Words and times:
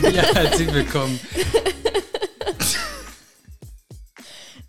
Ja, 0.12 0.22
herzlich 0.34 0.72
willkommen. 0.72 1.18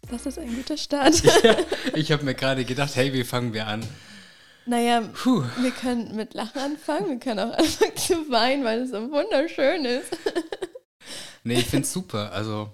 Das 0.10 0.26
ist 0.26 0.38
ein 0.40 0.54
guter 0.56 0.78
Start. 0.78 1.22
Ja, 1.44 1.56
ich 1.96 2.12
habe 2.12 2.24
mir 2.24 2.36
gerade 2.36 2.66
gedacht, 2.66 2.96
hey, 2.96 3.14
wie 3.14 3.24
fangen 3.24 3.54
wir 3.54 3.68
an? 3.68 3.88
Naja, 4.66 5.02
Puh. 5.02 5.44
wir 5.60 5.72
können 5.72 6.16
mit 6.16 6.34
Lachen 6.34 6.60
anfangen, 6.60 7.10
wir 7.10 7.20
können 7.20 7.40
auch 7.40 7.54
anfangen 7.58 7.96
zu 7.98 8.30
weinen, 8.30 8.64
weil 8.64 8.82
es 8.82 8.92
so 8.92 9.10
wunderschön 9.12 9.86
ist. 9.86 10.12
Nee, 11.44 11.56
ich 11.60 11.66
finde 11.68 11.86
es 11.86 11.94
super. 11.94 12.32
Also, 12.32 12.70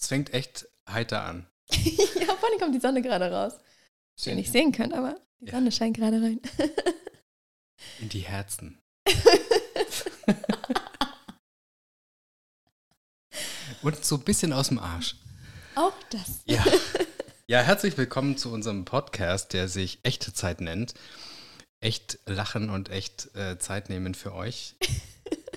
es 0.00 0.08
fängt 0.08 0.34
echt 0.34 0.66
heiter 0.90 1.24
an. 1.24 1.46
ja, 1.70 2.34
vor 2.36 2.48
allem 2.48 2.58
kommt 2.58 2.74
die 2.74 2.80
Sonne 2.80 3.02
gerade 3.02 3.30
raus. 3.30 3.52
Ihr 4.24 4.34
nicht 4.34 4.50
sehen 4.52 4.72
könnt, 4.72 4.92
aber 4.92 5.16
die 5.40 5.46
Ja. 5.46 5.52
Sonne 5.52 5.70
scheint 5.72 5.96
gerade 5.96 6.20
rein. 6.20 6.40
In 8.00 8.08
die 8.08 8.20
Herzen. 8.20 8.78
Und 13.82 14.04
so 14.04 14.16
ein 14.16 14.22
bisschen 14.22 14.52
aus 14.52 14.68
dem 14.68 14.78
Arsch. 14.78 15.16
auch 15.74 15.94
das. 16.10 16.40
Ja. 16.44 16.64
Ja, 17.46 17.62
herzlich 17.62 17.98
willkommen 17.98 18.36
zu 18.36 18.52
unserem 18.52 18.84
Podcast, 18.84 19.54
der 19.54 19.68
sich 19.68 19.98
Echte 20.04 20.32
Zeit 20.32 20.60
nennt. 20.60 20.94
Echt 21.80 22.20
lachen 22.26 22.70
und 22.70 22.90
echt 22.90 23.34
äh, 23.34 23.58
Zeit 23.58 23.88
nehmen 23.88 24.14
für 24.14 24.32
euch. 24.36 24.76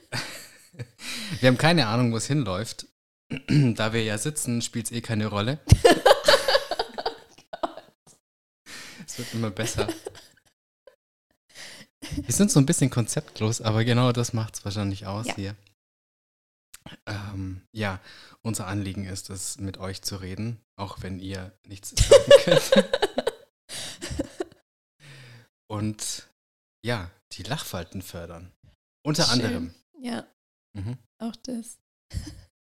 wir 1.39 1.47
haben 1.47 1.59
keine 1.59 1.85
Ahnung, 1.85 2.11
wo 2.11 2.17
es 2.17 2.25
hinläuft. 2.25 2.87
da 3.47 3.93
wir 3.93 4.03
ja 4.03 4.17
sitzen, 4.17 4.63
spielt 4.63 4.87
es 4.87 4.91
eh 4.91 5.01
keine 5.01 5.27
Rolle. 5.27 5.59
es 9.05 9.19
wird 9.19 9.31
immer 9.35 9.51
besser. 9.51 9.87
Wir 12.15 12.33
sind 12.33 12.49
so 12.49 12.59
ein 12.59 12.65
bisschen 12.65 12.89
konzeptlos, 12.89 13.61
aber 13.61 13.85
genau 13.85 14.11
das 14.13 14.33
macht 14.33 14.55
es 14.55 14.65
wahrscheinlich 14.65 15.05
aus 15.05 15.27
Ja. 15.27 15.35
hier. 15.35 15.55
Ähm, 17.05 17.61
ja, 17.71 17.99
unser 18.41 18.67
Anliegen 18.67 19.05
ist 19.05 19.29
es, 19.29 19.57
mit 19.57 19.77
euch 19.77 20.01
zu 20.01 20.17
reden, 20.17 20.59
auch 20.75 21.01
wenn 21.01 21.19
ihr 21.19 21.57
nichts 21.65 21.89
sagen 21.91 22.23
könnt. 22.43 22.71
Und 25.67 26.27
ja, 26.85 27.09
die 27.33 27.43
Lachfalten 27.43 28.01
fördern. 28.01 28.51
Unter 29.05 29.23
Schön. 29.23 29.33
anderem. 29.33 29.73
Ja, 29.99 30.25
Mhm. 30.75 30.97
auch 31.19 31.35
das. 31.37 31.77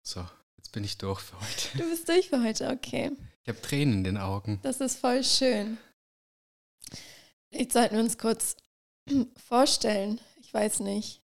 So, 0.07 0.27
jetzt 0.57 0.73
bin 0.73 0.85
ich 0.85 0.97
durch 0.99 1.21
für 1.21 1.39
heute. 1.41 1.79
Du 1.79 1.89
bist 1.91 2.09
durch 2.09 2.29
für 2.31 2.43
heute, 2.43 2.71
okay. 2.71 3.13
Ich 3.43 3.49
habe 3.49 3.61
Tränen 3.61 3.95
in 3.99 4.05
den 4.05 4.17
Augen. 4.17 4.59
Das 4.63 4.81
ist 4.81 4.99
voll 4.99 5.23
schön. 5.23 5.79
Jetzt 7.53 7.73
sollten 7.75 7.97
wir 7.97 8.03
uns 8.03 8.17
kurz 8.19 8.57
vorstellen. 9.37 10.21
Ich 10.41 10.53
weiß 10.53 10.81
nicht, 10.81 11.23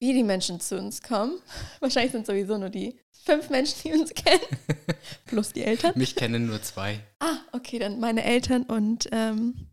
wie 0.00 0.12
die 0.14 0.22
Menschen 0.24 0.60
zu 0.60 0.78
uns 0.78 1.02
kommen. 1.02 1.40
Wahrscheinlich 1.80 2.12
sind 2.12 2.26
sowieso 2.26 2.56
nur 2.58 2.70
die 2.70 2.98
fünf 3.24 3.50
Menschen, 3.50 3.76
die 3.82 3.92
uns 3.92 4.14
kennen, 4.14 4.40
plus 5.26 5.52
die 5.52 5.62
Eltern. 5.64 5.92
Mich 5.96 6.14
kennen 6.14 6.46
nur 6.46 6.62
zwei. 6.62 7.00
Ah, 7.20 7.38
okay, 7.52 7.78
dann 7.78 8.00
meine 8.00 8.24
Eltern 8.24 8.62
und 8.64 9.08
ähm, 9.12 9.68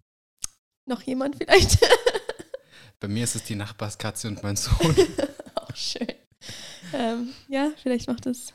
noch 0.88 1.02
jemand 1.04 1.38
vielleicht. 1.38 1.80
Bei 3.00 3.08
mir 3.08 3.23
ist 3.23 3.36
es 3.36 3.44
die 3.44 3.56
Nachbarskatze 3.56 4.28
und 4.28 4.42
mein 4.44 4.56
Sohn. 4.56 4.95
Auch 5.56 5.76
schön. 5.76 6.08
Ähm, 6.94 7.34
ja, 7.48 7.72
vielleicht 7.82 8.08
macht 8.08 8.26
es 8.26 8.54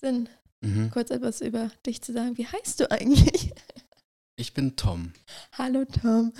Sinn, 0.00 0.28
Mhm. 0.60 0.90
kurz 0.90 1.10
etwas 1.10 1.40
über 1.40 1.70
dich 1.86 2.02
zu 2.02 2.12
sagen. 2.12 2.36
Wie 2.36 2.46
heißt 2.46 2.80
du 2.80 2.90
eigentlich? 2.90 3.52
Ich 4.36 4.54
bin 4.54 4.74
Tom. 4.74 5.12
Hallo 5.52 5.84
Tom. 5.84 6.32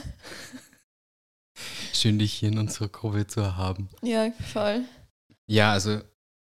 Schön, 1.93 2.19
dich 2.19 2.33
hier 2.35 2.49
in 2.51 2.59
unserer 2.59 2.89
Gruppe 2.89 3.27
zu 3.27 3.57
haben. 3.57 3.89
Ja, 4.03 4.31
voll. 4.53 4.85
Ja, 5.47 5.73
also 5.73 6.01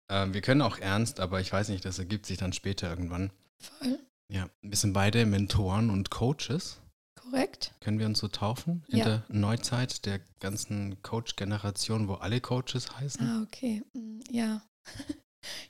ähm, 0.09 0.33
wir 0.33 0.41
können 0.41 0.61
auch 0.61 0.77
ernst, 0.79 1.19
aber 1.19 1.41
ich 1.41 1.51
weiß 1.51 1.69
nicht, 1.69 1.85
das 1.85 1.99
ergibt 1.99 2.25
sich 2.25 2.37
dann 2.37 2.53
später 2.53 2.89
irgendwann. 2.89 3.31
Voll. 3.59 3.99
Ja, 4.31 4.49
wir 4.61 4.77
sind 4.77 4.93
beide 4.93 5.25
Mentoren 5.25 5.89
und 5.89 6.09
Coaches. 6.09 6.79
Korrekt. 7.19 7.73
Können 7.79 7.99
wir 7.99 8.05
uns 8.05 8.19
so 8.19 8.27
taufen 8.27 8.83
in 8.89 8.99
Ja. 8.99 9.05
der 9.05 9.23
Neuzeit 9.29 10.05
der 10.05 10.19
ganzen 10.39 11.01
Coach-Generation, 11.03 12.07
wo 12.07 12.15
alle 12.15 12.41
Coaches 12.41 12.95
heißen? 12.99 13.25
Ah, 13.27 13.41
okay. 13.43 13.83
Mm, 13.93 14.19
Ja. 14.29 14.61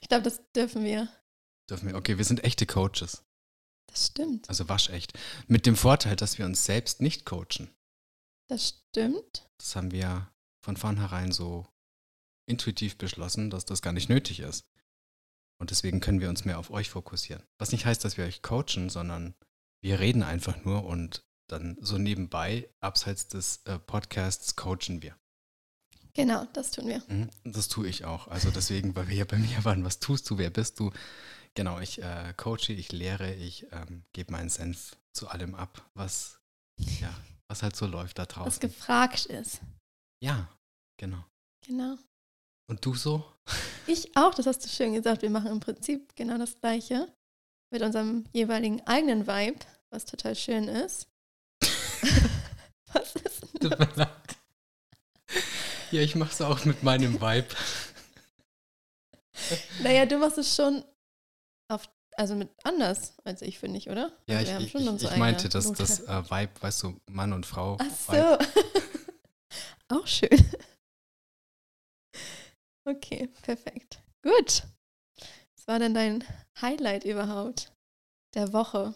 Ich 0.00 0.08
glaube, 0.08 0.22
das 0.22 0.40
dürfen 0.54 0.84
wir. 0.84 1.08
Dürfen 1.68 1.88
wir? 1.88 1.96
Okay, 1.96 2.16
wir 2.16 2.24
sind 2.24 2.44
echte 2.44 2.64
Coaches, 2.64 3.24
Das 3.88 4.06
stimmt. 4.06 4.48
also 4.48 4.68
waschecht. 4.68 5.18
Mit 5.48 5.66
dem 5.66 5.74
Vorteil, 5.74 6.14
dass 6.14 6.38
wir 6.38 6.46
uns 6.46 6.64
selbst 6.64 7.00
nicht 7.00 7.24
coachen. 7.26 7.73
Das 8.48 8.68
stimmt. 8.90 9.48
Das 9.58 9.76
haben 9.76 9.90
wir 9.90 10.30
von 10.60 10.76
vornherein 10.76 11.32
so 11.32 11.66
intuitiv 12.46 12.98
beschlossen, 12.98 13.50
dass 13.50 13.64
das 13.64 13.82
gar 13.82 13.92
nicht 13.92 14.08
nötig 14.08 14.40
ist. 14.40 14.66
Und 15.58 15.70
deswegen 15.70 16.00
können 16.00 16.20
wir 16.20 16.28
uns 16.28 16.44
mehr 16.44 16.58
auf 16.58 16.70
euch 16.70 16.90
fokussieren. 16.90 17.42
Was 17.58 17.72
nicht 17.72 17.86
heißt, 17.86 18.04
dass 18.04 18.16
wir 18.16 18.24
euch 18.24 18.42
coachen, 18.42 18.90
sondern 18.90 19.34
wir 19.80 20.00
reden 20.00 20.22
einfach 20.22 20.64
nur 20.64 20.84
und 20.84 21.24
dann 21.46 21.76
so 21.80 21.98
nebenbei, 21.98 22.68
abseits 22.80 23.28
des 23.28 23.58
äh, 23.64 23.78
Podcasts, 23.78 24.56
coachen 24.56 25.02
wir. 25.02 25.16
Genau, 26.14 26.46
das 26.52 26.70
tun 26.70 26.86
wir. 26.86 27.02
Mhm, 27.08 27.30
Das 27.44 27.68
tue 27.68 27.88
ich 27.88 28.04
auch. 28.04 28.28
Also 28.28 28.50
deswegen, 28.50 28.94
weil 28.96 29.08
wir 29.08 29.16
ja 29.16 29.24
bei 29.24 29.38
mir 29.38 29.64
waren, 29.64 29.84
was 29.84 29.98
tust 29.98 30.28
du, 30.30 30.38
wer 30.38 30.50
bist 30.50 30.78
du? 30.80 30.92
Genau, 31.54 31.80
ich 31.80 32.02
äh, 32.02 32.32
coache, 32.36 32.72
ich 32.72 32.92
lehre, 32.92 33.34
ich 33.34 33.66
ähm, 33.72 34.04
gebe 34.12 34.32
meinen 34.32 34.48
Senf 34.48 34.96
zu 35.12 35.28
allem 35.28 35.54
ab, 35.54 35.88
was, 35.94 36.40
ja, 37.00 37.14
was 37.48 37.62
halt 37.62 37.76
so 37.76 37.86
läuft 37.86 38.18
da 38.18 38.22
Was 38.22 38.28
draußen. 38.28 38.60
gefragt 38.60 39.26
ist. 39.26 39.60
Ja, 40.20 40.48
genau. 40.96 41.24
Genau. 41.66 41.96
Und 42.66 42.84
du 42.84 42.94
so? 42.94 43.24
Ich 43.86 44.16
auch, 44.16 44.34
das 44.34 44.46
hast 44.46 44.64
du 44.64 44.68
schön 44.68 44.94
gesagt. 44.94 45.22
Wir 45.22 45.30
machen 45.30 45.50
im 45.50 45.60
Prinzip 45.60 46.14
genau 46.16 46.38
das 46.38 46.58
Gleiche. 46.60 47.12
Mit 47.70 47.82
unserem 47.82 48.24
jeweiligen 48.32 48.80
eigenen 48.86 49.26
Vibe, 49.26 49.58
was 49.90 50.04
total 50.04 50.34
schön 50.36 50.68
ist. 50.68 51.08
was 52.92 53.16
ist 53.16 53.62
denn 53.62 53.70
leid. 53.96 54.08
Ja, 55.90 56.00
ich 56.00 56.14
mache 56.14 56.30
es 56.32 56.40
auch 56.40 56.64
mit 56.64 56.82
meinem 56.82 57.20
Vibe. 57.20 57.48
Naja, 59.82 60.06
du 60.06 60.18
machst 60.18 60.38
es 60.38 60.54
schon 60.54 60.84
auf, 61.68 61.88
also 62.16 62.34
mit 62.34 62.50
anders 62.64 63.14
als 63.24 63.42
ich, 63.42 63.58
finde 63.58 63.78
ich, 63.78 63.90
oder? 63.90 64.12
Ja, 64.28 64.38
Also 64.38 64.52
ich, 64.58 64.74
ich, 64.74 65.02
ich, 65.02 65.16
meinte, 65.16 65.48
dass 65.48 65.72
das 65.72 66.00
äh, 66.00 66.30
Vibe, 66.30 66.52
weißt 66.60 66.82
du, 66.84 67.00
Mann 67.10 67.32
und 67.32 67.46
Frau. 67.46 67.78
Ach 67.80 67.90
so. 67.90 68.38
Auch 69.88 70.06
schön. 70.06 70.28
Okay, 72.86 73.28
perfekt. 73.40 74.02
Gut. 74.22 74.62
Was 75.56 75.66
war 75.66 75.78
denn 75.78 75.94
dein 75.94 76.22
Highlight 76.60 77.04
überhaupt 77.04 77.72
der 78.34 78.52
Woche? 78.52 78.94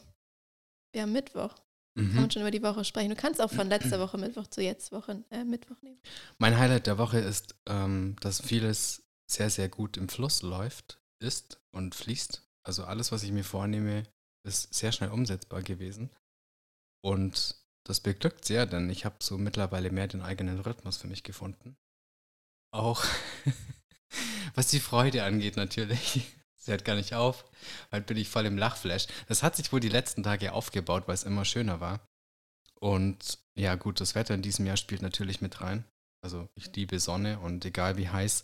Wir 0.93 1.03
haben 1.03 1.13
Mittwoch. 1.13 1.55
Kann 1.97 2.09
Mhm. 2.09 2.15
man 2.15 2.31
schon 2.31 2.43
über 2.43 2.51
die 2.51 2.63
Woche 2.63 2.85
sprechen. 2.85 3.09
Du 3.09 3.17
kannst 3.17 3.41
auch 3.41 3.51
von 3.51 3.69
letzter 3.71 3.99
Woche 3.99 4.19
Mittwoch 4.19 4.47
zu 4.47 4.63
jetzt 4.63 4.93
Woche 4.93 5.25
äh, 5.31 5.43
Mittwoch 5.43 5.81
nehmen. 5.83 6.01
Mein 6.37 6.59
Highlight 6.59 6.87
der 6.87 6.99
Woche 6.99 7.19
ist, 7.19 7.55
ähm, 7.67 8.17
dass 8.21 8.43
vieles 8.43 9.03
sehr, 9.27 9.51
sehr 9.51 9.69
gut 9.69 9.97
im 9.97 10.09
Fluss 10.09 10.43
läuft, 10.43 11.01
ist 11.19 11.59
und 11.73 11.95
fließt. 11.95 12.43
Also 12.69 12.85
alles, 12.85 13.13
was 13.13 13.23
ich 13.23 13.33
mir 13.33 13.45
vornehme, 13.45 14.05
ist 14.47 14.75
sehr 14.75 14.93
schnell 14.93 15.09
umsetzbar 15.09 15.63
gewesen. 15.63 16.11
Und 17.03 17.57
das 17.87 18.01
beglückt 18.01 18.45
sehr, 18.45 18.67
denn 18.67 18.91
ich 18.91 19.07
habe 19.07 19.17
so 19.21 19.39
mittlerweile 19.39 19.91
mehr 19.91 20.07
den 20.07 20.21
eigenen 20.21 20.61
Rhythmus 20.61 20.99
für 20.99 21.07
mich 21.07 21.23
gefunden. 21.23 21.79
Auch 22.71 23.07
was 24.55 24.69
die 24.69 24.81
Freude 24.81 25.25
angeht 25.25 25.57
natürlich. 25.57 26.27
Sie 26.57 26.71
hört 26.71 26.85
gar 26.85 26.95
nicht 26.95 27.15
auf. 27.15 27.47
Bald 27.89 28.07
bin 28.07 28.19
ich 28.19 28.29
voll 28.29 28.45
im 28.45 28.59
Lachflash. 28.59 29.07
Das 29.29 29.43
hat 29.43 29.57
sich 29.57 29.73
wohl 29.73 29.81
die 29.81 29.89
letzten 29.89 30.23
Tage 30.23 30.53
aufgebaut, 30.53 31.05
weil 31.07 31.15
es 31.15 31.25
immer 31.25 31.47
schöner 31.47 31.81
war. 31.81 32.07
Und 32.75 33.39
ja, 33.55 33.77
gut, 33.77 33.99
das 33.99 34.15
Wetter 34.15 34.35
in 34.35 34.43
diesem 34.43 34.67
Jahr 34.67 34.77
spielt 34.77 35.01
natürlich 35.01 35.41
mit 35.41 35.63
rein. 35.63 35.87
Also 36.23 36.51
ich 36.55 36.71
liebe 36.77 37.01
Sonne 37.01 37.41
und 37.41 37.65
egal 37.65 37.97
wie 37.97 38.11
heiß, 38.11 38.43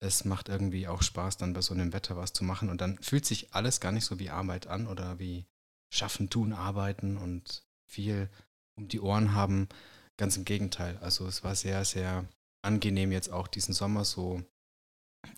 es 0.00 0.24
macht 0.24 0.48
irgendwie 0.48 0.86
auch 0.88 1.02
Spaß, 1.02 1.36
dann 1.38 1.52
bei 1.52 1.60
so 1.60 1.74
einem 1.74 1.92
Wetter 1.92 2.16
was 2.16 2.32
zu 2.32 2.44
machen. 2.44 2.70
Und 2.70 2.80
dann 2.80 2.98
fühlt 2.98 3.26
sich 3.26 3.52
alles 3.54 3.80
gar 3.80 3.92
nicht 3.92 4.04
so 4.04 4.18
wie 4.18 4.30
Arbeit 4.30 4.66
an 4.66 4.86
oder 4.86 5.18
wie 5.18 5.46
Schaffen, 5.92 6.30
Tun, 6.30 6.52
Arbeiten 6.52 7.16
und 7.16 7.64
viel 7.86 8.28
um 8.76 8.88
die 8.88 9.00
Ohren 9.00 9.32
haben. 9.32 9.68
Ganz 10.16 10.36
im 10.36 10.44
Gegenteil. 10.44 10.98
Also 10.98 11.26
es 11.26 11.42
war 11.42 11.54
sehr, 11.54 11.84
sehr 11.84 12.28
angenehm 12.62 13.12
jetzt 13.12 13.30
auch 13.30 13.48
diesen 13.48 13.74
Sommer 13.74 14.04
so 14.04 14.42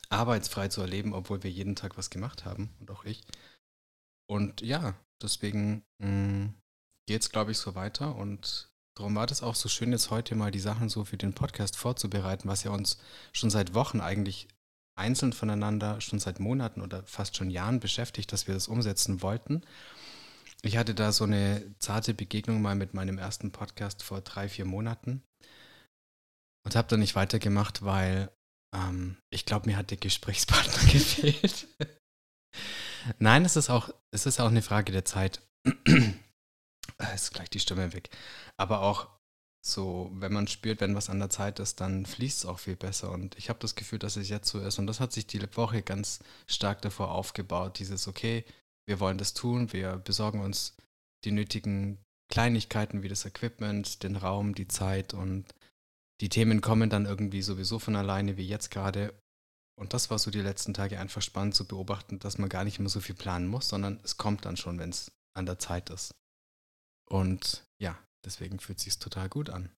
arbeitsfrei 0.09 0.69
zu 0.69 0.81
erleben, 0.81 1.15
obwohl 1.15 1.43
wir 1.43 1.51
jeden 1.51 1.77
Tag 1.77 1.97
was 1.97 2.11
gemacht 2.11 2.45
haben 2.45 2.71
und 2.81 2.91
auch 2.91 3.05
ich. 3.05 3.25
Und 4.27 4.61
ja, 4.61 4.95
deswegen 5.23 5.85
geht 7.07 7.23
es, 7.23 7.31
glaube 7.31 7.53
ich, 7.53 7.59
so 7.59 7.75
weiter 7.75 8.15
und 8.17 8.70
darum 8.97 9.15
war 9.15 9.27
das 9.27 9.43
auch 9.43 9.55
so 9.55 9.69
schön, 9.69 9.93
jetzt 9.93 10.11
heute 10.11 10.35
mal 10.35 10.51
die 10.51 10.61
Sachen 10.61 10.89
so 10.89 11.05
für 11.05 11.17
den 11.17 11.35
Podcast 11.35 11.77
vorzubereiten, 11.77 12.49
was 12.49 12.65
ja 12.65 12.71
uns 12.71 12.99
schon 13.33 13.51
seit 13.51 13.75
Wochen 13.75 14.01
eigentlich 14.01 14.49
einzeln 14.99 15.33
voneinander, 15.33 16.01
schon 16.01 16.19
seit 16.19 16.41
Monaten 16.41 16.83
oder 16.83 17.03
fast 17.05 17.37
schon 17.37 17.51
Jahren 17.51 17.81
beschäftigt, 17.81 18.33
dass 18.33 18.47
wir 18.47 18.55
das 18.55 18.69
umsetzen 18.69 19.23
wollten. 19.23 19.63
Ich 20.63 20.77
hatte 20.77 20.95
da 20.95 21.13
so 21.13 21.25
eine 21.25 21.75
zarte 21.79 22.13
Begegnung 22.13 22.61
mal 22.61 22.75
mit 22.75 22.93
meinem 22.93 23.17
ersten 23.17 23.51
Podcast 23.51 24.03
vor 24.03 24.21
drei, 24.21 24.49
vier 24.49 24.67
Monaten 24.67 25.23
und 26.67 26.77
habe 26.77 26.89
dann 26.89 27.01
nicht 27.01 27.15
weitergemacht, 27.15 27.83
weil 27.83 28.31
Ähm, 28.73 29.17
ich 29.31 29.47
glaube, 29.47 29.69
mir 29.69 29.77
hat 29.77 29.91
der 29.91 29.99
Gesprächspartner 29.99 30.85
gefehlt. 30.93 31.67
Nein, 33.19 33.45
es 33.45 33.57
ist 33.57 33.71
auch, 33.71 33.91
es 34.13 34.27
ist 34.27 34.41
auch 34.41 34.49
eine 34.49 34.63
Frage 34.63 34.93
der 34.93 35.05
Zeit. 35.05 35.41
Ist 37.14 37.32
gleich 37.35 37.50
die 37.50 37.61
Stimme 37.61 37.93
weg. 37.93 38.11
Aber 38.56 38.82
auch 38.82 39.08
so, 39.62 40.11
wenn 40.14 40.32
man 40.32 40.49
spürt, 40.49 40.81
wenn 40.81 40.94
was 40.94 41.11
an 41.11 41.19
der 41.19 41.29
Zeit 41.29 41.58
ist, 41.58 41.81
dann 41.81 42.06
fließt 42.06 42.38
es 42.38 42.47
auch 42.47 42.58
viel 42.58 42.76
besser. 42.76 43.11
Und 43.11 43.37
ich 43.37 43.49
habe 43.49 43.58
das 43.58 43.75
Gefühl, 43.75 43.99
dass 43.99 44.17
es 44.17 44.29
jetzt 44.29 44.49
so 44.49 44.61
ist. 44.61 44.79
Und 44.79 44.87
das 44.87 45.00
hat 45.00 45.12
sich 45.12 45.26
die 45.26 45.43
Woche 45.56 45.82
ganz 45.82 46.20
stark 46.47 46.81
davor 46.82 47.11
aufgebaut. 47.11 47.79
Dieses, 47.79 48.08
okay, 48.08 48.44
wir 48.87 49.00
wollen 49.00 49.19
das 49.19 49.35
tun, 49.35 49.73
wir 49.73 49.97
besorgen 49.97 50.41
uns 50.41 50.76
die 51.25 51.32
nötigen 51.32 51.99
Kleinigkeiten 52.31 53.02
wie 53.02 53.08
das 53.08 53.25
Equipment, 53.25 54.02
den 54.02 54.17
Raum, 54.17 54.55
die 54.55 54.69
Zeit 54.69 55.14
und 55.14 55.47
die 56.20 56.29
Themen 56.29 56.61
kommen 56.61 56.91
dann 56.91 57.06
irgendwie 57.06 57.43
sowieso 57.43 57.79
von 57.79 57.97
alleine 57.97 58.37
wie 58.37 58.47
jetzt 58.47 58.70
gerade. 58.70 59.14
Und 59.79 59.94
das 59.94 60.11
war 60.11 60.19
so 60.19 60.31
die 60.31 60.43
letzten 60.43 60.75
Tage 60.75 61.00
einfach 61.00 61.23
spannend 61.23 61.55
zu 61.55 61.67
beobachten, 61.67 62.19
dass 62.19 62.38
man 62.38 62.49
gar 62.49 62.64
nicht 62.64 62.79
mehr 62.79 62.91
so 62.91 63.00
viel 63.00 63.14
planen 63.14 63.49
muss, 63.49 63.69
sondern 63.69 63.99
es 64.05 64.17
kommt 64.17 64.44
dann 64.44 64.56
schon, 64.56 64.79
wenn 64.79 64.91
es 64.91 65.11
an 65.35 65.47
der 65.47 65.58
Zeit 65.58 65.91
ist. 65.91 66.14
Und 67.11 67.67
ja, 67.81 67.99
deswegen 68.25 68.61
fühlt 68.61 68.79
es 68.79 68.85
sich 68.85 68.99
total 68.99 69.29
gut 69.29 69.51
an. 69.51 69.71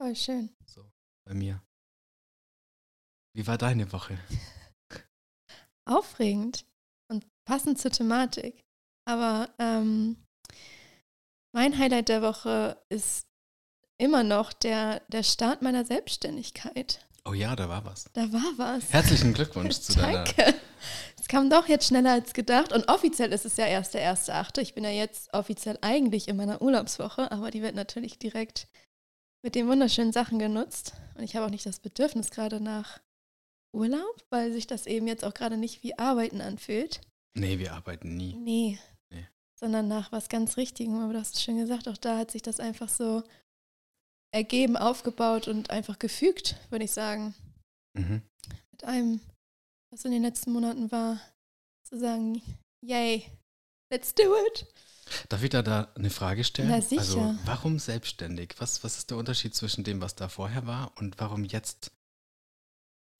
Voll 0.00 0.14
schön. 0.14 0.54
So, 0.66 0.90
bei 1.26 1.34
mir. 1.34 1.62
Wie 3.34 3.46
war 3.46 3.58
deine 3.58 3.92
Woche? 3.92 4.18
Aufregend 5.88 6.64
und 7.10 7.26
passend 7.44 7.78
zur 7.78 7.90
Thematik. 7.90 8.64
Aber 9.08 9.54
ähm, 9.58 10.16
mein 11.54 11.78
Highlight 11.78 12.08
der 12.08 12.22
Woche 12.22 12.82
ist 12.88 13.26
immer 13.98 14.22
noch 14.22 14.52
der, 14.52 15.00
der 15.08 15.22
Start 15.22 15.62
meiner 15.62 15.84
Selbstständigkeit. 15.84 17.06
Oh 17.24 17.32
ja, 17.32 17.56
da 17.56 17.68
war 17.68 17.84
was. 17.84 18.04
Da 18.12 18.32
war 18.32 18.52
was. 18.56 18.92
Herzlichen 18.92 19.34
Glückwunsch 19.34 19.76
zu 19.80 19.94
deiner. 19.94 20.24
Es 21.26 21.30
kam 21.30 21.50
doch 21.50 21.66
jetzt 21.66 21.88
schneller 21.88 22.12
als 22.12 22.34
gedacht. 22.34 22.72
Und 22.72 22.88
offiziell 22.88 23.32
ist 23.32 23.44
es 23.44 23.56
ja 23.56 23.66
erst 23.66 23.94
der 23.94 24.00
erste 24.00 24.32
Achte. 24.32 24.60
Ich 24.60 24.74
bin 24.74 24.84
ja 24.84 24.90
jetzt 24.90 25.34
offiziell 25.34 25.76
eigentlich 25.80 26.28
in 26.28 26.36
meiner 26.36 26.62
Urlaubswoche, 26.62 27.32
aber 27.32 27.50
die 27.50 27.62
wird 27.62 27.74
natürlich 27.74 28.20
direkt 28.20 28.68
mit 29.42 29.56
den 29.56 29.66
wunderschönen 29.66 30.12
Sachen 30.12 30.38
genutzt. 30.38 30.92
Und 31.16 31.24
ich 31.24 31.34
habe 31.34 31.44
auch 31.44 31.50
nicht 31.50 31.66
das 31.66 31.80
Bedürfnis 31.80 32.30
gerade 32.30 32.60
nach 32.60 33.00
Urlaub, 33.74 34.24
weil 34.30 34.52
sich 34.52 34.68
das 34.68 34.86
eben 34.86 35.08
jetzt 35.08 35.24
auch 35.24 35.34
gerade 35.34 35.56
nicht 35.56 35.82
wie 35.82 35.98
Arbeiten 35.98 36.40
anfühlt. 36.40 37.00
Nee, 37.36 37.58
wir 37.58 37.72
arbeiten 37.72 38.16
nie. 38.16 38.34
Nee. 38.34 38.78
nee. 39.10 39.26
Sondern 39.58 39.88
nach 39.88 40.12
was 40.12 40.28
ganz 40.28 40.56
Richtigem. 40.56 41.00
Aber 41.00 41.12
du 41.12 41.18
hast 41.18 41.34
es 41.34 41.42
schön 41.42 41.58
gesagt, 41.58 41.88
auch 41.88 41.96
da 41.96 42.18
hat 42.18 42.30
sich 42.30 42.42
das 42.42 42.60
einfach 42.60 42.88
so 42.88 43.24
ergeben, 44.32 44.76
aufgebaut 44.76 45.48
und 45.48 45.70
einfach 45.70 45.98
gefügt, 45.98 46.54
würde 46.70 46.84
ich 46.84 46.92
sagen. 46.92 47.34
Mhm. 47.94 48.22
Mit 48.70 48.84
einem, 48.84 49.20
was 49.96 50.04
in 50.04 50.12
den 50.12 50.22
letzten 50.22 50.52
Monaten 50.52 50.92
war, 50.92 51.18
zu 51.82 51.98
sagen, 51.98 52.42
yay, 52.82 53.24
let's 53.90 54.14
do 54.14 54.22
it. 54.46 54.66
Darf 55.30 55.42
ich 55.42 55.48
da, 55.48 55.62
da 55.62 55.90
eine 55.94 56.10
Frage 56.10 56.44
stellen? 56.44 56.68
Na 56.68 56.82
sicher. 56.82 57.00
Also, 57.00 57.38
warum 57.46 57.78
selbstständig? 57.78 58.56
Was, 58.58 58.84
was 58.84 58.98
ist 58.98 59.10
der 59.10 59.16
Unterschied 59.16 59.54
zwischen 59.54 59.84
dem, 59.84 60.02
was 60.02 60.14
da 60.14 60.28
vorher 60.28 60.66
war 60.66 60.92
und 60.96 61.18
warum 61.18 61.44
jetzt 61.44 61.92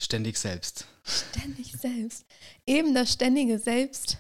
ständig 0.03 0.37
selbst? 0.37 0.87
Ständig 1.03 1.73
selbst. 1.73 2.27
Eben 2.67 2.93
das 2.95 3.11
ständige 3.11 3.59
Selbst 3.59 4.19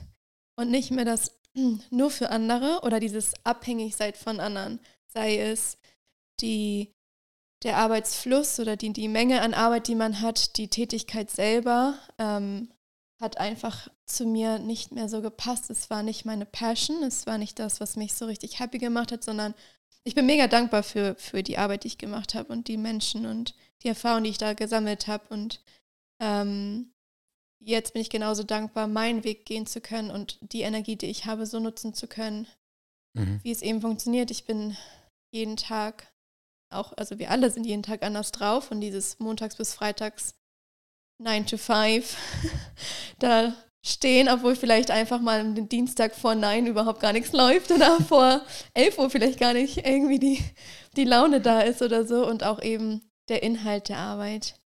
und 0.54 0.70
nicht 0.70 0.90
mehr 0.90 1.04
das 1.04 1.32
nur 1.90 2.10
für 2.10 2.30
andere 2.30 2.80
oder 2.84 3.00
dieses 3.00 3.34
Abhängigsein 3.44 4.14
von 4.14 4.40
anderen. 4.40 4.80
Sei 5.08 5.38
es 5.38 5.76
die, 6.40 6.94
der 7.62 7.76
Arbeitsfluss 7.78 8.60
oder 8.60 8.76
die, 8.76 8.92
die 8.92 9.08
Menge 9.08 9.40
an 9.40 9.54
Arbeit, 9.54 9.88
die 9.88 9.94
man 9.94 10.20
hat, 10.20 10.56
die 10.56 10.68
Tätigkeit 10.68 11.30
selber, 11.30 11.94
ähm, 12.18 12.70
hat 13.18 13.38
einfach 13.38 13.88
zu 14.04 14.26
mir 14.26 14.58
nicht 14.58 14.92
mehr 14.92 15.08
so 15.08 15.22
gepasst. 15.22 15.70
Es 15.70 15.88
war 15.88 16.02
nicht 16.02 16.24
meine 16.24 16.44
Passion, 16.44 17.02
es 17.02 17.26
war 17.26 17.38
nicht 17.38 17.58
das, 17.58 17.80
was 17.80 17.96
mich 17.96 18.14
so 18.14 18.26
richtig 18.26 18.60
happy 18.60 18.78
gemacht 18.78 19.10
hat, 19.10 19.24
sondern 19.24 19.54
ich 20.04 20.14
bin 20.14 20.26
mega 20.26 20.46
dankbar 20.46 20.82
für, 20.82 21.16
für 21.16 21.42
die 21.42 21.58
Arbeit, 21.58 21.84
die 21.84 21.88
ich 21.88 21.98
gemacht 21.98 22.34
habe 22.34 22.52
und 22.52 22.68
die 22.68 22.76
Menschen 22.76 23.26
und 23.26 23.54
die 23.82 23.88
Erfahrung, 23.88 24.22
die 24.22 24.30
ich 24.30 24.38
da 24.38 24.52
gesammelt 24.52 25.08
habe. 25.08 25.24
Und 25.30 25.60
ähm, 26.20 26.92
jetzt 27.58 27.94
bin 27.94 28.02
ich 28.02 28.10
genauso 28.10 28.42
dankbar, 28.42 28.86
meinen 28.86 29.24
Weg 29.24 29.46
gehen 29.46 29.66
zu 29.66 29.80
können 29.80 30.10
und 30.10 30.38
die 30.40 30.60
Energie, 30.60 30.96
die 30.96 31.06
ich 31.06 31.24
habe, 31.24 31.46
so 31.46 31.58
nutzen 31.58 31.94
zu 31.94 32.06
können, 32.06 32.46
mhm. 33.14 33.40
wie 33.42 33.50
es 33.50 33.62
eben 33.62 33.80
funktioniert. 33.80 34.30
Ich 34.30 34.44
bin 34.44 34.76
jeden 35.32 35.56
Tag 35.56 36.12
auch, 36.70 36.92
also 36.96 37.18
wir 37.18 37.30
alle 37.30 37.50
sind 37.50 37.64
jeden 37.64 37.82
Tag 37.82 38.02
anders 38.02 38.32
drauf 38.32 38.70
und 38.70 38.80
dieses 38.80 39.18
Montags 39.18 39.56
bis 39.56 39.74
Freitags 39.74 40.34
9 41.18 41.46
to 41.46 41.56
5 41.56 42.16
da 43.18 43.54
stehen, 43.84 44.28
obwohl 44.28 44.56
vielleicht 44.56 44.90
einfach 44.90 45.20
mal 45.20 45.54
den 45.54 45.68
Dienstag 45.68 46.14
vor 46.14 46.34
9 46.34 46.66
überhaupt 46.66 47.00
gar 47.00 47.12
nichts 47.12 47.32
läuft 47.32 47.70
oder 47.70 48.00
vor 48.08 48.42
11 48.74 48.98
Uhr 48.98 49.10
vielleicht 49.10 49.38
gar 49.38 49.52
nicht 49.52 49.86
irgendwie 49.86 50.18
die, 50.18 50.42
die 50.96 51.04
Laune 51.04 51.40
da 51.40 51.60
ist 51.60 51.82
oder 51.82 52.06
so 52.06 52.26
und 52.26 52.42
auch 52.42 52.60
eben 52.60 53.08
der 53.28 53.42
Inhalt 53.42 53.88
der 53.88 53.98
Arbeit. 53.98 54.60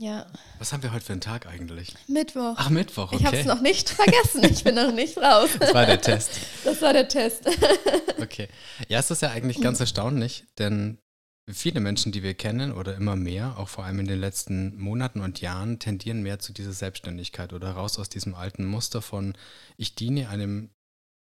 Ja. 0.00 0.26
Was 0.58 0.72
haben 0.72 0.84
wir 0.84 0.92
heute 0.92 1.04
für 1.04 1.12
einen 1.12 1.20
Tag 1.20 1.46
eigentlich? 1.46 1.92
Mittwoch. 2.06 2.54
Ach, 2.56 2.70
Mittwoch, 2.70 3.12
okay. 3.12 3.16
Ich 3.18 3.26
habe 3.26 3.36
es 3.36 3.46
noch 3.46 3.60
nicht 3.60 3.90
vergessen. 3.90 4.44
Ich 4.44 4.62
bin 4.62 4.76
noch 4.76 4.92
nicht 4.92 5.18
raus. 5.18 5.50
Das 5.58 5.74
war 5.74 5.86
der 5.86 6.00
Test. 6.00 6.30
Das 6.64 6.80
war 6.82 6.92
der 6.92 7.08
Test. 7.08 7.44
Okay. 8.20 8.48
Ja, 8.88 8.98
es 8.98 9.12
ist 9.12 9.22
ja 9.22 9.30
eigentlich 9.30 9.60
ganz 9.60 9.78
erstaunlich, 9.78 10.44
denn 10.58 10.98
viele 11.48 11.78
Menschen, 11.78 12.10
die 12.10 12.24
wir 12.24 12.34
kennen 12.34 12.72
oder 12.72 12.96
immer 12.96 13.14
mehr, 13.14 13.56
auch 13.58 13.68
vor 13.68 13.84
allem 13.84 14.00
in 14.00 14.08
den 14.08 14.18
letzten 14.18 14.76
Monaten 14.76 15.20
und 15.20 15.40
Jahren, 15.40 15.78
tendieren 15.78 16.22
mehr 16.22 16.40
zu 16.40 16.52
dieser 16.52 16.72
Selbstständigkeit 16.72 17.52
oder 17.52 17.70
raus 17.70 17.96
aus 17.96 18.08
diesem 18.08 18.34
alten 18.34 18.64
Muster 18.64 19.02
von, 19.02 19.34
ich 19.76 19.94
diene 19.94 20.28
einem 20.28 20.70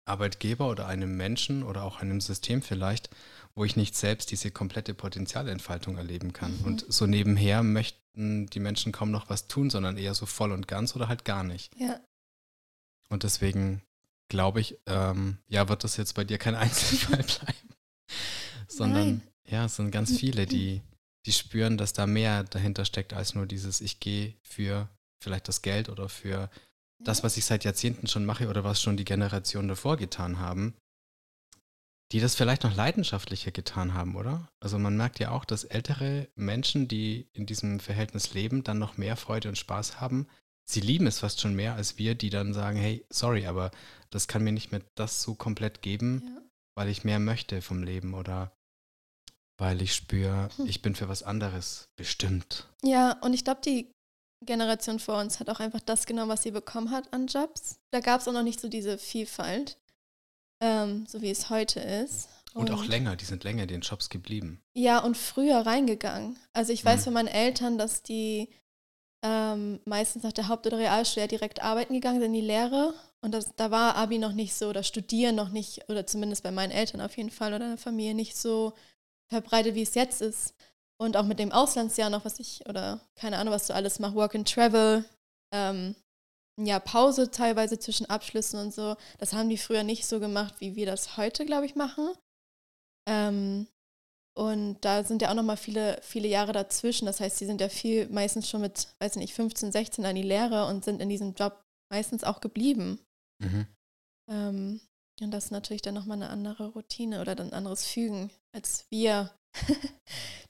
Arbeitgeber 0.06 0.70
oder 0.70 0.86
einem 0.86 1.16
Menschen 1.16 1.64
oder 1.64 1.82
auch 1.82 2.00
einem 2.00 2.20
System 2.20 2.62
vielleicht, 2.62 3.10
wo 3.56 3.64
ich 3.64 3.74
nicht 3.74 3.96
selbst 3.96 4.30
diese 4.30 4.50
komplette 4.50 4.94
Potenzialentfaltung 4.94 5.96
erleben 5.96 6.32
kann. 6.32 6.56
Mhm. 6.58 6.64
Und 6.64 6.86
so 6.88 7.06
nebenher 7.06 7.62
möchten 7.62 8.46
die 8.46 8.60
Menschen 8.60 8.92
kaum 8.92 9.10
noch 9.10 9.30
was 9.30 9.48
tun, 9.48 9.70
sondern 9.70 9.96
eher 9.96 10.14
so 10.14 10.26
voll 10.26 10.52
und 10.52 10.68
ganz 10.68 10.94
oder 10.94 11.08
halt 11.08 11.24
gar 11.24 11.42
nicht. 11.42 11.74
Ja. 11.76 11.98
Und 13.08 13.22
deswegen 13.22 13.82
glaube 14.28 14.60
ich, 14.60 14.78
ähm, 14.86 15.38
ja, 15.48 15.68
wird 15.68 15.84
das 15.84 15.96
jetzt 15.96 16.14
bei 16.14 16.24
dir 16.24 16.36
kein 16.36 16.54
Einzelfall 16.54 17.22
bleiben, 17.22 17.74
sondern 18.68 19.08
Nein. 19.08 19.22
ja, 19.48 19.64
es 19.64 19.76
sind 19.76 19.90
ganz 19.90 20.16
viele, 20.16 20.44
die, 20.44 20.82
die 21.24 21.32
spüren, 21.32 21.78
dass 21.78 21.94
da 21.94 22.06
mehr 22.06 22.44
dahinter 22.44 22.84
steckt 22.84 23.14
als 23.14 23.34
nur 23.34 23.46
dieses, 23.46 23.80
ich 23.80 24.00
gehe 24.00 24.34
für 24.42 24.88
vielleicht 25.22 25.48
das 25.48 25.62
Geld 25.62 25.88
oder 25.88 26.10
für 26.10 26.50
das, 27.02 27.22
was 27.22 27.38
ich 27.38 27.46
seit 27.46 27.64
Jahrzehnten 27.64 28.06
schon 28.06 28.26
mache 28.26 28.48
oder 28.48 28.64
was 28.64 28.82
schon 28.82 28.98
die 28.98 29.04
Generationen 29.04 29.68
davor 29.68 29.96
getan 29.96 30.40
haben, 30.40 30.74
die 32.12 32.20
das 32.20 32.36
vielleicht 32.36 32.62
noch 32.62 32.74
leidenschaftlicher 32.74 33.50
getan 33.50 33.94
haben, 33.94 34.16
oder? 34.16 34.48
Also 34.60 34.78
man 34.78 34.96
merkt 34.96 35.18
ja 35.18 35.30
auch, 35.30 35.44
dass 35.44 35.64
ältere 35.64 36.28
Menschen, 36.36 36.88
die 36.88 37.28
in 37.32 37.46
diesem 37.46 37.80
Verhältnis 37.80 38.32
leben, 38.32 38.62
dann 38.62 38.78
noch 38.78 38.96
mehr 38.96 39.16
Freude 39.16 39.48
und 39.48 39.58
Spaß 39.58 40.00
haben. 40.00 40.28
Sie 40.68 40.80
lieben 40.80 41.06
es 41.06 41.20
fast 41.20 41.40
schon 41.40 41.54
mehr 41.54 41.74
als 41.74 41.98
wir, 41.98 42.14
die 42.14 42.30
dann 42.30 42.54
sagen, 42.54 42.78
hey, 42.78 43.04
sorry, 43.10 43.46
aber 43.46 43.70
das 44.10 44.28
kann 44.28 44.44
mir 44.44 44.52
nicht 44.52 44.72
mehr 44.72 44.82
das 44.94 45.22
so 45.22 45.34
komplett 45.34 45.82
geben, 45.82 46.22
ja. 46.24 46.42
weil 46.76 46.88
ich 46.88 47.04
mehr 47.04 47.18
möchte 47.18 47.60
vom 47.60 47.82
Leben 47.82 48.14
oder 48.14 48.52
weil 49.58 49.80
ich 49.82 49.94
spüre, 49.94 50.48
hm. 50.56 50.66
ich 50.66 50.82
bin 50.82 50.94
für 50.94 51.08
was 51.08 51.22
anderes 51.22 51.88
bestimmt. 51.96 52.68
Ja, 52.82 53.12
und 53.22 53.32
ich 53.32 53.42
glaube, 53.42 53.62
die 53.64 53.90
Generation 54.44 55.00
vor 55.00 55.18
uns 55.18 55.40
hat 55.40 55.48
auch 55.48 55.60
einfach 55.60 55.80
das 55.80 56.06
genommen, 56.06 56.30
was 56.30 56.42
sie 56.42 56.50
bekommen 56.50 56.90
hat 56.90 57.12
an 57.12 57.26
Jobs. 57.26 57.78
Da 57.90 58.00
gab 58.00 58.20
es 58.20 58.28
auch 58.28 58.32
noch 58.32 58.42
nicht 58.42 58.60
so 58.60 58.68
diese 58.68 58.98
Vielfalt 58.98 59.78
ähm, 60.66 61.06
so 61.06 61.22
wie 61.22 61.30
es 61.30 61.48
heute 61.50 61.80
ist. 61.80 62.28
Und, 62.54 62.70
und, 62.70 62.76
auch 62.76 62.84
länger, 62.86 63.16
die 63.16 63.24
sind 63.24 63.44
länger 63.44 63.62
in 63.62 63.68
den 63.68 63.80
Jobs 63.82 64.08
geblieben. 64.08 64.60
Ja, 64.74 64.98
und 64.98 65.16
früher 65.16 65.58
reingegangen. 65.58 66.38
Also 66.52 66.72
ich 66.72 66.84
weiß 66.84 67.00
mhm. 67.00 67.04
von 67.04 67.12
meinen 67.12 67.28
Eltern, 67.28 67.78
dass 67.78 68.02
die 68.02 68.48
ähm, 69.22 69.80
meistens 69.84 70.22
nach 70.22 70.32
der 70.32 70.48
Haupt- 70.48 70.66
oder 70.66 70.78
Realschule 70.78 71.28
direkt 71.28 71.62
arbeiten 71.62 71.94
gegangen 71.94 72.20
sind 72.20 72.34
in 72.34 72.40
die 72.40 72.46
Lehre. 72.46 72.94
Und 73.20 73.32
das, 73.32 73.54
da 73.56 73.70
war 73.70 73.96
Abi 73.96 74.18
noch 74.18 74.32
nicht 74.32 74.54
so, 74.54 74.68
oder 74.68 74.82
Studieren 74.82 75.36
noch 75.36 75.50
nicht, 75.50 75.88
oder 75.88 76.06
zumindest 76.06 76.42
bei 76.42 76.50
meinen 76.50 76.70
Eltern 76.70 77.00
auf 77.00 77.16
jeden 77.16 77.30
Fall 77.30 77.52
oder 77.52 77.64
in 77.64 77.72
der 77.72 77.78
Familie 77.78 78.14
nicht 78.14 78.36
so 78.36 78.72
verbreitet, 79.28 79.74
wie 79.74 79.82
es 79.82 79.94
jetzt 79.94 80.22
ist. 80.22 80.54
Und 80.98 81.16
auch 81.16 81.24
mit 81.24 81.38
dem 81.38 81.52
Auslandsjahr 81.52 82.08
noch, 82.08 82.24
was 82.24 82.40
ich, 82.40 82.66
oder 82.68 83.00
keine 83.16 83.38
Ahnung, 83.38 83.52
was 83.52 83.66
du 83.66 83.74
alles 83.74 83.98
machst, 83.98 84.14
Work 84.14 84.34
and 84.34 84.50
Travel, 84.50 85.04
ähm, 85.52 85.94
ja, 86.58 86.78
Pause 86.78 87.30
teilweise 87.30 87.78
zwischen 87.78 88.06
Abschlüssen 88.06 88.58
und 88.58 88.72
so. 88.72 88.96
Das 89.18 89.32
haben 89.32 89.48
die 89.48 89.58
früher 89.58 89.82
nicht 89.82 90.06
so 90.06 90.20
gemacht, 90.20 90.54
wie 90.58 90.74
wir 90.74 90.86
das 90.86 91.16
heute, 91.16 91.44
glaube 91.44 91.66
ich, 91.66 91.74
machen. 91.74 92.08
Ähm, 93.08 93.66
und 94.36 94.80
da 94.82 95.02
sind 95.04 95.22
ja 95.22 95.30
auch 95.30 95.34
noch 95.34 95.42
mal 95.42 95.56
viele, 95.56 95.98
viele 96.02 96.28
Jahre 96.28 96.52
dazwischen. 96.52 97.06
Das 97.06 97.20
heißt, 97.20 97.38
sie 97.38 97.46
sind 97.46 97.60
ja 97.60 97.68
viel, 97.68 98.08
meistens 98.08 98.48
schon 98.48 98.60
mit, 98.60 98.88
weiß 99.00 99.16
nicht, 99.16 99.34
15, 99.34 99.72
16 99.72 100.04
an 100.04 100.14
die 100.14 100.22
Lehre 100.22 100.66
und 100.66 100.84
sind 100.84 101.00
in 101.00 101.08
diesem 101.08 101.34
Job 101.34 101.62
meistens 101.90 102.24
auch 102.24 102.40
geblieben. 102.40 103.00
Mhm. 103.42 103.66
Ähm, 104.30 104.80
und 105.22 105.30
das 105.30 105.46
ist 105.46 105.50
natürlich 105.50 105.82
dann 105.82 105.94
nochmal 105.94 106.18
eine 106.18 106.28
andere 106.28 106.68
Routine 106.68 107.20
oder 107.22 107.34
dann 107.34 107.48
ein 107.48 107.54
anderes 107.54 107.86
Fügen, 107.86 108.30
als 108.54 108.86
wir, 108.90 109.34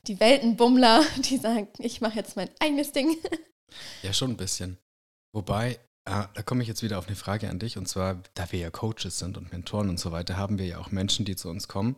die 0.09 0.19
Weltenbummler, 0.19 1.05
die 1.19 1.37
sagen, 1.37 1.69
ich 1.79 2.01
mache 2.01 2.17
jetzt 2.17 2.37
mein 2.37 2.51
eigenes 2.61 2.93
Ding. 2.93 3.17
Ja, 4.03 4.13
schon 4.13 4.31
ein 4.31 4.37
bisschen. 4.37 4.79
Wobei, 5.35 5.81
äh, 6.07 6.25
da 6.33 6.43
komme 6.43 6.63
ich 6.63 6.69
jetzt 6.69 6.83
wieder 6.83 6.99
auf 6.99 7.07
eine 7.07 7.17
Frage 7.17 7.51
an 7.51 7.59
dich. 7.59 7.77
Und 7.77 7.87
zwar, 7.87 8.23
da 8.35 8.51
wir 8.53 8.59
ja 8.59 8.71
Coaches 8.71 9.19
sind 9.19 9.37
und 9.37 9.53
Mentoren 9.53 9.89
und 9.89 10.01
so 10.01 10.13
weiter, 10.13 10.37
haben 10.37 10.59
wir 10.59 10.67
ja 10.67 10.79
auch 10.79 10.91
Menschen, 10.91 11.25
die 11.25 11.37
zu 11.37 11.51
uns 11.51 11.69
kommen. 11.69 11.97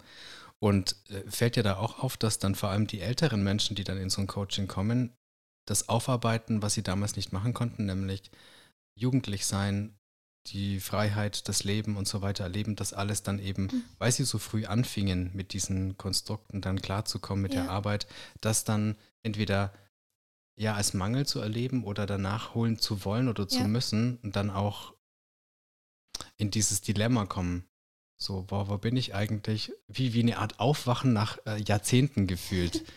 Und 0.59 0.97
äh, 1.11 1.31
fällt 1.31 1.57
dir 1.57 1.63
da 1.63 1.77
auch 1.77 2.01
auf, 2.01 2.17
dass 2.17 2.39
dann 2.39 2.55
vor 2.55 2.71
allem 2.71 2.87
die 2.87 3.01
älteren 3.01 3.45
Menschen, 3.45 3.77
die 3.77 3.85
dann 3.85 3.99
in 3.99 4.11
so 4.11 4.21
ein 4.21 4.27
Coaching 4.27 4.67
kommen, 4.67 5.13
das 5.67 5.89
aufarbeiten, 5.89 6.63
was 6.63 6.75
sie 6.75 6.83
damals 6.83 7.15
nicht 7.15 7.33
machen 7.33 7.55
konnten, 7.55 7.87
nämlich 7.87 8.31
jugendlich 8.97 9.47
sein, 9.47 9.95
die 10.47 10.81
Freiheit, 10.81 11.49
das 11.49 11.63
Leben 11.63 11.97
und 11.97 12.09
so 12.09 12.23
weiter 12.23 12.45
erleben, 12.45 12.75
das 12.75 12.95
alles 12.95 13.23
dann 13.23 13.39
eben, 13.39 13.65
mhm. 13.65 13.85
weil 13.99 14.11
sie 14.11 14.25
so 14.25 14.39
früh 14.39 14.65
anfingen, 14.65 15.31
mit 15.35 15.53
diesen 15.53 15.99
Konstrukten 15.99 16.63
dann 16.63 16.81
klarzukommen 16.81 17.43
mit 17.43 17.55
ja. 17.55 17.65
der 17.65 17.71
Arbeit, 17.71 18.07
das 18.41 18.65
dann 18.65 18.97
entweder 19.23 19.73
ja 20.59 20.75
als 20.75 20.93
Mangel 20.93 21.25
zu 21.25 21.41
erleben 21.41 21.85
oder 21.85 22.05
danach 22.05 22.55
holen 22.55 22.79
zu 22.79 23.05
wollen 23.05 23.29
oder 23.29 23.49
zu 23.49 23.61
ja. 23.61 23.69
müssen 23.69 24.19
und 24.23 24.37
dann 24.37 24.51
auch 24.51 24.95
in 26.37 26.51
dieses 26.51 26.81
Dilemma 26.81 27.27
kommen. 27.27 27.65
So, 28.17 28.43
boah, 28.43 28.69
wo 28.69 28.77
bin 28.79 28.97
ich 28.97 29.15
eigentlich? 29.15 29.73
Wie, 29.87 30.13
wie 30.13 30.23
eine 30.23 30.39
Art 30.39 30.59
Aufwachen 30.59 31.13
nach 31.13 31.39
äh, 31.47 31.63
Jahrzehnten 31.63 32.27
gefühlt. 32.27 32.85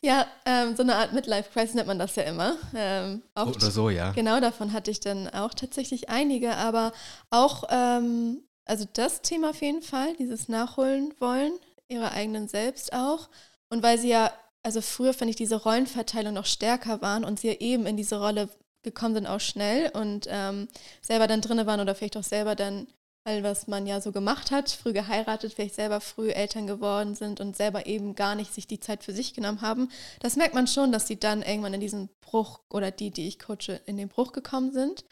Ja, 0.00 0.26
ähm, 0.44 0.76
so 0.76 0.82
eine 0.82 0.96
Art 0.96 1.14
Midlife-Crisis 1.14 1.74
nennt 1.74 1.86
man 1.86 1.98
das 1.98 2.14
ja 2.14 2.24
immer. 2.24 2.58
Ähm. 2.76 3.22
Oder 3.34 3.70
so, 3.70 3.88
ja. 3.88 4.12
Genau, 4.12 4.38
davon 4.38 4.74
hatte 4.74 4.90
ich 4.90 5.00
dann 5.00 5.30
auch 5.30 5.54
tatsächlich 5.54 6.10
einige, 6.10 6.56
aber 6.56 6.92
auch, 7.30 7.64
ähm, 7.70 8.42
also 8.66 8.84
das 8.92 9.22
Thema 9.22 9.48
auf 9.48 9.62
jeden 9.62 9.80
Fall, 9.80 10.14
dieses 10.18 10.50
Nachholen 10.50 11.14
wollen, 11.20 11.54
ihrer 11.88 12.12
eigenen 12.12 12.48
Selbst 12.48 12.92
auch. 12.92 13.30
Und 13.70 13.82
weil 13.82 13.98
sie 13.98 14.10
ja, 14.10 14.30
also 14.64 14.80
früher 14.80 15.14
fand 15.14 15.30
ich 15.30 15.36
diese 15.36 15.62
Rollenverteilung 15.62 16.34
noch 16.34 16.46
stärker 16.46 17.00
waren 17.02 17.24
und 17.24 17.38
sie 17.38 17.48
eben 17.48 17.86
in 17.86 17.96
diese 17.96 18.18
Rolle 18.18 18.48
gekommen 18.82 19.14
sind 19.14 19.26
auch 19.26 19.40
schnell 19.40 19.90
und 19.94 20.26
ähm, 20.28 20.68
selber 21.00 21.26
dann 21.26 21.40
drinne 21.40 21.66
waren 21.66 21.80
oder 21.80 21.94
vielleicht 21.94 22.16
auch 22.16 22.24
selber 22.24 22.54
dann 22.54 22.86
weil 23.24 23.42
was 23.42 23.66
man 23.66 23.86
ja 23.86 24.02
so 24.02 24.12
gemacht 24.12 24.50
hat, 24.50 24.70
früh 24.70 24.92
geheiratet, 24.92 25.54
vielleicht 25.54 25.74
selber 25.74 26.00
früh 26.00 26.30
Eltern 26.30 26.66
geworden 26.66 27.14
sind 27.14 27.40
und 27.40 27.56
selber 27.56 27.86
eben 27.86 28.14
gar 28.14 28.34
nicht 28.34 28.52
sich 28.52 28.66
die 28.66 28.80
Zeit 28.80 29.02
für 29.02 29.12
sich 29.12 29.32
genommen 29.32 29.62
haben, 29.62 29.88
das 30.20 30.36
merkt 30.36 30.54
man 30.54 30.66
schon, 30.66 30.92
dass 30.92 31.06
sie 31.06 31.18
dann 31.18 31.40
irgendwann 31.40 31.72
in 31.72 31.80
diesen 31.80 32.10
Bruch 32.20 32.60
oder 32.68 32.90
die, 32.90 33.10
die 33.10 33.26
ich 33.26 33.38
coache, 33.38 33.80
in 33.86 33.96
den 33.96 34.08
Bruch 34.08 34.32
gekommen 34.32 34.72
sind. 34.72 35.06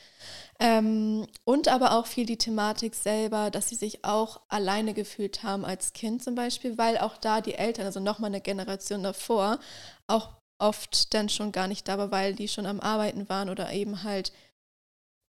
Ähm, 0.61 1.26
und 1.45 1.69
aber 1.69 1.92
auch 1.92 2.07
viel 2.07 2.26
die 2.26 2.37
Thematik 2.37 2.95
selber, 2.95 3.50
dass 3.50 3.71
sie 3.71 3.76
sich 3.76 4.04
auch 4.04 4.42
alleine 4.49 4.92
gefühlt 4.92 5.42
haben 5.42 5.64
als 5.64 5.95
Kind 5.95 6.23
zum 6.23 6.35
Beispiel, 6.35 6.76
weil 6.76 6.99
auch 6.99 7.16
da 7.16 7.40
die 7.40 7.54
Eltern, 7.54 7.87
also 7.87 7.99
nochmal 7.99 8.28
eine 8.28 8.42
Generation 8.42 9.02
davor, 9.02 9.59
auch 10.07 10.35
oft 10.59 11.14
dann 11.14 11.31
schon 11.31 11.50
gar 11.50 11.66
nicht 11.66 11.88
da 11.88 11.97
war, 11.97 12.11
weil 12.11 12.35
die 12.35 12.47
schon 12.47 12.66
am 12.66 12.81
Arbeiten 12.81 13.28
waren 13.31 13.49
oder 13.49 13.73
eben 13.73 14.02
halt 14.04 14.33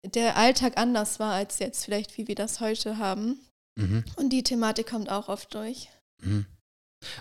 der 0.05 0.37
Alltag 0.37 0.75
anders 0.77 1.21
war 1.21 1.33
als 1.33 1.59
jetzt 1.59 1.85
vielleicht, 1.85 2.19
wie 2.19 2.29
wir 2.29 2.35
das 2.35 2.61
heute 2.61 2.99
haben. 2.99 3.41
Mhm. 3.77 4.05
Und 4.17 4.31
die 4.31 4.43
Thematik 4.43 4.89
kommt 4.89 5.11
auch 5.11 5.29
oft 5.29 5.55
durch. 5.55 5.89
Mhm. 6.23 6.47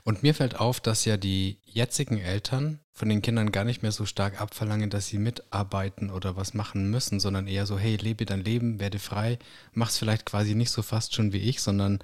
Und 0.03 0.21
mir 0.21 0.35
fällt 0.35 0.59
auf, 0.59 0.79
dass 0.79 1.05
ja 1.05 1.17
die 1.17 1.59
jetzigen 1.65 2.19
Eltern 2.19 2.79
von 2.93 3.09
den 3.09 3.21
Kindern 3.21 3.51
gar 3.51 3.63
nicht 3.63 3.81
mehr 3.81 3.91
so 3.91 4.05
stark 4.05 4.39
abverlangen, 4.39 4.89
dass 4.89 5.07
sie 5.07 5.17
mitarbeiten 5.17 6.11
oder 6.11 6.35
was 6.35 6.53
machen 6.53 6.91
müssen, 6.91 7.19
sondern 7.19 7.47
eher 7.47 7.65
so, 7.65 7.79
hey, 7.79 7.95
lebe 7.95 8.25
dein 8.25 8.43
Leben, 8.43 8.79
werde 8.79 8.99
frei, 8.99 9.39
mach's 9.73 9.97
vielleicht 9.97 10.25
quasi 10.25 10.53
nicht 10.53 10.69
so 10.69 10.83
fast 10.83 11.15
schon 11.15 11.33
wie 11.33 11.39
ich, 11.39 11.61
sondern 11.61 11.99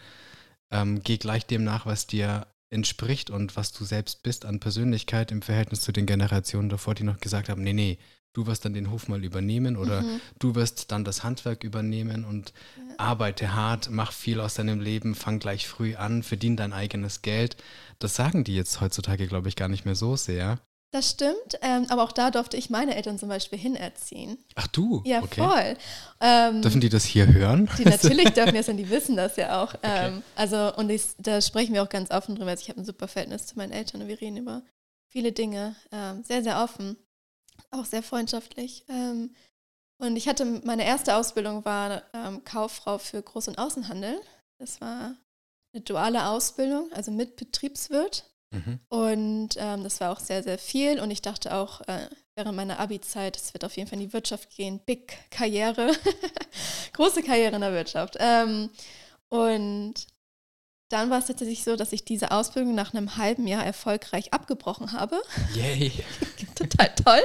ähm, 0.72 1.04
geh 1.04 1.18
gleich 1.18 1.46
dem 1.46 1.64
nach, 1.64 1.86
was 1.86 2.08
dir 2.08 2.48
entspricht 2.70 3.30
und 3.30 3.56
was 3.56 3.72
du 3.72 3.86
selbst 3.86 4.24
bist 4.24 4.44
an 4.44 4.60
Persönlichkeit 4.60 5.32
im 5.32 5.42
Verhältnis 5.42 5.82
zu 5.82 5.92
den 5.92 6.06
Generationen 6.06 6.70
davor, 6.70 6.96
die 6.96 7.04
noch 7.04 7.20
gesagt 7.20 7.48
haben, 7.48 7.64
nee, 7.64 7.74
nee, 7.74 7.98
du 8.38 8.46
wirst 8.46 8.66
dann 8.66 8.74
den 8.74 8.92
Hof 8.92 9.08
mal 9.08 9.24
übernehmen 9.24 9.78
oder 9.78 10.04
mhm. 10.04 10.22
du 10.38 10.54
wirst 10.54 10.92
dann 10.92 11.04
das 11.04 11.24
Handwerk 11.24 11.64
übernehmen 11.64 12.24
und 12.24 12.54
ja. 12.78 12.94
arbeite 12.98 13.56
hart, 13.56 13.90
mach 13.90 14.12
viel 14.12 14.40
aus 14.40 14.54
deinem 14.54 14.80
Leben, 14.80 15.16
fang 15.16 15.40
gleich 15.40 15.68
früh 15.68 15.96
an, 15.96 16.22
verdien 16.22 16.56
dein 16.56 16.72
eigenes 16.72 17.24
Geld. 17.24 17.58
Das 17.98 18.16
sagen 18.16 18.44
die 18.44 18.56
jetzt 18.56 18.80
heutzutage, 18.80 19.26
glaube 19.26 19.50
ich, 19.50 19.56
gar 19.56 19.70
nicht 19.70 19.86
mehr 19.86 19.96
so 19.96 20.16
sehr. 20.16 20.60
Das 20.92 21.10
stimmt, 21.10 21.60
ähm, 21.64 21.88
aber 21.90 22.04
auch 22.04 22.12
da 22.12 22.30
durfte 22.30 22.58
ich 22.58 22.70
meine 22.70 22.96
Eltern 22.96 23.18
zum 23.18 23.28
Beispiel 23.28 23.58
hinerziehen. 23.58 24.38
Ach 24.56 24.68
du? 24.68 25.02
Ja, 25.04 25.22
okay. 25.24 25.42
voll. 25.42 25.78
Ähm, 26.22 26.62
dürfen 26.62 26.80
die 26.80 26.90
das 26.90 27.04
hier 27.04 27.28
hören? 27.28 27.68
Die 27.80 27.86
natürlich 27.86 28.30
dürfen 28.36 28.54
das 28.54 28.70
und 28.70 28.78
die 28.78 28.90
wissen 28.90 29.18
das 29.18 29.36
ja 29.36 29.64
auch. 29.64 29.74
Okay. 29.74 30.08
Ähm, 30.08 30.24
also, 30.36 30.74
und 30.76 30.92
ich, 30.92 31.08
da 31.18 31.42
sprechen 31.42 31.74
wir 31.74 31.82
auch 31.82 31.90
ganz 31.90 32.12
offen 32.12 32.36
drüber. 32.36 32.52
Also 32.52 32.62
ich 32.62 32.70
habe 32.70 32.80
ein 32.80 32.86
super 32.86 33.08
Verhältnis 33.08 33.48
zu 33.48 33.58
meinen 33.58 33.72
Eltern 33.72 34.02
und 34.02 34.08
wir 34.08 34.22
reden 34.22 34.38
über 34.38 34.62
viele 35.10 35.32
Dinge 35.32 35.76
ähm, 35.92 36.24
sehr, 36.24 36.44
sehr 36.44 36.64
offen 36.64 36.98
auch 37.72 37.86
sehr 37.86 38.04
freundschaftlich. 38.04 38.86
Ähm, 38.90 39.36
und 40.00 40.16
ich 40.16 40.28
hatte, 40.28 40.46
meine 40.46 40.86
erste 40.86 41.16
Ausbildung 41.16 41.66
war 41.66 42.04
ähm, 42.14 42.44
Kauffrau 42.44 42.98
für 42.98 43.20
Groß- 43.20 43.50
und 43.50 43.58
Außenhandel. 43.58 44.20
Das 44.60 44.80
war 44.80 45.16
eine 45.74 45.84
duale 45.84 46.28
Ausbildung, 46.28 46.92
also 46.94 47.12
mit 47.12 47.36
Betriebswirt. 47.36 48.30
Mhm. 48.52 48.80
Und 48.90 49.50
ähm, 49.58 49.84
das 49.84 50.00
war 50.00 50.12
auch 50.12 50.20
sehr, 50.20 50.44
sehr 50.44 50.58
viel. 50.58 51.00
Und 51.00 51.12
ich 51.12 51.22
dachte 51.22 51.54
auch 51.54 51.82
äh, 51.82 52.10
während 52.36 52.56
meiner 52.56 52.80
Abi-Zeit, 52.80 53.36
es 53.38 53.54
wird 53.54 53.66
auf 53.66 53.76
jeden 53.76 53.90
Fall 53.90 54.00
in 54.00 54.08
die 54.08 54.14
Wirtschaft 54.14 54.50
gehen. 54.56 54.80
Big 54.86 55.18
Karriere. 55.32 55.92
Große 56.94 57.24
Karriere 57.24 57.56
in 57.56 57.62
der 57.62 57.74
Wirtschaft. 57.74 58.18
Ähm, 58.20 58.70
und 59.30 59.96
dann 60.90 61.10
war 61.10 61.20
es 61.20 61.26
tatsächlich 61.26 61.64
so, 61.64 61.76
dass 61.76 61.92
ich 61.92 62.06
diese 62.06 62.32
Ausbildung 62.32 62.74
nach 62.74 62.94
einem 62.94 63.18
halben 63.18 63.46
Jahr 63.46 63.66
erfolgreich 63.66 64.34
abgebrochen 64.34 64.94
habe. 64.94 65.22
Yay! 65.54 65.92
Total 66.56 66.94
toll, 66.96 67.22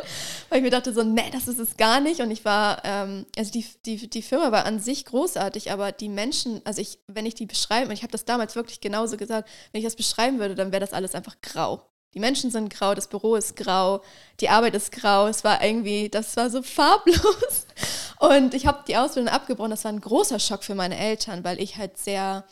weil 0.49 0.59
ich 0.59 0.65
mir 0.65 0.71
dachte 0.71 0.93
so, 0.93 1.03
nee, 1.03 1.31
das 1.33 1.49
ist 1.49 1.59
es 1.59 1.77
gar 1.77 2.01
nicht. 2.01 2.21
Und 2.21 2.31
ich 2.31 2.45
war, 2.45 2.85
ähm, 2.85 3.25
also 3.37 3.53
die, 3.53 3.65
die, 3.87 4.11
die 4.11 4.23
Firma 4.23 4.53
war 4.53 4.67
an 4.67 4.81
sich 4.81 5.05
großartig, 5.05 5.71
aber 5.71 5.93
die 5.93 6.09
Menschen, 6.09 6.61
also 6.65 6.81
ich, 6.81 6.99
wenn 7.07 7.25
ich 7.25 7.35
die 7.35 7.47
beschreibe, 7.47 7.87
und 7.87 7.93
ich 7.93 8.03
habe 8.03 8.13
das 8.13 8.25
damals 8.25 8.57
wirklich 8.57 8.81
genauso 8.81 9.17
gesagt, 9.17 9.49
wenn 9.71 9.79
ich 9.79 9.87
das 9.87 9.97
beschreiben 9.97 10.39
würde, 10.39 10.55
dann 10.55 10.73
wäre 10.73 10.81
das 10.81 10.93
alles 10.93 11.15
einfach 11.15 11.41
grau. 11.41 11.87
Die 12.15 12.21
Menschen 12.21 12.51
sind 12.51 12.69
grau, 12.69 12.95
das 12.95 13.07
Büro 13.09 13.37
ist 13.37 13.57
grau, 13.57 14.03
die 14.41 14.51
Arbeit 14.51 14.75
ist 14.75 14.93
grau. 14.93 15.29
Es 15.29 15.45
war 15.45 15.65
irgendwie, 15.65 16.11
das 16.11 16.37
war 16.37 16.51
so 16.51 16.63
farblos. 16.63 17.67
Und 18.19 18.55
ich 18.55 18.67
habe 18.67 18.85
die 18.87 18.97
Ausbildung 18.97 19.33
abgebrochen. 19.33 19.71
Das 19.71 19.85
war 19.85 19.93
ein 19.93 20.01
großer 20.01 20.39
Schock 20.39 20.63
für 20.63 20.75
meine 20.75 20.99
Eltern, 20.99 21.43
weil 21.43 21.61
ich 21.61 21.77
halt 21.79 21.97
sehr 21.97 22.45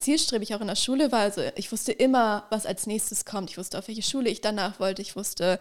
zielstrebig 0.00 0.54
auch 0.54 0.60
in 0.60 0.68
der 0.68 0.76
Schule 0.76 1.12
war. 1.12 1.20
Also 1.20 1.42
ich 1.56 1.70
wusste 1.72 1.92
immer, 1.92 2.46
was 2.50 2.66
als 2.66 2.86
nächstes 2.86 3.24
kommt. 3.24 3.50
Ich 3.50 3.58
wusste, 3.58 3.78
auf 3.78 3.88
welche 3.88 4.02
Schule 4.02 4.30
ich 4.30 4.40
danach 4.40 4.80
wollte. 4.80 5.02
Ich 5.02 5.16
wusste, 5.16 5.58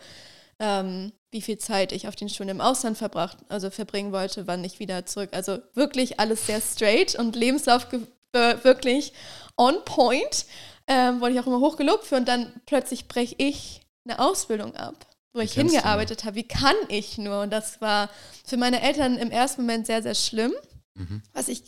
ähm, 0.59 1.11
wie 1.31 1.41
viel 1.41 1.57
Zeit 1.57 1.91
ich 1.91 2.07
auf 2.07 2.15
den 2.15 2.29
Schulen 2.29 2.49
im 2.49 2.61
Ausland 2.61 2.97
verbracht, 2.97 3.37
also 3.49 3.69
verbringen 3.69 4.11
wollte, 4.11 4.47
wann 4.47 4.63
ich 4.63 4.79
wieder 4.79 5.05
zurück. 5.05 5.29
Also 5.33 5.59
wirklich 5.73 6.19
alles 6.19 6.47
sehr 6.47 6.61
straight 6.61 7.15
und 7.15 7.35
Lebenslauf 7.35 7.87
äh, 8.33 8.63
wirklich 8.63 9.13
on 9.57 9.83
point. 9.85 10.45
Ähm, 10.87 11.19
wurde 11.19 11.33
ich 11.33 11.39
auch 11.39 11.47
immer 11.47 11.59
hochgelobt 11.59 12.05
für 12.05 12.15
und 12.15 12.27
dann 12.27 12.53
plötzlich 12.65 13.09
breche 13.09 13.35
ich 13.37 13.81
eine 14.05 14.19
Ausbildung 14.19 14.73
ab, 14.75 15.05
wo 15.33 15.41
ich 15.41 15.53
hingearbeitet 15.53 16.23
habe. 16.23 16.37
Wie 16.37 16.47
kann 16.47 16.75
ich 16.87 17.17
nur? 17.17 17.41
Und 17.41 17.51
das 17.51 17.81
war 17.81 18.09
für 18.45 18.55
meine 18.55 18.81
Eltern 18.81 19.17
im 19.17 19.29
ersten 19.29 19.63
Moment 19.63 19.85
sehr, 19.85 20.01
sehr 20.01 20.15
schlimm, 20.15 20.53
mhm. 20.93 21.21
was 21.33 21.49
ich 21.49 21.63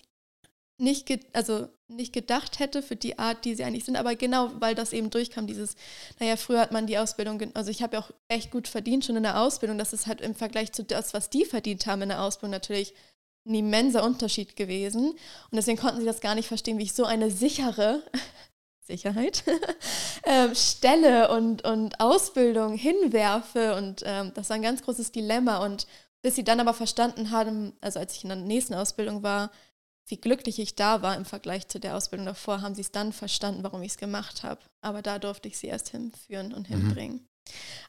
nicht, 0.79 1.09
also 1.33 1.67
nicht 1.88 2.13
gedacht 2.13 2.59
hätte 2.59 2.81
für 2.81 2.95
die 2.95 3.17
Art, 3.17 3.45
die 3.45 3.55
sie 3.55 3.63
eigentlich 3.63 3.86
sind. 3.86 3.95
Aber 3.95 4.15
genau, 4.15 4.51
weil 4.59 4.75
das 4.75 4.93
eben 4.93 5.09
durchkam, 5.09 5.48
dieses, 5.48 5.75
naja, 6.19 6.36
früher 6.36 6.59
hat 6.59 6.71
man 6.71 6.88
die 6.88 6.98
Ausbildung, 6.98 7.41
also 7.55 7.71
ich 7.71 7.81
habe 7.81 7.98
ja 7.98 8.03
auch 8.03 8.12
echt 8.27 8.51
gut 8.51 8.67
verdient 8.67 9.05
schon 9.05 9.15
in 9.15 9.24
der 9.24 9.41
Ausbildung. 9.41 9.77
Das 9.77 9.93
ist 9.93 10.07
halt 10.07 10.21
im 10.21 10.36
Vergleich 10.36 10.71
zu 10.71 10.83
das, 10.83 11.13
was 11.13 11.29
die 11.29 11.45
verdient 11.45 11.86
haben 11.88 12.03
in 12.03 12.09
der 12.09 12.21
Ausbildung, 12.21 12.51
natürlich 12.51 12.93
ein 13.48 13.55
immenser 13.55 14.03
Unterschied 14.03 14.55
gewesen. 14.55 15.12
Und 15.12 15.53
deswegen 15.53 15.79
konnten 15.79 16.00
sie 16.00 16.05
das 16.05 16.21
gar 16.21 16.36
nicht 16.36 16.48
verstehen, 16.48 16.77
wie 16.77 16.83
ich 16.83 16.93
so 16.93 17.05
eine 17.05 17.31
sichere 17.31 18.03
Sicherheit, 18.88 19.43
ähm, 20.24 20.55
Stelle 20.55 21.29
und, 21.31 21.63
und 21.63 22.00
Ausbildung 22.00 22.74
hinwerfe. 22.74 23.75
Und 23.75 24.03
ähm, 24.05 24.31
das 24.36 24.50
war 24.50 24.55
ein 24.55 24.62
ganz 24.62 24.81
großes 24.83 25.12
Dilemma. 25.12 25.63
Und 25.63 25.88
bis 26.21 26.36
sie 26.36 26.43
dann 26.43 26.59
aber 26.59 26.74
verstanden 26.74 27.31
haben, 27.31 27.74
also 27.81 28.00
als 28.00 28.15
ich 28.15 28.24
in 28.24 28.29
der 28.29 28.38
nächsten 28.38 28.74
Ausbildung 28.74 29.24
war, 29.24 29.51
wie 30.10 30.18
glücklich 30.18 30.60
ich 30.60 30.75
da 30.75 31.01
war 31.01 31.16
im 31.16 31.25
Vergleich 31.25 31.68
zu 31.68 31.80
der 31.80 31.96
Ausbildung 31.96 32.25
davor, 32.25 32.62
haben 32.62 32.75
sie 32.75 32.82
es 32.82 32.92
dann 32.92 33.13
verstanden, 33.13 33.63
warum 33.63 33.82
ich 33.84 33.92
es 33.92 33.98
gemacht 33.98 34.44
habe. 34.44 34.60
Aber 34.82 35.01
da 35.01 35.20
durfte 35.20 35.48
ich 35.48 35.58
sie 35.58 35.68
erst 35.68 35.89
hinführen 35.89 36.54
und 36.54 36.70
mhm. 36.70 36.75
hinbringen. 36.75 37.18
Mhm. 37.18 37.28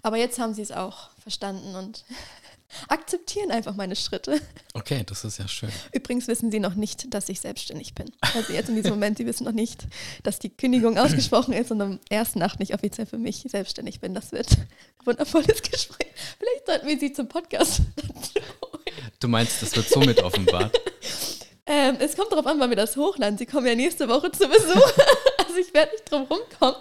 Aber 0.03 0.17
jetzt 0.17 0.39
haben 0.39 0.55
sie 0.55 0.63
es 0.63 0.73
auch 0.73 1.11
verstanden 1.19 1.75
und 1.75 2.05
akzeptieren 2.89 3.51
einfach 3.51 3.75
meine 3.75 3.97
Schritte. 3.97 4.41
Okay, 4.75 5.03
das 5.05 5.25
ist 5.25 5.39
ja 5.39 5.49
schön. 5.49 5.71
Übrigens 5.93 6.29
wissen 6.29 6.51
sie 6.51 6.61
noch 6.61 6.75
nicht, 6.75 7.13
dass 7.13 7.29
ich 7.29 7.41
selbstständig 7.41 7.95
bin. 7.95 8.11
Also 8.21 8.53
jetzt 8.53 8.69
in 8.69 8.77
diesem 8.77 8.93
Moment, 8.93 9.19
sie 9.19 9.27
wissen 9.27 9.45
noch 9.45 9.53
nicht, 9.53 9.87
dass 10.23 10.39
die 10.39 10.51
Kündigung 10.51 10.99
ausgesprochen 10.99 11.53
ist 11.53 11.71
und 11.71 11.81
am 11.81 12.01
ersten 12.09 12.39
Nacht 12.39 12.61
nicht 12.61 12.75
offiziell 12.75 13.07
für 13.07 13.19
mich 13.19 13.45
selbstständig 13.49 14.01
bin. 14.01 14.15
Das 14.15 14.33
wird 14.33 14.53
ein 14.53 15.07
wundervolles 15.07 15.63
Gespräch. 15.63 16.09
Vielleicht 16.39 16.67
sollten 16.67 16.89
wir 16.89 16.99
sie 16.99 17.13
zum 17.13 17.29
Podcast. 17.29 17.81
Du 19.21 19.29
meinst, 19.29 19.61
das 19.61 19.77
wird 19.77 19.87
somit 19.87 20.23
offenbart? 20.23 20.75
Ähm, 21.73 21.97
es 22.01 22.17
kommt 22.17 22.33
darauf 22.33 22.47
an, 22.47 22.59
wann 22.59 22.69
wir 22.71 22.77
das 22.77 22.97
hochladen. 22.97 23.39
Sie 23.39 23.47
kommen 23.47 23.67
ja 23.67 23.77
nächste 23.77 24.09
Woche 24.09 24.33
zu 24.33 24.49
Besuch. 24.49 24.75
also 25.39 25.59
ich 25.61 25.73
werde 25.73 25.93
nicht 25.93 26.11
drum 26.11 26.23
rumkommen. 26.23 26.75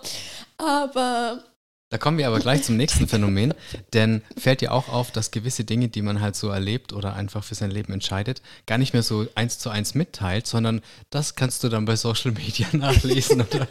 Aber 0.58 1.44
Da 1.92 1.98
kommen 2.00 2.18
wir 2.18 2.28
aber 2.28 2.40
gleich 2.40 2.64
zum 2.64 2.76
nächsten 2.76 3.08
Phänomen, 3.08 3.54
denn 3.94 4.24
fällt 4.38 4.62
dir 4.62 4.72
auch 4.74 4.90
auf, 4.90 5.12
dass 5.12 5.30
gewisse 5.32 5.64
Dinge, 5.64 5.90
die 5.90 6.02
man 6.02 6.22
halt 6.22 6.36
so 6.36 6.50
erlebt 6.50 6.92
oder 6.92 7.14
einfach 7.14 7.44
für 7.44 7.56
sein 7.56 7.70
Leben 7.72 7.94
entscheidet, 7.94 8.42
gar 8.66 8.78
nicht 8.80 8.94
mehr 8.94 9.04
so 9.04 9.28
eins 9.36 9.60
zu 9.60 9.70
eins 9.70 9.94
mitteilt, 9.94 10.48
sondern 10.48 10.82
das 11.12 11.36
kannst 11.36 11.64
du 11.64 11.70
dann 11.70 11.86
bei 11.86 11.96
Social 11.96 12.32
Media 12.32 12.68
nachlesen 12.74 13.42
oder, 13.42 13.68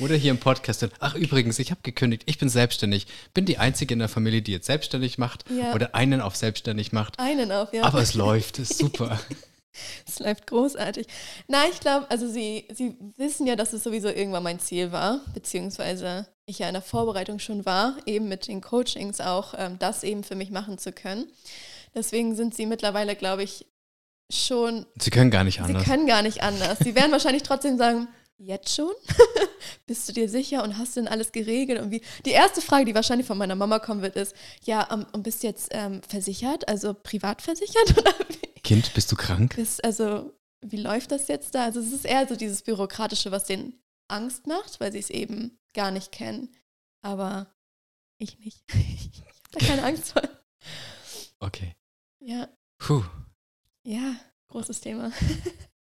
oder 0.00 0.16
hier 0.16 0.32
im 0.32 0.38
Podcast. 0.38 0.88
Ach 0.98 1.14
übrigens, 1.14 1.60
ich 1.60 1.70
habe 1.70 1.80
gekündigt, 1.84 2.24
ich 2.26 2.38
bin 2.38 2.48
selbstständig, 2.48 3.06
bin 3.32 3.44
die 3.44 3.58
Einzige 3.58 3.94
in 3.94 4.00
der 4.00 4.08
Familie, 4.08 4.42
die 4.42 4.52
jetzt 4.52 4.66
selbstständig 4.66 5.18
macht 5.18 5.44
Ja. 5.50 5.72
oder 5.72 5.94
einen 5.94 6.20
auf 6.20 6.34
selbstständig 6.34 6.92
macht. 6.92 7.18
Einen 7.20 7.52
auf, 7.52 7.72
ja. 7.72 7.84
Aber 7.84 8.00
es 8.02 8.14
läuft, 8.14 8.58
ist 8.58 8.76
super. 8.76 9.20
Es 10.06 10.18
läuft 10.18 10.46
großartig. 10.46 11.06
Na, 11.48 11.64
ich 11.70 11.80
glaube, 11.80 12.10
also 12.10 12.28
sie, 12.28 12.68
sie 12.72 12.96
wissen 13.16 13.46
ja, 13.46 13.56
dass 13.56 13.72
es 13.72 13.82
sowieso 13.82 14.08
irgendwann 14.08 14.42
mein 14.42 14.60
Ziel 14.60 14.92
war, 14.92 15.20
beziehungsweise 15.34 16.26
ich 16.46 16.58
ja 16.58 16.66
in 16.68 16.74
der 16.74 16.82
Vorbereitung 16.82 17.38
schon 17.38 17.64
war, 17.64 17.96
eben 18.06 18.28
mit 18.28 18.48
den 18.48 18.60
Coachings 18.60 19.20
auch, 19.20 19.54
ähm, 19.56 19.78
das 19.78 20.02
eben 20.02 20.24
für 20.24 20.34
mich 20.34 20.50
machen 20.50 20.78
zu 20.78 20.92
können. 20.92 21.26
Deswegen 21.94 22.34
sind 22.34 22.54
sie 22.54 22.66
mittlerweile, 22.66 23.16
glaube 23.16 23.42
ich, 23.42 23.66
schon, 24.30 24.86
Sie 24.98 25.10
können 25.10 25.30
gar 25.30 25.44
nicht 25.44 25.56
sie 25.56 25.62
anders. 25.62 25.84
können 25.84 26.06
gar 26.06 26.22
nicht 26.22 26.42
anders. 26.42 26.78
Sie 26.78 26.94
werden 26.94 27.12
wahrscheinlich 27.12 27.42
trotzdem 27.42 27.76
sagen, 27.76 28.08
jetzt 28.38 28.74
schon? 28.74 28.92
Bist 29.86 30.08
du 30.08 30.12
dir 30.12 30.28
sicher 30.28 30.62
und 30.64 30.78
hast 30.78 30.96
denn 30.96 31.08
alles 31.08 31.32
geregelt? 31.32 31.80
Und 31.80 31.90
wie? 31.90 32.02
Die 32.24 32.30
erste 32.30 32.60
Frage, 32.60 32.84
die 32.84 32.94
wahrscheinlich 32.94 33.26
von 33.26 33.38
meiner 33.38 33.54
Mama 33.54 33.78
kommen 33.78 34.02
wird, 34.02 34.16
ist, 34.16 34.34
ja, 34.64 34.88
und 35.12 35.22
bist 35.22 35.42
du 35.42 35.46
jetzt 35.46 35.68
ähm, 35.72 36.00
versichert, 36.08 36.68
also 36.68 36.94
privat 36.94 37.42
versichert 37.42 37.92
oder 37.98 38.12
wie? 38.28 38.51
Kind, 38.72 38.94
bist 38.94 39.12
du 39.12 39.16
krank? 39.16 39.58
ist, 39.58 39.84
also, 39.84 40.32
wie 40.64 40.78
läuft 40.78 41.12
das 41.12 41.28
jetzt 41.28 41.54
da? 41.54 41.64
Also, 41.64 41.80
es 41.80 41.92
ist 41.92 42.06
eher 42.06 42.26
so 42.26 42.36
dieses 42.36 42.62
Bürokratische, 42.62 43.30
was 43.30 43.44
denen 43.44 43.78
Angst 44.08 44.46
macht, 44.46 44.80
weil 44.80 44.90
sie 44.92 44.98
es 44.98 45.10
eben 45.10 45.58
gar 45.74 45.90
nicht 45.90 46.10
kennen. 46.10 46.48
Aber 47.02 47.54
ich 48.16 48.38
nicht. 48.38 48.64
ich 48.74 49.20
habe 49.20 49.50
da 49.52 49.66
keine 49.66 49.84
Angst 49.84 50.12
vor. 50.12 50.22
Okay. 51.38 51.74
Ja, 52.20 52.48
Puh. 52.78 53.04
ja, 53.84 54.16
großes 54.48 54.80
Thema. 54.80 55.12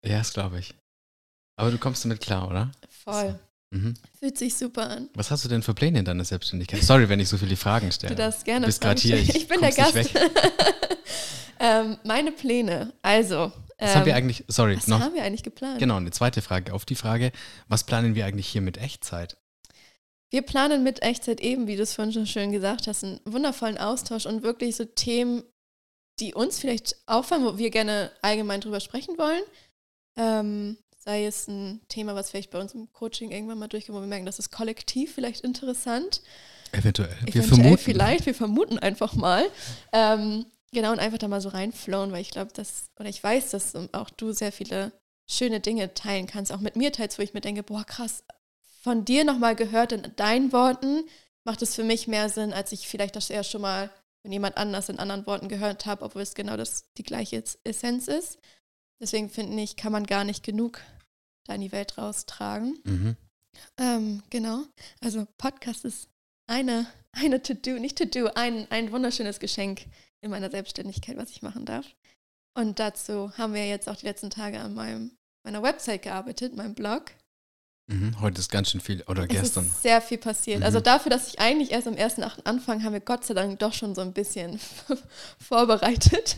Ja, 0.05 0.17
das 0.17 0.33
glaube 0.33 0.59
ich. 0.59 0.75
Aber 1.55 1.71
du 1.71 1.77
kommst 1.77 2.03
damit 2.03 2.19
klar, 2.19 2.49
oder? 2.49 2.73
Voll. 2.89 3.39
Mhm. 3.73 3.95
Fühlt 4.19 4.37
sich 4.37 4.53
super 4.53 4.87
an. 4.87 5.09
Was 5.15 5.31
hast 5.31 5.43
du 5.43 5.49
denn 5.49 5.63
für 5.63 5.73
Pläne 5.73 5.97
in 5.97 6.05
deiner 6.05 6.23
Selbstständigkeit? 6.23 6.83
Sorry, 6.83 7.09
wenn 7.09 7.19
ich 7.19 7.27
so 7.27 7.37
viele 7.39 7.55
Fragen 7.55 7.91
stelle. 7.91 8.15
Du 8.15 8.21
darfst 8.21 8.45
gerne 8.45 8.61
Du 8.61 8.67
bist 8.67 8.83
Fragen 8.83 8.99
hier, 8.99 9.17
ich 9.17 9.35
Ich 9.35 9.47
bin 9.47 9.59
der 9.61 9.71
Gast. 9.71 9.95
ähm, 11.59 11.97
meine 12.03 12.31
Pläne. 12.31 12.93
Also. 13.01 13.51
Was 13.79 13.95
haben 13.95 14.05
wir 14.05 14.13
ähm, 14.13 14.17
eigentlich, 14.17 14.45
sorry, 14.47 14.77
Was 14.77 14.87
noch, 14.87 14.99
haben 14.99 15.15
wir 15.15 15.23
eigentlich 15.23 15.41
geplant? 15.41 15.79
genau, 15.79 15.97
eine 15.97 16.11
zweite 16.11 16.43
Frage 16.43 16.71
auf 16.71 16.85
die 16.85 16.95
Frage, 16.95 17.31
was 17.67 17.83
planen 17.83 18.13
wir 18.13 18.25
eigentlich 18.25 18.47
hier 18.47 18.61
mit 18.61 18.77
Echtzeit? 18.77 19.37
Wir 20.29 20.43
planen 20.43 20.83
mit 20.83 21.01
Echtzeit 21.01 21.41
eben, 21.41 21.67
wie 21.67 21.75
du 21.75 21.83
es 21.83 21.95
vorhin 21.95 22.13
schon 22.13 22.27
schön 22.27 22.51
gesagt 22.51 22.87
hast, 22.87 23.03
einen 23.03 23.19
wundervollen 23.25 23.79
Austausch 23.79 24.27
und 24.27 24.43
wirklich 24.43 24.75
so 24.75 24.85
Themen, 24.85 25.43
die 26.19 26.35
uns 26.35 26.59
vielleicht 26.59 26.95
auffallen, 27.07 27.43
wo 27.43 27.57
wir 27.57 27.71
gerne 27.71 28.11
allgemein 28.21 28.61
drüber 28.61 28.79
sprechen 28.79 29.17
wollen. 29.17 29.43
Ähm, 30.15 30.77
sei 31.03 31.25
es 31.25 31.47
ein 31.47 31.81
Thema, 31.89 32.15
was 32.15 32.31
vielleicht 32.31 32.51
bei 32.51 32.59
uns 32.59 32.73
im 32.73 32.91
Coaching 32.93 33.31
irgendwann 33.31 33.59
mal 33.59 33.67
durchkommt, 33.67 33.97
wo 33.97 34.01
wir 34.01 34.07
merken, 34.07 34.25
das 34.25 34.39
ist 34.39 34.51
kollektiv 34.51 35.13
vielleicht 35.13 35.41
interessant. 35.41 36.21
Eventuell. 36.71 37.09
Wir 37.21 37.35
Eventuell 37.35 37.43
vermuten. 37.43 37.77
vielleicht, 37.77 38.25
wir 38.25 38.33
vermuten 38.33 38.79
einfach 38.79 39.13
mal. 39.13 39.45
Ähm, 39.91 40.45
genau, 40.71 40.91
und 40.93 40.99
einfach 40.99 41.17
da 41.17 41.27
mal 41.27 41.41
so 41.41 41.49
reinflowen, 41.49 42.11
weil 42.11 42.21
ich 42.21 42.31
glaube, 42.31 42.51
dass, 42.53 42.85
oder 42.99 43.09
ich 43.09 43.21
weiß, 43.21 43.51
dass 43.51 43.75
auch 43.91 44.09
du 44.11 44.31
sehr 44.31 44.51
viele 44.51 44.93
schöne 45.29 45.59
Dinge 45.59 45.93
teilen 45.93 46.25
kannst, 46.25 46.51
auch 46.51 46.61
mit 46.61 46.75
mir 46.75 46.91
teilst, 46.91 47.19
wo 47.19 47.23
ich 47.23 47.33
mir 47.33 47.41
denke, 47.41 47.63
boah, 47.63 47.83
krass, 47.83 48.23
von 48.81 49.05
dir 49.05 49.23
nochmal 49.25 49.55
gehört 49.55 49.91
in 49.91 50.15
deinen 50.15 50.51
Worten, 50.53 51.03
macht 51.43 51.61
es 51.61 51.75
für 51.75 51.83
mich 51.83 52.07
mehr 52.07 52.29
Sinn, 52.29 52.53
als 52.53 52.71
ich 52.71 52.87
vielleicht 52.87 53.15
das 53.15 53.29
eher 53.29 53.43
schon 53.43 53.61
mal 53.61 53.89
von 54.21 54.31
jemand 54.31 54.55
anders 54.55 54.87
in 54.87 54.99
anderen 54.99 55.25
Worten 55.25 55.49
gehört 55.49 55.85
habe, 55.85 56.05
obwohl 56.05 56.21
es 56.21 56.33
genau 56.33 56.55
das 56.55 56.85
die 56.97 57.03
gleiche 57.03 57.43
Essenz 57.65 58.07
ist. 58.07 58.39
Deswegen 59.01 59.29
finde 59.29 59.61
ich, 59.61 59.75
kann 59.75 59.91
man 59.91 60.05
gar 60.05 60.23
nicht 60.23 60.43
genug 60.43 60.79
da 61.45 61.55
in 61.55 61.61
die 61.61 61.71
Welt 61.71 61.97
raustragen. 61.97 62.79
Mhm. 62.83 63.17
Ähm, 63.77 64.23
genau. 64.29 64.63
Also 65.01 65.27
Podcast 65.37 65.85
ist 65.85 66.09
eine, 66.47 66.87
eine 67.11 67.41
To-Do, 67.41 67.79
nicht 67.79 67.97
To-Do, 67.97 68.31
ein, 68.35 68.69
ein 68.71 68.91
wunderschönes 68.91 69.39
Geschenk 69.39 69.85
in 70.21 70.31
meiner 70.31 70.49
Selbstständigkeit, 70.49 71.17
was 71.17 71.31
ich 71.31 71.41
machen 71.41 71.65
darf. 71.65 71.85
Und 72.55 72.79
dazu 72.79 73.35
haben 73.37 73.53
wir 73.53 73.67
jetzt 73.67 73.89
auch 73.89 73.95
die 73.95 74.05
letzten 74.05 74.29
Tage 74.29 74.59
an 74.59 74.73
meinem, 74.73 75.11
meiner 75.43 75.63
Website 75.63 76.03
gearbeitet, 76.03 76.55
meinem 76.55 76.75
Blog. 76.75 77.11
Mhm. 77.87 78.21
Heute 78.21 78.39
ist 78.39 78.49
ganz 78.49 78.69
schön 78.71 78.79
viel, 78.79 79.03
oder 79.07 79.23
Es 79.23 79.29
gestern. 79.29 79.65
ist 79.65 79.81
sehr 79.81 80.01
viel 80.01 80.17
passiert. 80.17 80.59
Mhm. 80.59 80.65
Also 80.65 80.79
dafür, 80.79 81.09
dass 81.09 81.27
ich 81.27 81.39
eigentlich 81.39 81.71
erst 81.71 81.87
am 81.87 81.95
1.8. 81.95 82.45
anfange, 82.45 82.83
haben 82.83 82.93
wir 82.93 83.01
Gott 83.01 83.25
sei 83.25 83.33
Dank 83.33 83.59
doch 83.59 83.73
schon 83.73 83.93
so 83.93 84.01
ein 84.01 84.13
bisschen 84.13 84.59
vorbereitet. 85.37 86.37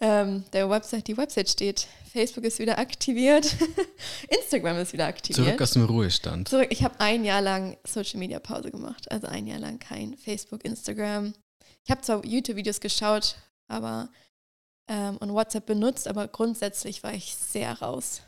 Ähm, 0.00 0.44
der 0.52 0.70
Website, 0.70 1.08
die 1.08 1.16
Website 1.16 1.48
steht. 1.50 1.88
Facebook 2.12 2.44
ist 2.44 2.60
wieder 2.60 2.78
aktiviert. 2.78 3.56
Instagram 4.28 4.78
ist 4.78 4.92
wieder 4.92 5.06
aktiviert. 5.06 5.44
Zurück 5.46 5.60
aus 5.60 5.72
dem 5.72 5.84
Ruhestand. 5.84 6.48
Zurück. 6.48 6.68
Ich 6.70 6.84
habe 6.84 7.00
ein 7.00 7.24
Jahr 7.24 7.42
lang 7.42 7.76
Social 7.84 8.20
Media 8.20 8.38
Pause 8.38 8.70
gemacht. 8.70 9.10
Also 9.10 9.26
ein 9.26 9.48
Jahr 9.48 9.58
lang 9.58 9.80
kein 9.80 10.16
Facebook, 10.16 10.64
Instagram. 10.64 11.34
Ich 11.84 11.90
habe 11.90 12.02
zwar 12.02 12.24
YouTube-Videos 12.24 12.80
geschaut, 12.80 13.36
aber 13.68 14.10
ähm, 14.88 15.16
und 15.16 15.32
WhatsApp 15.32 15.66
benutzt, 15.66 16.06
aber 16.06 16.28
grundsätzlich 16.28 17.02
war 17.02 17.12
ich 17.12 17.34
sehr 17.34 17.80
raus. 17.80 18.22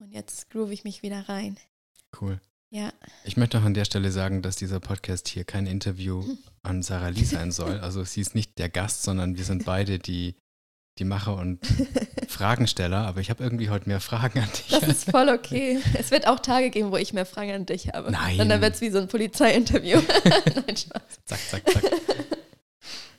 Und 0.00 0.12
jetzt 0.12 0.48
groove 0.50 0.70
ich 0.70 0.84
mich 0.84 1.02
wieder 1.02 1.28
rein. 1.28 1.58
Cool. 2.20 2.40
Ja. 2.70 2.92
Ich 3.24 3.36
möchte 3.36 3.58
auch 3.58 3.62
an 3.64 3.74
der 3.74 3.84
Stelle 3.84 4.10
sagen, 4.10 4.42
dass 4.42 4.56
dieser 4.56 4.80
Podcast 4.80 5.28
hier 5.28 5.44
kein 5.44 5.66
Interview 5.66 6.24
an 6.62 6.82
Sarah 6.82 7.08
Lee 7.08 7.24
sein 7.24 7.52
soll. 7.52 7.78
Also 7.80 8.04
sie 8.04 8.20
ist 8.20 8.34
nicht 8.34 8.58
der 8.58 8.68
Gast, 8.68 9.02
sondern 9.02 9.36
wir 9.36 9.44
sind 9.44 9.64
beide 9.64 9.98
die, 9.98 10.34
die 10.98 11.04
Macher 11.04 11.36
und 11.36 11.60
Fragensteller. 12.28 13.06
Aber 13.06 13.20
ich 13.20 13.30
habe 13.30 13.42
irgendwie 13.44 13.70
heute 13.70 13.88
mehr 13.88 14.00
Fragen 14.00 14.40
an 14.40 14.50
dich. 14.50 14.68
Das 14.68 14.88
ist 14.88 15.04
voll 15.10 15.28
okay. 15.28 15.80
Es 15.94 16.10
wird 16.10 16.26
auch 16.26 16.40
Tage 16.40 16.70
geben, 16.70 16.90
wo 16.90 16.96
ich 16.96 17.12
mehr 17.12 17.26
Fragen 17.26 17.52
an 17.52 17.66
dich 17.66 17.88
habe. 17.92 18.10
Nein. 18.10 18.40
Und 18.40 18.48
dann 18.48 18.60
wird 18.60 18.74
es 18.74 18.80
wie 18.80 18.90
so 18.90 18.98
ein 18.98 19.08
Polizeiinterview. 19.08 20.02
Nein, 20.24 20.76
Spaß. 20.76 21.02
zack, 21.24 21.40
zack, 21.48 21.70
zack. 21.70 21.84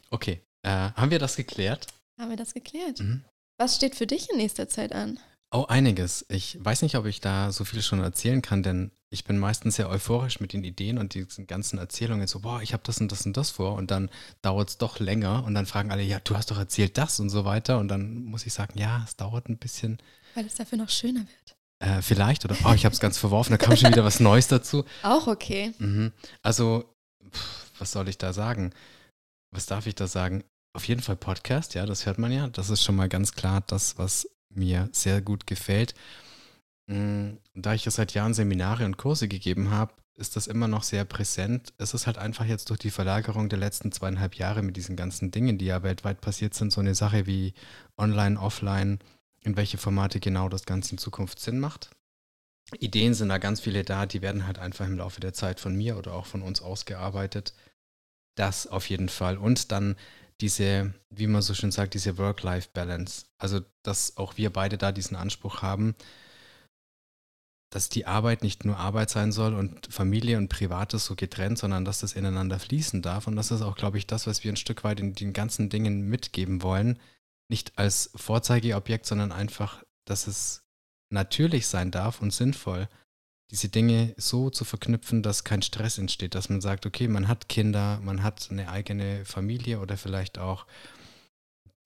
Okay. 0.09 0.41
Äh, 0.63 0.69
haben 0.69 1.11
wir 1.11 1.19
das 1.19 1.35
geklärt? 1.35 1.87
Haben 2.19 2.31
wir 2.31 2.37
das 2.37 2.53
geklärt? 2.53 2.99
Mhm. 2.99 3.23
Was 3.57 3.75
steht 3.75 3.95
für 3.95 4.07
dich 4.07 4.29
in 4.29 4.37
nächster 4.37 4.67
Zeit 4.67 4.91
an? 4.93 5.19
Oh, 5.51 5.65
einiges. 5.69 6.25
Ich 6.29 6.57
weiß 6.63 6.81
nicht, 6.81 6.95
ob 6.95 7.05
ich 7.05 7.21
da 7.21 7.51
so 7.53 7.63
viel 7.63 7.81
schon 7.81 8.01
erzählen 8.01 8.41
kann, 8.41 8.63
denn 8.63 8.91
ich 9.09 9.23
bin 9.23 9.37
meistens 9.37 9.77
sehr 9.77 9.89
euphorisch 9.89 10.41
mit 10.41 10.51
den 10.51 10.65
Ideen 10.65 10.97
und 10.97 11.13
diesen 11.13 11.47
ganzen 11.47 11.79
Erzählungen 11.79 12.27
so, 12.27 12.41
boah, 12.41 12.61
ich 12.61 12.73
habe 12.73 12.83
das 12.85 12.99
und 12.99 13.09
das 13.13 13.25
und 13.25 13.37
das 13.37 13.51
vor 13.51 13.75
und 13.75 13.89
dann 13.89 14.09
dauert 14.41 14.69
es 14.69 14.77
doch 14.77 14.99
länger 14.99 15.45
und 15.45 15.53
dann 15.53 15.65
fragen 15.65 15.89
alle, 15.91 16.03
ja, 16.03 16.19
du 16.19 16.35
hast 16.35 16.51
doch 16.51 16.57
erzählt 16.57 16.97
das 16.97 17.21
und 17.21 17.29
so 17.29 17.45
weiter 17.45 17.79
und 17.79 17.87
dann 17.87 18.25
muss 18.25 18.45
ich 18.45 18.51
sagen, 18.53 18.77
ja, 18.77 19.01
es 19.05 19.15
dauert 19.15 19.47
ein 19.47 19.57
bisschen, 19.57 19.99
Weil 20.35 20.45
es 20.45 20.55
dafür 20.55 20.77
noch 20.79 20.89
schöner 20.89 21.21
wird. 21.21 21.55
äh, 21.79 22.01
vielleicht 22.01 22.43
oder, 22.43 22.57
oh, 22.65 22.73
ich 22.73 22.83
habe 22.83 22.93
es 22.93 22.99
ganz 22.99 23.17
verworfen, 23.17 23.51
da 23.51 23.57
kam 23.57 23.77
schon 23.77 23.91
wieder 23.91 24.03
was 24.03 24.19
Neues 24.19 24.49
dazu. 24.49 24.83
Auch 25.03 25.27
okay. 25.27 25.73
Mhm. 25.79 26.11
Also, 26.41 26.93
pff, 27.31 27.71
was 27.79 27.93
soll 27.93 28.09
ich 28.09 28.17
da 28.17 28.33
sagen? 28.33 28.73
Was 29.55 29.65
darf 29.65 29.87
ich 29.87 29.95
da 29.95 30.07
sagen? 30.07 30.43
Auf 30.73 30.85
jeden 30.89 31.01
Fall 31.01 31.15
Podcast, 31.15 31.73
ja, 31.73 31.85
das 31.85 32.05
hört 32.05 32.17
man 32.19 32.33
ja. 32.33 32.49
Das 32.49 32.69
ist 32.69 32.83
schon 32.83 32.97
mal 32.97 33.07
ganz 33.07 33.31
klar 33.31 33.63
das, 33.65 33.97
was 33.97 34.27
mir 34.57 34.89
sehr 34.91 35.21
gut 35.21 35.47
gefällt. 35.47 35.95
Mm, 36.87 37.37
Da 37.53 37.73
ich 37.73 37.85
ja 37.85 37.91
seit 37.91 38.13
Jahren 38.13 38.33
Seminare 38.33 38.85
und 38.85 38.97
Kurse 38.97 39.27
gegeben 39.27 39.71
habe, 39.71 39.93
ist 40.15 40.35
das 40.35 40.47
immer 40.47 40.67
noch 40.67 40.83
sehr 40.83 41.05
präsent. 41.05 41.73
Es 41.77 41.93
ist 41.93 42.07
halt 42.07 42.17
einfach 42.17 42.45
jetzt 42.45 42.69
durch 42.69 42.79
die 42.79 42.89
Verlagerung 42.91 43.49
der 43.49 43.59
letzten 43.59 43.91
zweieinhalb 43.91 44.35
Jahre 44.35 44.63
mit 44.63 44.75
diesen 44.77 44.95
ganzen 44.95 45.31
Dingen, 45.31 45.57
die 45.57 45.65
ja 45.65 45.83
weltweit 45.83 46.21
passiert 46.21 46.53
sind, 46.55 46.71
so 46.71 46.81
eine 46.81 46.95
Sache 46.95 47.27
wie 47.27 47.53
online, 47.97 48.39
offline, 48.39 48.99
in 49.41 49.55
welche 49.57 49.77
Formate 49.77 50.19
genau 50.19 50.49
das 50.49 50.65
Ganze 50.65 50.93
in 50.93 50.97
Zukunft 50.97 51.39
Sinn 51.39 51.59
macht. 51.59 51.91
Ideen 52.79 53.13
sind 53.13 53.29
da 53.29 53.37
ganz 53.37 53.61
viele 53.61 53.83
da, 53.83 54.05
die 54.05 54.21
werden 54.21 54.45
halt 54.47 54.59
einfach 54.59 54.85
im 54.87 54.97
Laufe 54.97 55.21
der 55.21 55.33
Zeit 55.33 55.59
von 55.59 55.75
mir 55.75 55.97
oder 55.97 56.13
auch 56.13 56.25
von 56.25 56.41
uns 56.41 56.61
ausgearbeitet. 56.61 57.53
Das 58.35 58.67
auf 58.67 58.89
jeden 58.89 59.09
Fall. 59.09 59.37
Und 59.37 59.71
dann 59.71 59.95
diese, 60.41 60.93
wie 61.09 61.27
man 61.27 61.41
so 61.41 61.53
schön 61.53 61.71
sagt, 61.71 61.93
diese 61.93 62.17
Work-Life-Balance. 62.17 63.25
Also, 63.37 63.61
dass 63.83 64.17
auch 64.17 64.37
wir 64.37 64.51
beide 64.51 64.77
da 64.77 64.91
diesen 64.91 65.15
Anspruch 65.15 65.61
haben, 65.61 65.95
dass 67.69 67.89
die 67.89 68.05
Arbeit 68.05 68.43
nicht 68.43 68.63
nur 68.63 68.77
Arbeit 68.77 69.09
sein 69.09 69.31
soll 69.31 69.53
und 69.53 69.91
Familie 69.91 70.37
und 70.37 70.47
Privates 70.47 71.05
so 71.05 71.15
getrennt, 71.15 71.57
sondern 71.57 71.83
dass 71.83 71.99
das 71.99 72.13
ineinander 72.13 72.59
fließen 72.59 73.01
darf. 73.01 73.27
Und 73.27 73.35
das 73.35 73.51
ist 73.51 73.61
auch, 73.61 73.75
glaube 73.75 73.97
ich, 73.97 74.07
das, 74.07 74.25
was 74.25 74.43
wir 74.43 74.51
ein 74.51 74.57
Stück 74.57 74.83
weit 74.83 74.99
in 74.99 75.13
den 75.13 75.33
ganzen 75.33 75.69
Dingen 75.69 76.07
mitgeben 76.07 76.61
wollen. 76.61 76.99
Nicht 77.49 77.77
als 77.77 78.11
Vorzeigeobjekt, 78.15 79.05
sondern 79.05 79.31
einfach, 79.31 79.83
dass 80.05 80.27
es 80.27 80.63
natürlich 81.09 81.67
sein 81.67 81.91
darf 81.91 82.21
und 82.21 82.31
sinnvoll, 82.31 82.87
diese 83.51 83.69
Dinge 83.69 84.13
so 84.17 84.49
zu 84.49 84.65
verknüpfen, 84.65 85.23
dass 85.23 85.43
kein 85.43 85.61
Stress 85.61 85.97
entsteht, 85.97 86.35
dass 86.35 86.49
man 86.49 86.61
sagt, 86.61 86.85
okay, 86.85 87.07
man 87.07 87.27
hat 87.27 87.47
Kinder, 87.47 87.99
man 88.03 88.23
hat 88.23 88.49
eine 88.51 88.69
eigene 88.69 89.23
Familie 89.25 89.79
oder 89.79 89.97
vielleicht 89.97 90.37
auch 90.37 90.65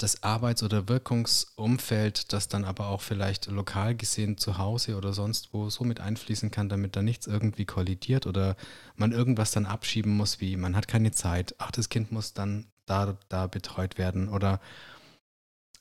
das 0.01 0.23
Arbeits- 0.23 0.63
oder 0.63 0.89
Wirkungsumfeld, 0.89 2.33
das 2.33 2.47
dann 2.47 2.65
aber 2.65 2.87
auch 2.87 3.01
vielleicht 3.01 3.45
lokal 3.47 3.95
gesehen 3.95 4.37
zu 4.37 4.57
Hause 4.57 4.97
oder 4.97 5.13
sonst 5.13 5.53
wo 5.53 5.69
so 5.69 5.83
mit 5.83 5.99
einfließen 5.99 6.49
kann, 6.49 6.69
damit 6.69 6.95
da 6.95 7.03
nichts 7.03 7.27
irgendwie 7.27 7.65
kollidiert 7.65 8.25
oder 8.25 8.55
man 8.95 9.11
irgendwas 9.11 9.51
dann 9.51 9.67
abschieben 9.67 10.15
muss, 10.17 10.41
wie 10.41 10.57
man 10.57 10.75
hat 10.75 10.87
keine 10.87 11.11
Zeit, 11.11 11.55
ach, 11.59 11.71
das 11.71 11.89
Kind 11.89 12.11
muss 12.11 12.33
dann 12.33 12.71
da, 12.87 13.17
da 13.29 13.47
betreut 13.47 13.97
werden 13.99 14.27
oder 14.27 14.59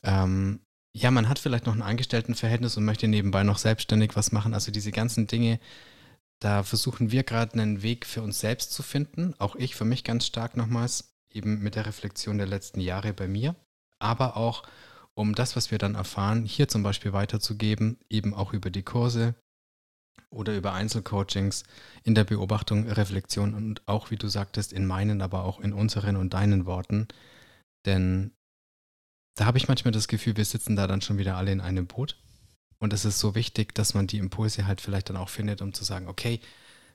ähm, 0.02 0.60
ja, 0.94 1.10
man 1.10 1.28
hat 1.28 1.38
vielleicht 1.38 1.66
noch 1.66 1.74
ein 1.74 1.82
Angestelltenverhältnis 1.82 2.76
und 2.76 2.84
möchte 2.84 3.08
nebenbei 3.08 3.42
noch 3.42 3.58
selbstständig 3.58 4.16
was 4.16 4.32
machen. 4.32 4.54
Also 4.54 4.72
diese 4.72 4.92
ganzen 4.92 5.26
Dinge, 5.26 5.60
da 6.40 6.62
versuchen 6.62 7.10
wir 7.12 7.22
gerade 7.22 7.54
einen 7.54 7.82
Weg 7.82 8.06
für 8.06 8.22
uns 8.22 8.40
selbst 8.40 8.72
zu 8.72 8.82
finden. 8.82 9.34
Auch 9.38 9.56
ich 9.56 9.74
für 9.74 9.84
mich 9.84 10.04
ganz 10.04 10.26
stark 10.26 10.56
nochmals, 10.56 11.14
eben 11.32 11.60
mit 11.60 11.76
der 11.76 11.86
Reflexion 11.86 12.38
der 12.38 12.48
letzten 12.48 12.80
Jahre 12.80 13.12
bei 13.12 13.28
mir 13.28 13.54
aber 14.00 14.36
auch 14.36 14.64
um 15.14 15.34
das, 15.34 15.54
was 15.54 15.70
wir 15.70 15.78
dann 15.78 15.94
erfahren, 15.94 16.44
hier 16.44 16.66
zum 16.66 16.82
Beispiel 16.82 17.12
weiterzugeben, 17.12 17.98
eben 18.08 18.34
auch 18.34 18.52
über 18.52 18.70
die 18.70 18.82
Kurse 18.82 19.34
oder 20.30 20.56
über 20.56 20.72
Einzelcoachings 20.72 21.64
in 22.04 22.14
der 22.14 22.24
Beobachtung, 22.24 22.88
Reflexion 22.88 23.54
und 23.54 23.86
auch, 23.86 24.10
wie 24.10 24.16
du 24.16 24.28
sagtest, 24.28 24.72
in 24.72 24.86
meinen, 24.86 25.22
aber 25.22 25.44
auch 25.44 25.60
in 25.60 25.72
unseren 25.72 26.16
und 26.16 26.32
deinen 26.34 26.66
Worten. 26.66 27.08
Denn 27.86 28.32
da 29.36 29.46
habe 29.46 29.58
ich 29.58 29.68
manchmal 29.68 29.92
das 29.92 30.08
Gefühl, 30.08 30.36
wir 30.36 30.44
sitzen 30.44 30.76
da 30.76 30.86
dann 30.86 31.00
schon 31.00 31.18
wieder 31.18 31.36
alle 31.36 31.52
in 31.52 31.60
einem 31.60 31.86
Boot. 31.86 32.16
Und 32.78 32.92
es 32.92 33.04
ist 33.04 33.18
so 33.18 33.34
wichtig, 33.34 33.74
dass 33.74 33.94
man 33.94 34.06
die 34.06 34.18
Impulse 34.18 34.66
halt 34.66 34.80
vielleicht 34.80 35.10
dann 35.10 35.16
auch 35.16 35.28
findet, 35.28 35.60
um 35.62 35.74
zu 35.74 35.84
sagen, 35.84 36.08
okay, 36.08 36.40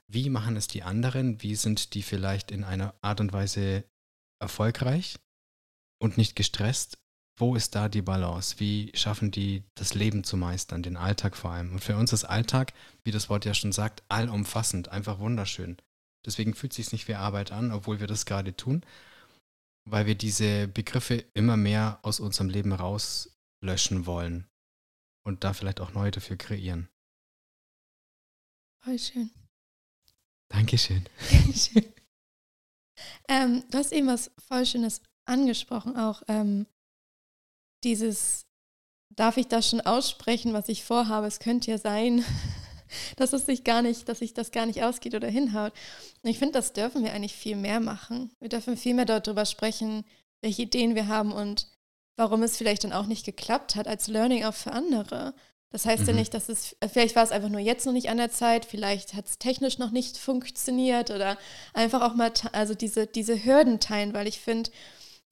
wie 0.07 0.29
machen 0.29 0.55
es 0.55 0.67
die 0.67 0.83
anderen? 0.83 1.41
Wie 1.41 1.55
sind 1.55 1.93
die 1.93 2.03
vielleicht 2.03 2.51
in 2.51 2.63
einer 2.63 2.95
Art 3.01 3.19
und 3.19 3.33
Weise 3.33 3.83
erfolgreich? 4.39 5.15
und 5.99 6.17
nicht 6.17 6.35
gestresst. 6.35 6.97
Wo 7.37 7.55
ist 7.55 7.75
da 7.75 7.89
die 7.89 8.01
Balance? 8.01 8.59
Wie 8.59 8.91
schaffen 8.93 9.31
die, 9.31 9.63
das 9.75 9.93
Leben 9.93 10.23
zu 10.23 10.37
meistern, 10.37 10.83
den 10.83 10.95
Alltag 10.95 11.35
vor 11.35 11.51
allem? 11.51 11.73
Und 11.73 11.83
für 11.83 11.97
uns 11.97 12.13
ist 12.13 12.23
Alltag, 12.23 12.73
wie 13.03 13.11
das 13.11 13.29
Wort 13.29 13.43
ja 13.43 13.53
schon 13.53 13.73
sagt, 13.73 14.03
allumfassend, 14.07 14.89
einfach 14.89 15.19
wunderschön. 15.19 15.77
Deswegen 16.25 16.53
fühlt 16.53 16.71
es 16.71 16.77
sich 16.77 16.91
nicht 16.91 17.07
wie 17.07 17.15
Arbeit 17.15 17.51
an, 17.51 17.71
obwohl 17.71 17.99
wir 17.99 18.07
das 18.07 18.25
gerade 18.25 18.55
tun, 18.55 18.83
weil 19.85 20.05
wir 20.05 20.15
diese 20.15 20.67
Begriffe 20.67 21.25
immer 21.33 21.57
mehr 21.57 21.99
aus 22.01 22.19
unserem 22.19 22.49
Leben 22.49 22.73
rauslöschen 22.73 24.05
wollen 24.05 24.47
und 25.23 25.43
da 25.43 25.53
vielleicht 25.53 25.79
auch 25.79 25.93
neue 25.93 26.11
dafür 26.11 26.37
kreieren. 26.37 26.89
Voll 28.83 28.99
schön. 28.99 29.31
Dankeschön. 30.49 31.07
Dankeschön. 31.31 31.85
ähm, 33.27 33.63
du 33.71 33.77
hast 33.77 33.91
eben 33.91 34.07
was 34.07 34.31
voll 34.47 34.65
Schönes 34.65 35.01
angesprochen, 35.25 35.97
auch 35.97 36.21
ähm, 36.27 36.67
dieses, 37.83 38.45
darf 39.15 39.37
ich 39.37 39.47
das 39.47 39.69
schon 39.69 39.81
aussprechen, 39.81 40.53
was 40.53 40.69
ich 40.69 40.83
vorhabe? 40.83 41.27
Es 41.27 41.39
könnte 41.39 41.71
ja 41.71 41.77
sein, 41.77 42.23
dass 43.15 43.33
es 43.33 43.45
sich 43.45 43.63
gar 43.63 43.81
nicht, 43.81 44.07
dass 44.09 44.19
sich 44.19 44.33
das 44.33 44.51
gar 44.51 44.65
nicht 44.65 44.83
ausgeht 44.83 45.15
oder 45.15 45.27
hinhaut. 45.27 45.73
Und 46.23 46.29
ich 46.29 46.39
finde, 46.39 46.53
das 46.53 46.73
dürfen 46.73 47.03
wir 47.03 47.13
eigentlich 47.13 47.35
viel 47.35 47.55
mehr 47.55 47.79
machen. 47.79 48.31
Wir 48.39 48.49
dürfen 48.49 48.77
viel 48.77 48.93
mehr 48.93 49.05
darüber 49.05 49.45
sprechen, 49.45 50.05
welche 50.41 50.63
Ideen 50.63 50.95
wir 50.95 51.07
haben 51.07 51.31
und 51.31 51.67
warum 52.17 52.43
es 52.43 52.57
vielleicht 52.57 52.83
dann 52.83 52.93
auch 52.93 53.07
nicht 53.07 53.25
geklappt 53.25 53.75
hat, 53.75 53.87
als 53.87 54.07
Learning 54.07 54.45
auch 54.45 54.53
für 54.53 54.71
andere. 54.71 55.33
Das 55.71 55.85
heißt 55.85 56.03
mhm. 56.03 56.09
ja 56.09 56.13
nicht, 56.13 56.33
dass 56.33 56.47
es, 56.47 56.77
vielleicht 56.89 57.15
war 57.15 57.23
es 57.23 57.31
einfach 57.31 57.49
nur 57.49 57.59
jetzt 57.59 57.85
noch 57.85 57.93
nicht 57.93 58.09
an 58.09 58.17
der 58.17 58.31
Zeit, 58.31 58.65
vielleicht 58.65 59.13
hat 59.13 59.25
es 59.25 59.39
technisch 59.39 59.77
noch 59.77 59.91
nicht 59.91 60.17
funktioniert 60.17 61.11
oder 61.11 61.37
einfach 61.73 62.01
auch 62.01 62.15
mal, 62.15 62.31
also 62.53 62.73
diese, 62.73 63.07
diese 63.07 63.43
Hürden 63.43 63.81
teilen, 63.81 64.13
weil 64.13 64.27
ich 64.27 64.39
finde, 64.39 64.69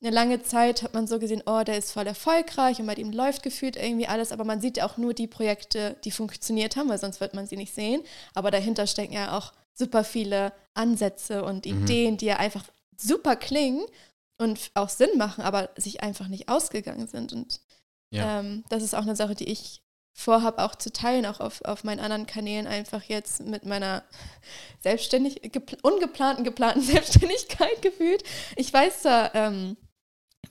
eine 0.04 0.13
lange 0.13 0.44
Zeit 0.44 0.84
hat 0.84 0.94
man 0.94 1.08
so 1.08 1.18
gesehen, 1.18 1.44
oh, 1.46 1.63
der 1.63 1.78
ist 1.78 1.92
voll 1.92 2.06
erfolgreich 2.06 2.80
und 2.80 2.88
bei 2.88 2.96
ihm 2.96 3.12
läuft 3.12 3.42
gefühlt 3.42 3.78
irgendwie 3.78 4.08
alles, 4.08 4.32
aber 4.34 4.44
man 4.44 4.60
sieht 4.60 4.78
ja 4.78 4.86
auch 4.86 4.98
nur 4.98 5.13
die 5.13 5.28
Projekte, 5.28 5.96
die 6.04 6.12
funktioniert 6.12 6.76
haben, 6.76 6.89
weil 6.89 7.00
sonst 7.00 7.22
wird 7.22 7.34
man 7.34 7.48
sie 7.48 7.56
nicht 7.56 7.74
sehen. 7.74 8.02
Aber 8.34 8.52
dahinter 8.52 8.86
stecken 8.86 9.13
ja 9.13 9.38
auch 9.38 9.54
super 9.74 10.04
viele 10.04 10.52
Ansätze 10.74 11.44
und 11.44 11.66
mhm. 11.66 11.84
Ideen, 11.84 12.18
die 12.18 12.26
ja 12.26 12.38
einfach 12.38 12.66
super 12.98 13.38
klingen 13.38 13.86
und 14.38 14.72
auch 14.74 14.89
Sinn 14.89 15.18
machen, 15.18 15.44
aber 15.44 15.70
sich 15.78 16.04
einfach 16.04 16.28
nicht 16.28 16.50
ausgegangen 16.50 17.08
sind. 17.08 17.32
Und 17.32 17.62
ja. 18.10 18.39
ähm, 18.39 18.66
das 18.70 18.84
ist 18.84 18.96
auch 18.96 19.04
eine 19.04 19.16
Sache, 19.16 19.36
die 19.36 19.50
ich 19.50 19.82
vorhabe, 20.13 20.62
auch 20.62 20.76
zu 20.76 20.92
teilen, 20.92 21.26
auch 21.26 21.39
auf, 21.39 21.63
auf 21.63 21.84
meinen 21.84 22.00
anderen 22.00 22.28
Kanälen, 22.28 22.68
einfach 22.68 23.04
jetzt 23.04 23.42
mit 23.46 23.66
meiner 23.66 24.04
selbstständig, 24.82 25.42
ungeplanten, 25.82 26.44
geplanten 26.44 26.82
Selbstständigkeit 26.82 27.82
gefühlt. 27.82 28.24
Ich 28.58 28.72
weiß 28.72 29.04
da, 29.04 29.32
ähm, 29.34 29.78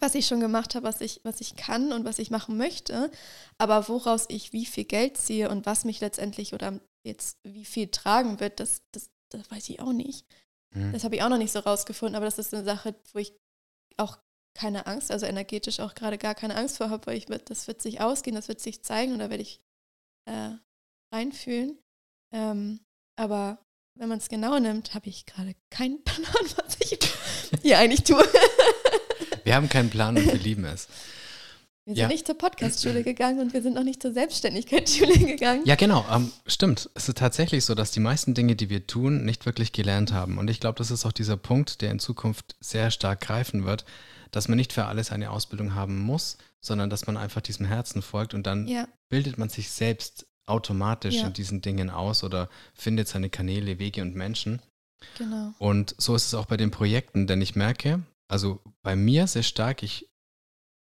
was 0.00 0.14
ich 0.14 0.26
schon 0.26 0.40
gemacht 0.40 0.74
habe, 0.74 0.86
was 0.86 1.00
ich, 1.00 1.20
was 1.22 1.40
ich 1.40 1.56
kann 1.56 1.92
und 1.92 2.04
was 2.04 2.18
ich 2.18 2.30
machen 2.30 2.56
möchte, 2.56 3.10
aber 3.58 3.88
woraus 3.88 4.26
ich 4.28 4.52
wie 4.52 4.66
viel 4.66 4.84
Geld 4.84 5.16
ziehe 5.16 5.48
und 5.48 5.66
was 5.66 5.84
mich 5.84 6.00
letztendlich 6.00 6.54
oder 6.54 6.80
jetzt 7.04 7.38
wie 7.44 7.64
viel 7.64 7.88
tragen 7.88 8.40
wird, 8.40 8.60
das, 8.60 8.82
das, 8.92 9.10
das 9.30 9.50
weiß 9.50 9.68
ich 9.68 9.80
auch 9.80 9.92
nicht. 9.92 10.26
Mhm. 10.74 10.92
Das 10.92 11.04
habe 11.04 11.16
ich 11.16 11.22
auch 11.22 11.28
noch 11.28 11.38
nicht 11.38 11.52
so 11.52 11.60
rausgefunden, 11.60 12.16
aber 12.16 12.24
das 12.24 12.38
ist 12.38 12.54
eine 12.54 12.64
Sache, 12.64 12.94
wo 13.12 13.18
ich 13.18 13.34
auch 13.96 14.18
keine 14.54 14.86
Angst, 14.86 15.10
also 15.10 15.26
energetisch 15.26 15.80
auch 15.80 15.94
gerade 15.94 16.18
gar 16.18 16.34
keine 16.34 16.56
Angst 16.56 16.76
vor 16.76 16.90
habe, 16.90 17.06
weil 17.06 17.16
ich 17.16 17.28
wird, 17.28 17.50
das 17.50 17.66
wird 17.68 17.80
sich 17.80 18.00
ausgehen, 18.00 18.36
das 18.36 18.48
wird 18.48 18.60
sich 18.60 18.82
zeigen 18.82 19.12
und 19.12 19.18
da 19.18 19.30
werde 19.30 19.42
ich 19.42 19.60
äh, 20.26 20.50
reinfühlen. 21.12 21.78
Ähm, 22.34 22.80
aber 23.16 23.58
wenn 23.98 24.08
man 24.08 24.18
es 24.18 24.28
genau 24.28 24.58
nimmt, 24.58 24.94
habe 24.94 25.08
ich 25.08 25.26
gerade 25.26 25.54
keinen 25.70 26.02
Plan, 26.04 26.46
was 26.56 26.76
ich 26.80 26.98
hier 27.62 27.78
eigentlich 27.78 28.04
tue. 28.04 28.26
Wir 29.44 29.54
haben 29.54 29.68
keinen 29.68 29.90
Plan 29.90 30.16
und 30.16 30.26
wir 30.26 30.34
lieben 30.34 30.64
es. 30.64 30.88
Wir 31.84 31.96
sind 31.96 32.00
ja. 32.02 32.08
nicht 32.08 32.28
zur 32.28 32.38
Podcastschule 32.38 33.02
gegangen 33.02 33.40
und 33.40 33.52
wir 33.52 33.60
sind 33.60 33.76
auch 33.76 33.82
nicht 33.82 34.00
zur 34.00 34.12
Selbstständigkeitsschule 34.12 35.18
gegangen. 35.18 35.62
Ja, 35.64 35.74
genau. 35.74 36.06
Ähm, 36.12 36.30
stimmt. 36.46 36.88
Es 36.94 37.08
ist 37.08 37.18
tatsächlich 37.18 37.64
so, 37.64 37.74
dass 37.74 37.90
die 37.90 37.98
meisten 37.98 38.34
Dinge, 38.34 38.54
die 38.54 38.70
wir 38.70 38.86
tun, 38.86 39.24
nicht 39.24 39.46
wirklich 39.46 39.72
gelernt 39.72 40.12
haben. 40.12 40.38
Und 40.38 40.48
ich 40.48 40.60
glaube, 40.60 40.78
das 40.78 40.92
ist 40.92 41.04
auch 41.04 41.10
dieser 41.10 41.36
Punkt, 41.36 41.80
der 41.80 41.90
in 41.90 41.98
Zukunft 41.98 42.54
sehr 42.60 42.92
stark 42.92 43.20
greifen 43.22 43.64
wird, 43.64 43.84
dass 44.30 44.46
man 44.46 44.58
nicht 44.58 44.72
für 44.72 44.84
alles 44.84 45.10
eine 45.10 45.32
Ausbildung 45.32 45.74
haben 45.74 45.98
muss, 45.98 46.38
sondern 46.60 46.88
dass 46.88 47.08
man 47.08 47.16
einfach 47.16 47.40
diesem 47.40 47.66
Herzen 47.66 48.00
folgt 48.00 48.32
und 48.32 48.46
dann 48.46 48.68
ja. 48.68 48.86
bildet 49.08 49.36
man 49.36 49.48
sich 49.48 49.68
selbst 49.68 50.26
automatisch 50.46 51.16
ja. 51.16 51.26
in 51.26 51.32
diesen 51.32 51.62
Dingen 51.62 51.90
aus 51.90 52.22
oder 52.22 52.48
findet 52.74 53.08
seine 53.08 53.28
Kanäle, 53.28 53.80
Wege 53.80 54.02
und 54.02 54.14
Menschen. 54.14 54.62
Genau. 55.18 55.52
Und 55.58 55.96
so 55.98 56.14
ist 56.14 56.26
es 56.26 56.34
auch 56.34 56.46
bei 56.46 56.56
den 56.56 56.70
Projekten, 56.70 57.26
denn 57.26 57.40
ich 57.42 57.56
merke, 57.56 58.02
also 58.32 58.60
bei 58.82 58.96
mir 58.96 59.26
sehr 59.26 59.42
stark, 59.42 59.82
ich 59.82 60.08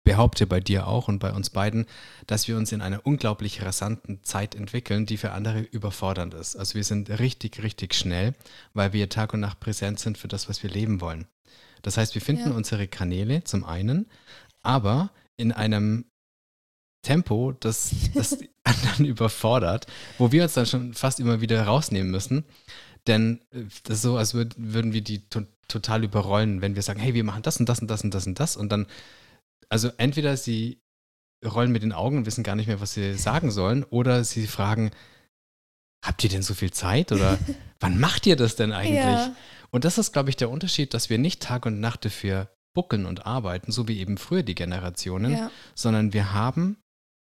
behaupte 0.05 0.47
bei 0.47 0.61
dir 0.61 0.87
auch 0.87 1.09
und 1.09 1.19
bei 1.19 1.33
uns 1.33 1.51
beiden, 1.51 1.87
dass 2.27 2.47
wir 2.49 2.57
uns 2.57 2.73
in 2.73 2.83
einer 2.83 3.07
unglaublich 3.07 3.63
rasanten 3.63 4.23
Zeit 4.23 4.55
entwickeln, 4.55 5.07
die 5.07 5.17
für 5.17 5.33
andere 5.33 5.61
überfordernd 5.61 6.35
ist. 6.35 6.57
Also 6.57 6.75
wir 6.75 6.85
sind 6.85 7.09
richtig, 7.09 7.63
richtig 7.63 7.95
schnell, 7.95 8.35
weil 8.75 8.93
wir 8.93 9.09
Tag 9.09 9.33
und 9.33 9.41
Nacht 9.41 9.61
präsent 9.61 9.99
sind 10.01 10.19
für 10.19 10.29
das, 10.29 10.49
was 10.49 10.63
wir 10.63 10.71
leben 10.71 11.01
wollen. 11.01 11.27
Das 11.83 11.97
heißt, 11.97 12.15
wir 12.15 12.23
finden 12.23 12.51
ja. 12.51 12.57
unsere 12.57 12.87
Kanäle 12.87 13.45
zum 13.45 13.65
einen, 13.65 14.07
aber 14.63 15.11
in 15.37 15.53
einem 15.53 16.05
Tempo, 17.03 17.53
das, 17.53 17.93
das 18.15 18.31
die 18.39 18.51
anderen 18.65 19.07
überfordert, 19.07 19.87
wo 20.19 20.33
wir 20.33 20.45
uns 20.45 20.55
dann 20.55 20.67
schon 20.67 20.95
fast 20.95 21.19
immer 21.19 21.41
wieder 21.41 21.65
rausnehmen 21.65 22.11
müssen. 22.11 22.45
Denn 23.07 23.41
äh, 23.51 23.65
das 23.85 23.97
ist 23.97 24.03
so, 24.03 24.17
als 24.17 24.35
würden 24.35 24.93
wir 24.93 25.01
die 25.03 25.29
total 25.69 26.05
überrollen, 26.05 26.61
wenn 26.61 26.75
wir 26.75 26.83
sagen, 26.83 27.01
hey, 27.01 27.15
wir 27.15 27.25
machen 27.25 27.43
das 27.43 27.59
und 27.59 27.69
das 27.69 27.81
und 27.81 27.89
das 27.89 28.05
und 28.05 28.15
das 28.15 28.27
und 28.27 28.41
das 28.41 28.57
und 28.57 28.71
dann, 28.71 28.87
also 29.69 29.91
entweder 29.97 30.37
sie 30.37 30.81
rollen 31.45 31.73
mit 31.73 31.83
den 31.83 31.93
Augen 31.93 32.19
und 32.19 32.27
wissen 32.27 32.45
gar 32.45 32.57
nicht 32.57 32.67
mehr, 32.67 32.81
was 32.81 32.95
sie 32.95 33.15
sagen 33.19 33.51
sollen, 33.51 33.85
oder 33.85 34.25
sie 34.25 34.47
fragen, 34.47 34.91
habt 36.05 36.23
ihr 36.25 36.31
denn 36.31 36.43
so 36.43 36.55
viel 36.55 36.73
Zeit 36.73 37.13
oder 37.13 37.39
wann 37.81 37.99
macht 37.99 38.27
ihr 38.27 38.37
das 38.37 38.57
denn 38.57 38.73
eigentlich? 38.73 38.97
Ja. 38.97 39.35
Und 39.71 39.85
das 39.85 39.99
ist, 39.99 40.13
glaube 40.13 40.31
ich, 40.31 40.37
der 40.37 40.51
Unterschied, 40.51 40.95
dass 40.95 41.11
wir 41.11 41.19
nicht 41.19 41.43
Tag 41.43 41.65
und 41.65 41.81
Nacht 41.81 42.05
dafür 42.05 42.49
buckeln 42.75 43.07
und 43.07 43.27
arbeiten, 43.27 43.73
so 43.73 43.89
wie 43.89 43.99
eben 43.99 44.19
früher 44.19 44.43
die 44.43 44.55
Generationen, 44.55 45.33
ja. 45.33 45.51
sondern 45.75 46.13
wir 46.13 46.33
haben 46.33 46.79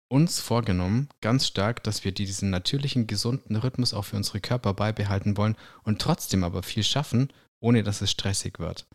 uns 0.10 0.42
vorgenommen, 0.42 1.08
ganz 1.22 1.48
stark, 1.48 1.84
dass 1.84 2.04
wir 2.04 2.12
diesen 2.12 2.50
natürlichen, 2.50 3.08
gesunden 3.08 3.56
Rhythmus 3.56 3.94
auch 3.94 4.04
für 4.04 4.18
unsere 4.18 4.42
Körper 4.42 4.74
beibehalten 4.74 5.38
wollen 5.38 5.56
und 5.84 6.02
trotzdem 6.02 6.44
aber 6.44 6.64
viel 6.64 6.84
schaffen, 6.84 7.32
ohne 7.62 7.84
dass 7.84 8.02
es 8.02 8.12
stressig 8.12 8.60
wird. 8.60 8.88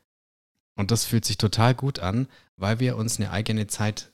Und 0.75 0.91
das 0.91 1.07
fühlt 1.07 1.25
sich 1.25 1.39
total 1.39 1.75
gut 1.75 2.01
an, 2.01 2.29
weil 2.57 2.81
wir 2.81 2.97
uns 2.97 3.19
eine 3.19 3.31
eigene 3.31 3.67
Zeit 3.67 4.13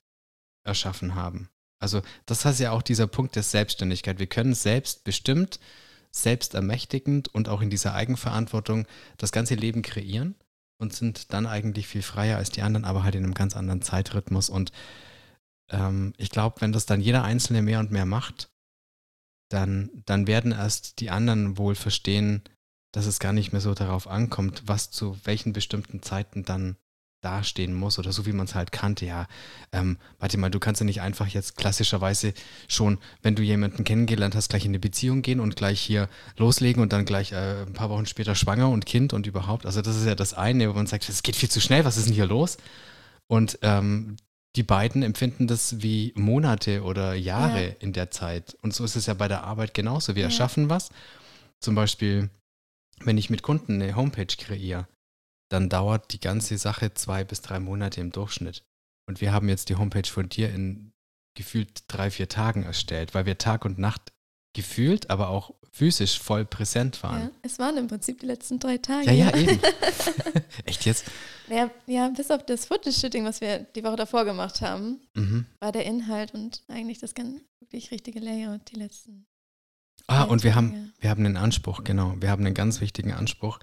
erschaffen 0.65 1.17
haben. 1.17 1.49
Also 1.81 2.03
das 2.27 2.45
heißt 2.45 2.61
ja 2.61 2.71
auch 2.71 2.83
dieser 2.83 3.09
Punkt 3.09 3.35
der 3.35 3.43
Selbstständigkeit. 3.43 4.21
Wir 4.21 4.29
können 4.29 4.55
selbst 4.55 5.03
bestimmt, 5.03 5.59
selbstermächtigend 6.13 7.35
und 7.35 7.49
auch 7.49 7.61
in 7.61 7.71
dieser 7.71 7.95
Eigenverantwortung 7.95 8.87
das 9.17 9.33
ganze 9.33 9.57
Leben 9.57 9.83
kreieren 9.83 10.37
und 10.79 10.93
sind 10.93 11.33
dann 11.33 11.47
eigentlich 11.47 11.89
viel 11.89 12.03
freier 12.03 12.37
als 12.37 12.51
die 12.51 12.63
anderen, 12.63 12.85
aber 12.85 13.03
halt 13.03 13.17
in 13.17 13.25
einem 13.25 13.35
ganz 13.35 13.57
anderen 13.57 13.83
Zeitrhythmus. 13.83 14.49
Und 14.49 14.71
ähm, 15.71 16.13
ich 16.19 16.31
glaube, 16.31 16.61
wenn 16.61 16.73
das 16.73 16.87
dann 16.87 17.01
jeder 17.01 17.25
Einzelne 17.25 17.63
mehr 17.63 17.81
und 17.81 17.91
mehr 17.91 18.07
macht, 18.07 18.51
dann, 19.49 19.91
dann 20.07 20.27
werden 20.27 20.53
erst 20.53 21.01
die 21.01 21.11
anderen 21.11 21.59
wohl 21.59 21.75
verstehen, 21.75 22.43
dass 22.93 23.07
es 23.07 23.19
gar 23.19 23.33
nicht 23.33 23.53
mehr 23.53 23.61
so 23.61 23.75
darauf 23.75 24.07
ankommt, 24.07 24.63
was 24.67 24.91
zu 24.91 25.17
welchen 25.25 25.53
bestimmten 25.53 26.03
Zeiten 26.03 26.45
dann 26.45 26.77
dastehen 27.23 27.73
muss 27.73 27.99
oder 27.99 28.13
so 28.13 28.27
wie 28.27 28.33
man 28.33 28.47
es 28.47 28.55
halt 28.55 28.73
kannte. 28.73 29.07
Ja, 29.07 29.27
ähm, 29.73 29.97
warte 30.19 30.39
mal, 30.39 30.51
du 30.51 30.59
kannst 30.59 30.81
ja 30.81 30.85
nicht 30.85 31.01
einfach 31.01 31.29
jetzt 31.29 31.57
klassischerweise 31.57 32.35
schon, 32.69 32.99
wenn 33.23 33.35
du 33.35 33.43
jemanden 33.43 33.85
kennengelernt 33.85 34.35
hast, 34.35 34.49
gleich 34.49 34.65
in 34.65 34.73
eine 34.73 34.81
Beziehung 34.81 35.23
gehen 35.23 35.41
und 35.41 35.57
gleich 35.57 35.81
hier 35.81 36.09
loslegen 36.37 36.83
und 36.83 36.93
dann 36.93 37.05
gleich 37.05 37.33
äh, 37.33 37.63
ein 37.63 37.73
paar 37.73 37.91
Wochen 37.91 38.07
später 38.07 38.35
schwanger 38.35 38.69
und 38.69 38.87
Kind 38.87 39.13
und 39.13 39.27
überhaupt. 39.27 39.67
Also 39.67 39.81
das 39.83 39.97
ist 39.97 40.07
ja 40.07 40.15
das 40.15 40.35
eine, 40.35 40.69
wo 40.69 40.75
man 40.75 40.87
sagt, 40.87 41.09
es 41.09 41.23
geht 41.23 41.37
viel 41.37 41.51
zu 41.51 41.61
schnell, 41.61 41.85
was 41.85 41.97
ist 41.97 42.07
denn 42.07 42.15
hier 42.15 42.27
los? 42.27 42.59
Und 43.29 43.59
ähm, 43.63 44.17
die 44.57 44.65
beiden 44.65 45.03
empfinden 45.03 45.47
das 45.47 45.81
wie 45.81 46.13
Monate 46.15 46.83
oder 46.83 47.15
Jahre 47.15 47.69
ja. 47.69 47.75
in 47.79 47.93
der 47.93 48.11
Zeit. 48.11 48.57
Und 48.61 48.75
so 48.75 48.85
ist 48.85 48.97
es 48.97 49.07
ja 49.07 49.15
bei 49.15 49.29
der 49.29 49.45
Arbeit 49.45 49.73
genauso. 49.73 50.15
Wir 50.15 50.23
ja. 50.23 50.29
erschaffen 50.29 50.69
was. 50.69 50.91
Zum 51.59 51.75
Beispiel, 51.75 52.29
wenn 53.05 53.19
ich 53.19 53.31
mit 53.31 53.43
Kunden 53.43 53.81
eine 53.81 53.97
Homepage 53.97 54.27
kreiere, 54.27 54.89
dann 55.49 55.69
dauert 55.69 56.13
die 56.13 56.21
ganze 56.21 56.57
Sache 56.59 56.95
zwei 56.95 57.25
bis 57.25 57.43
drei 57.43 57.61
Monate 57.61 58.01
im 58.01 58.11
Durchschnitt. 58.11 58.65
Und 59.07 59.21
wir 59.21 59.33
haben 59.33 59.49
jetzt 59.49 59.69
die 59.69 59.77
Homepage 59.77 60.09
von 60.09 60.29
dir 60.29 60.51
in 60.51 60.93
gefühlt 61.35 61.85
drei, 61.89 62.11
vier 62.11 62.29
Tagen 62.29 62.63
erstellt, 62.63 63.15
weil 63.15 63.27
wir 63.27 63.39
Tag 63.39 63.65
und 63.65 63.79
Nacht 63.79 64.13
gefühlt, 64.55 65.11
aber 65.11 65.29
auch 65.29 65.55
physisch 65.71 66.19
voll 66.19 66.45
präsent 66.45 67.03
waren. 67.03 67.23
Ja, 67.23 67.31
es 67.43 67.59
waren 67.59 67.79
im 67.79 67.89
Prinzip 67.89 68.21
die 68.21 68.27
letzten 68.27 68.59
drei 68.59 68.77
Tage. 68.77 69.07
Ja, 69.07 69.13
ja, 69.31 69.37
eben. 69.37 69.59
Echt 70.67 70.85
jetzt? 70.85 71.07
Ja, 71.49 71.71
ja, 71.87 72.09
bis 72.09 72.31
auf 72.31 72.45
das 72.45 72.67
Fotoshooting, 72.67 73.25
was 73.25 73.41
wir 73.41 73.61
die 73.61 73.83
Woche 73.83 73.97
davor 73.97 74.25
gemacht 74.25 74.61
haben, 74.61 75.01
mhm. 75.15 75.47
war 75.61 75.73
der 75.73 75.87
Inhalt 75.87 76.35
und 76.35 76.63
eigentlich 76.69 76.99
das 76.99 77.15
ganz 77.15 77.41
wirklich 77.61 77.91
richtige 77.91 78.21
Layout 78.21 78.71
die 78.71 78.77
letzten. 78.77 79.27
Ah, 80.07 80.25
und 80.25 80.45
wir 80.45 80.55
haben, 80.55 80.93
wir 80.99 81.11
haben 81.11 81.25
einen 81.25 81.37
Anspruch, 81.37 81.85
genau. 81.85 82.15
Wir 82.21 82.31
haben 82.31 82.45
einen 82.45 82.55
ganz 82.55 82.81
wichtigen 82.81 83.13
Anspruch 83.13 83.59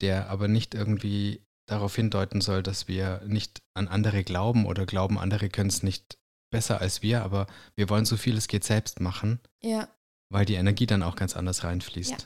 der 0.00 0.28
aber 0.28 0.48
nicht 0.48 0.74
irgendwie 0.74 1.44
darauf 1.66 1.96
hindeuten 1.96 2.40
soll, 2.40 2.62
dass 2.62 2.88
wir 2.88 3.22
nicht 3.26 3.62
an 3.74 3.88
andere 3.88 4.24
glauben 4.24 4.66
oder 4.66 4.86
glauben, 4.86 5.18
andere 5.18 5.48
können 5.48 5.70
es 5.70 5.82
nicht 5.82 6.18
besser 6.50 6.80
als 6.80 7.02
wir, 7.02 7.22
aber 7.22 7.46
wir 7.74 7.88
wollen 7.88 8.04
so 8.04 8.16
viel 8.16 8.36
es 8.36 8.48
geht 8.48 8.64
selbst 8.64 9.00
machen, 9.00 9.40
ja. 9.62 9.88
weil 10.30 10.44
die 10.44 10.54
Energie 10.54 10.86
dann 10.86 11.02
auch 11.02 11.16
ganz 11.16 11.36
anders 11.36 11.64
reinfließt. 11.64 12.10
Ja. 12.10 12.18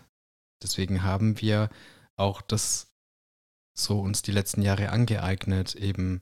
Deswegen 0.63 1.03
haben 1.03 1.41
wir 1.41 1.71
auch 2.17 2.43
das 2.43 2.93
so 3.77 4.01
uns 4.01 4.23
die 4.23 4.33
letzten 4.33 4.63
Jahre 4.63 4.91
angeeignet, 4.91 5.77
eben 5.77 6.21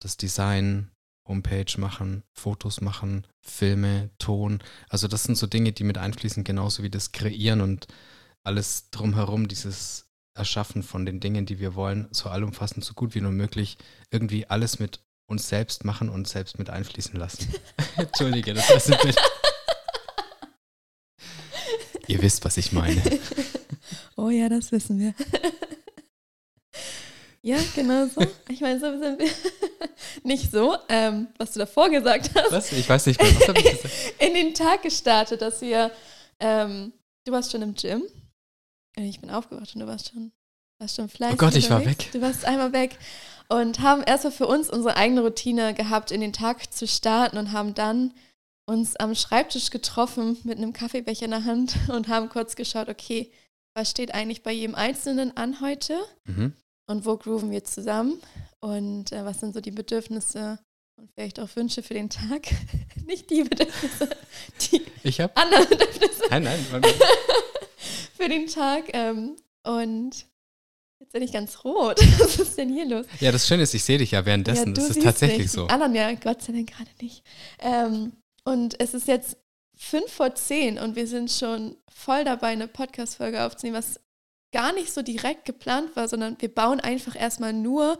das 0.00 0.16
Design, 0.16 0.90
Homepage 1.28 1.78
machen, 1.78 2.24
Fotos 2.32 2.80
machen, 2.80 3.26
Filme, 3.42 4.10
Ton. 4.18 4.60
Also 4.88 5.06
das 5.06 5.24
sind 5.24 5.36
so 5.36 5.46
Dinge, 5.46 5.72
die 5.72 5.84
mit 5.84 5.98
einfließen, 5.98 6.42
genauso 6.42 6.82
wie 6.82 6.90
das 6.90 7.12
Kreieren 7.12 7.60
und 7.60 7.86
alles 8.42 8.90
drumherum, 8.90 9.46
dieses 9.46 10.06
Erschaffen 10.34 10.82
von 10.82 11.04
den 11.04 11.20
Dingen, 11.20 11.46
die 11.46 11.60
wir 11.60 11.74
wollen, 11.74 12.08
so 12.10 12.30
allumfassend, 12.30 12.84
so 12.84 12.94
gut 12.94 13.14
wie 13.14 13.20
nur 13.20 13.32
möglich, 13.32 13.76
irgendwie 14.10 14.46
alles 14.46 14.78
mit 14.78 15.00
uns 15.26 15.48
selbst 15.48 15.84
machen 15.84 16.08
und 16.08 16.26
selbst 16.26 16.58
mit 16.58 16.70
einfließen 16.70 17.14
lassen. 17.14 17.52
Entschuldige, 17.96 18.54
das 18.54 18.68
war 18.70 18.98
ein 18.98 19.02
Bild. 19.02 19.16
Ihr 22.06 22.22
wisst, 22.22 22.42
was 22.44 22.56
ich 22.56 22.72
meine. 22.72 23.02
Oh 24.16 24.30
ja, 24.30 24.48
das 24.48 24.72
wissen 24.72 24.98
wir. 24.98 25.12
Ja, 27.42 27.58
genau 27.74 28.06
so. 28.06 28.26
Ich 28.48 28.60
meine, 28.60 28.80
so 28.80 28.98
sind 28.98 29.20
wir. 29.20 29.30
Nicht 30.22 30.50
so, 30.50 30.76
ähm, 30.88 31.28
was 31.38 31.52
du 31.52 31.60
davor 31.60 31.90
gesagt 31.90 32.30
hast. 32.34 32.52
Was? 32.52 32.72
Ich 32.72 32.88
weiß 32.88 33.06
nicht 33.06 33.22
mehr. 33.22 33.34
Was 33.40 33.48
habe 33.48 33.58
ich 33.60 33.70
gesagt? 33.70 33.94
In 34.18 34.34
den 34.34 34.54
Tag 34.54 34.82
gestartet, 34.82 35.40
dass 35.42 35.60
wir, 35.60 35.90
ähm, 36.40 36.92
du 37.24 37.32
warst 37.32 37.52
schon 37.52 37.62
im 37.62 37.74
Gym 37.74 38.02
ich 39.06 39.20
bin 39.20 39.30
aufgewacht 39.30 39.74
und 39.74 39.80
du 39.80 39.86
warst 39.86 40.10
schon, 40.10 40.32
warst 40.78 40.96
schon 40.96 41.08
fleißig. 41.08 41.34
Oh 41.34 41.38
Gott, 41.38 41.54
ich 41.54 41.70
war 41.70 41.84
weg. 41.84 42.10
Du 42.12 42.20
warst 42.20 42.44
einmal 42.44 42.72
weg 42.72 42.98
und 43.48 43.80
haben 43.80 44.02
erstmal 44.02 44.32
für 44.32 44.46
uns 44.46 44.70
unsere 44.70 44.96
eigene 44.96 45.22
Routine 45.22 45.74
gehabt, 45.74 46.10
in 46.10 46.20
den 46.20 46.32
Tag 46.32 46.72
zu 46.72 46.86
starten 46.86 47.38
und 47.38 47.52
haben 47.52 47.74
dann 47.74 48.14
uns 48.66 48.96
am 48.96 49.14
Schreibtisch 49.14 49.70
getroffen 49.70 50.36
mit 50.44 50.58
einem 50.58 50.72
Kaffeebecher 50.72 51.24
in 51.24 51.30
der 51.30 51.44
Hand 51.44 51.74
und 51.88 52.08
haben 52.08 52.28
kurz 52.28 52.56
geschaut, 52.56 52.88
okay, 52.88 53.30
was 53.74 53.90
steht 53.90 54.12
eigentlich 54.14 54.42
bei 54.42 54.52
jedem 54.52 54.74
Einzelnen 54.74 55.36
an 55.36 55.60
heute 55.60 55.98
mhm. 56.24 56.52
Und 56.88 57.04
wo 57.06 57.16
grooven 57.16 57.50
wir 57.50 57.62
zusammen 57.62 58.20
und 58.60 59.12
äh, 59.12 59.24
was 59.24 59.40
sind 59.40 59.54
so 59.54 59.60
die 59.60 59.70
Bedürfnisse 59.70 60.58
und 60.96 61.10
vielleicht 61.12 61.38
auch 61.38 61.54
Wünsche 61.54 61.82
für 61.82 61.94
den 61.94 62.10
Tag. 62.10 62.48
Nicht 63.06 63.30
die 63.30 63.44
Bedürfnisse, 63.44 64.08
die 64.62 64.82
ich 65.04 65.20
hab, 65.20 65.38
anderen 65.38 65.68
Bedürfnisse. 65.68 66.24
Nein, 66.30 66.42
nein. 66.42 66.66
für 68.16 68.28
den 68.28 68.46
Tag. 68.48 68.84
Ähm, 68.92 69.36
und 69.62 70.26
jetzt 70.98 71.12
bin 71.12 71.22
ich 71.22 71.32
ganz 71.32 71.64
rot. 71.64 72.00
Was 72.18 72.38
ist 72.38 72.58
denn 72.58 72.72
hier 72.72 72.86
los? 72.86 73.06
Ja, 73.20 73.30
das 73.30 73.46
Schöne 73.46 73.62
ist, 73.62 73.74
ich 73.74 73.84
sehe 73.84 73.98
dich 73.98 74.10
ja 74.10 74.26
währenddessen. 74.26 74.68
Ja, 74.68 74.72
das 74.74 74.90
ist 74.90 75.02
tatsächlich 75.02 75.42
nicht. 75.42 75.52
so. 75.52 75.66
Die 75.66 75.72
anderen 75.72 75.94
ja, 75.94 76.12
Gott 76.14 76.42
sei 76.42 76.52
Dank 76.52 76.70
gerade 76.74 76.90
nicht. 77.00 77.22
Ähm, 77.60 78.12
und 78.44 78.80
es 78.80 78.94
ist 78.94 79.06
jetzt 79.06 79.36
fünf 79.76 80.10
vor 80.10 80.34
zehn 80.34 80.78
und 80.78 80.96
wir 80.96 81.06
sind 81.06 81.30
schon 81.30 81.76
voll 81.88 82.24
dabei, 82.24 82.48
eine 82.48 82.66
Podcast-Folge 82.66 83.44
aufzunehmen, 83.44 83.76
was 83.76 84.00
gar 84.52 84.72
nicht 84.72 84.92
so 84.92 85.02
direkt 85.02 85.44
geplant 85.44 85.94
war, 85.96 86.08
sondern 86.08 86.36
wir 86.40 86.52
bauen 86.52 86.80
einfach 86.80 87.14
erstmal 87.14 87.52
nur 87.52 87.98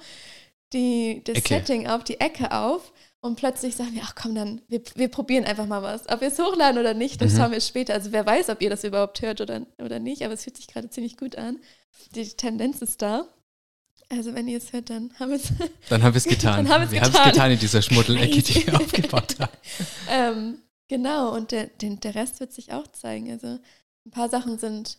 die, 0.73 1.23
das 1.25 1.39
Ecke. 1.39 1.49
Setting 1.49 1.87
auf, 1.89 2.05
die 2.05 2.21
Ecke 2.21 2.53
auf. 2.53 2.93
Und 3.21 3.35
plötzlich 3.35 3.75
sagen 3.75 3.95
wir, 3.95 4.03
ach 4.05 4.15
komm, 4.15 4.35
dann, 4.35 4.61
wir, 4.69 4.81
wir 4.95 5.09
probieren 5.09 5.45
einfach 5.45 5.67
mal 5.67 5.83
was. 5.83 6.09
Ob 6.09 6.21
wir 6.21 6.29
es 6.29 6.39
hochladen 6.39 6.79
oder 6.79 6.95
nicht, 6.95 7.21
das 7.21 7.33
mhm. 7.33 7.37
schauen 7.37 7.53
wir 7.53 7.61
später. 7.61 7.95
Also 7.95 8.13
wer 8.13 8.25
weiß, 8.25 8.49
ob 8.49 8.63
ihr 8.63 8.71
das 8.71 8.85
überhaupt 8.85 9.21
hört 9.23 9.41
oder, 9.41 9.67
oder 9.79 9.99
nicht, 9.99 10.23
aber 10.23 10.35
es 10.35 10.45
fühlt 10.45 10.57
sich 10.57 10.69
gerade 10.69 10.89
ziemlich 10.89 11.17
gut 11.17 11.37
an. 11.37 11.59
Die 12.15 12.29
Tendenz 12.29 12.81
ist 12.81 13.03
da. 13.03 13.27
Also 14.09 14.35
wenn 14.35 14.47
ihr 14.49 14.59
es 14.59 14.73
hört, 14.73 14.89
dann 14.89 15.13
haben 15.19 15.31
wir 15.31 15.37
es 15.37 15.49
Dann 15.89 16.03
haben 16.03 16.15
wir 16.15 16.19
es 16.19 16.25
getan. 16.25 16.65
dann 16.65 16.69
haben 16.73 16.91
wir 16.91 17.01
haben 17.01 17.13
es 17.13 17.23
getan 17.25 17.51
in 17.51 17.59
dieser 17.59 17.83
Schmuddelecke, 17.83 18.41
die 18.41 18.67
wir 18.67 18.75
aufgebaut 18.81 19.37
haben. 19.39 19.53
ähm, 20.09 20.59
genau, 20.87 21.35
und 21.35 21.51
der, 21.51 21.67
den, 21.67 22.01
der 22.01 22.15
Rest 22.15 22.41
wird 22.41 22.53
sich 22.53 22.73
auch 22.73 22.87
zeigen. 22.87 23.31
Also 23.31 23.59
ein 24.07 24.11
paar 24.11 24.31
Sachen 24.31 24.59
sind 24.59 24.99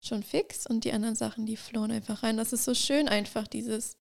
schon 0.00 0.22
fix 0.22 0.66
und 0.66 0.84
die 0.84 0.92
anderen 0.92 1.16
Sachen, 1.16 1.46
die 1.46 1.56
flohen 1.56 1.90
einfach 1.90 2.22
rein. 2.22 2.36
Das 2.36 2.52
ist 2.52 2.64
so 2.64 2.74
schön 2.74 3.08
einfach, 3.08 3.46
dieses, 3.48 3.96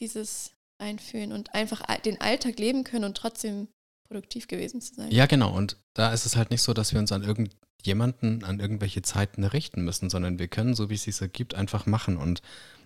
dieses 0.00 0.52
einfühlen 0.78 1.32
und 1.32 1.54
einfach 1.54 1.82
den 1.98 2.20
Alltag 2.20 2.58
leben 2.58 2.84
können 2.84 3.04
und 3.04 3.16
trotzdem 3.16 3.68
produktiv 4.08 4.48
gewesen 4.48 4.80
zu 4.80 4.94
sein. 4.94 5.10
Ja, 5.10 5.26
genau. 5.26 5.54
Und 5.54 5.76
da 5.94 6.12
ist 6.12 6.26
es 6.26 6.36
halt 6.36 6.50
nicht 6.50 6.62
so, 6.62 6.72
dass 6.72 6.92
wir 6.92 7.00
uns 7.00 7.12
an 7.12 7.22
irgendjemanden, 7.22 8.44
an 8.44 8.60
irgendwelche 8.60 9.02
Zeiten 9.02 9.44
richten 9.44 9.82
müssen, 9.84 10.10
sondern 10.10 10.38
wir 10.38 10.48
können, 10.48 10.74
so 10.74 10.90
wie 10.90 10.94
es 10.94 11.04
sich 11.04 11.20
ergibt, 11.20 11.54
einfach 11.54 11.86
machen. 11.86 12.16
Und 12.16 12.42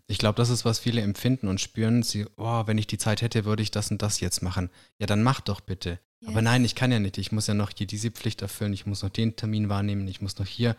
ich 0.07 0.19
glaube, 0.19 0.37
das 0.37 0.51
ist, 0.51 0.65
was 0.65 0.79
viele 0.79 1.01
empfinden 1.01 1.49
und 1.49 1.61
spüren. 1.61 2.03
Sie, 2.03 2.27
oh, 2.37 2.67
wenn 2.67 2.79
ich 2.79 2.87
die 2.87 2.99
Zeit 2.99 3.23
hätte, 3.23 3.45
würde 3.45 3.63
ich 3.63 3.71
das 3.71 3.91
und 3.91 4.03
das 4.03 4.21
jetzt 4.21 4.43
machen. 4.43 4.71
Ja, 4.99 5.07
dann 5.07 5.23
mach 5.23 5.41
doch 5.41 5.61
bitte. 5.61 6.01
Yes. 6.21 6.31
Aber 6.31 6.43
nein, 6.43 6.65
ich 6.65 6.75
kann 6.75 6.93
ja 6.93 6.99
nicht. 6.99 7.19
Ich 7.19 7.33
muss 7.33 7.47
ja 7.47 7.55
noch 7.55 7.71
hier 7.77 7.87
diese 7.87 8.11
Pflicht 8.11 8.43
erfüllen. 8.43 8.73
Ich 8.73 8.87
muss 8.87 9.03
noch 9.03 9.11
den 9.11 9.37
Termin 9.37 9.69
wahrnehmen. 9.69 10.09
Ich 10.09 10.21
muss 10.21 10.39
noch 10.39 10.47
hier, 10.47 10.77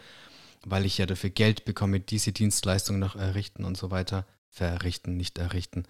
weil 0.66 0.86
ich 0.86 0.98
ja 0.98 1.06
dafür 1.06 1.30
Geld 1.30 1.66
bekomme, 1.66 2.00
diese 2.00 2.32
Dienstleistung 2.32 3.00
noch 3.00 3.16
errichten 3.16 3.66
und 3.66 3.78
so 3.78 3.92
weiter. 3.92 4.26
Verrichten, 4.50 5.18
nicht 5.18 5.38
errichten. 5.38 5.86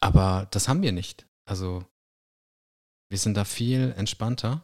Aber 0.00 0.48
das 0.50 0.68
haben 0.68 0.82
wir 0.82 0.92
nicht. 0.92 1.26
Also 1.44 1.84
wir 3.10 3.18
sind 3.18 3.36
da 3.36 3.44
viel 3.44 3.92
entspannter 3.96 4.62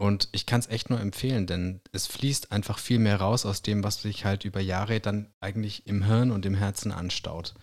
und 0.00 0.28
ich 0.32 0.46
kann 0.46 0.60
es 0.60 0.66
echt 0.66 0.90
nur 0.90 0.98
empfehlen, 0.98 1.46
denn 1.46 1.80
es 1.92 2.06
fließt 2.06 2.52
einfach 2.52 2.78
viel 2.78 2.98
mehr 2.98 3.20
raus 3.20 3.46
aus 3.46 3.62
dem, 3.62 3.84
was 3.84 4.02
sich 4.02 4.24
halt 4.24 4.44
über 4.44 4.60
Jahre 4.60 4.98
dann 4.98 5.32
eigentlich 5.40 5.86
im 5.86 6.04
Hirn 6.04 6.30
und 6.30 6.46
im 6.46 6.54
Herzen 6.54 6.90
anstaut. 6.90 7.54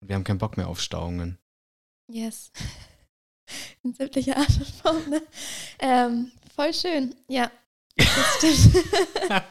Und 0.00 0.08
wir 0.08 0.16
haben 0.16 0.24
keinen 0.24 0.38
Bock 0.38 0.56
mehr 0.56 0.68
auf 0.68 0.80
Stauungen. 0.80 1.38
Yes. 2.12 2.52
In 3.82 3.94
sämtlicher 3.94 4.36
Art 4.36 4.56
und 4.58 4.66
Form, 4.68 5.08
ne? 5.08 5.22
Ähm, 5.78 6.32
voll 6.54 6.74
schön, 6.74 7.14
ja. 7.28 7.50
Das 7.96 8.36
stimmt. 8.38 8.84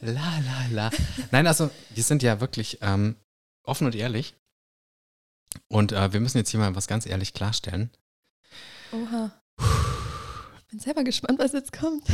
la, 0.00 0.38
la, 0.38 0.66
la. 0.70 0.90
Nein, 1.30 1.46
also 1.46 1.70
wir 1.94 2.02
sind 2.02 2.22
ja 2.22 2.40
wirklich 2.40 2.78
ähm, 2.80 3.16
offen 3.62 3.86
und 3.86 3.94
ehrlich. 3.94 4.34
Und 5.68 5.92
äh, 5.92 6.12
wir 6.12 6.20
müssen 6.20 6.38
jetzt 6.38 6.50
hier 6.50 6.60
mal 6.60 6.74
was 6.74 6.86
ganz 6.86 7.06
ehrlich 7.06 7.34
klarstellen. 7.34 7.90
Oha. 8.92 9.32
Ich 10.58 10.66
bin 10.68 10.78
selber 10.78 11.04
gespannt, 11.04 11.38
was 11.38 11.52
jetzt 11.52 11.72
kommt. 11.72 12.06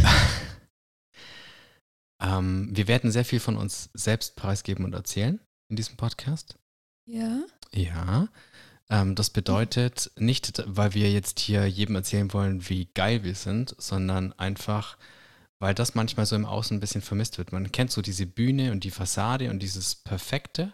ähm, 2.23 2.69
wir 2.73 2.89
werden 2.89 3.11
sehr 3.11 3.25
viel 3.25 3.41
von 3.41 3.57
uns 3.57 3.91
selbst 3.93 4.37
preisgeben 4.37 4.85
und 4.85 4.95
erzählen 4.95 5.41
in 5.69 5.77
diesem 5.77 5.97
Podcast. 5.97 6.57
Ja. 7.07 7.43
Ja. 7.73 8.29
Ähm, 8.89 9.15
das 9.15 9.31
bedeutet 9.31 10.11
nicht, 10.17 10.63
weil 10.67 10.95
wir 10.95 11.11
jetzt 11.11 11.41
hier 11.41 11.67
jedem 11.67 11.97
erzählen 11.97 12.33
wollen, 12.33 12.69
wie 12.69 12.87
geil 12.95 13.25
wir 13.25 13.35
sind, 13.35 13.75
sondern 13.79 14.33
einfach, 14.35 14.97
weil 15.59 15.75
das 15.75 15.95
manchmal 15.95 16.27
so 16.27 16.37
im 16.37 16.45
Außen 16.45 16.77
ein 16.77 16.81
bisschen 16.81 17.03
vermisst 17.03 17.39
wird. 17.39 17.53
Man 17.53 17.73
kennt 17.73 17.91
so 17.91 18.03
diese 18.03 18.27
Bühne 18.27 18.73
und 18.73 18.85
die 18.85 18.91
Fassade 18.91 19.51
und 19.51 19.61
dieses 19.61 19.95
Perfekte. 19.95 20.73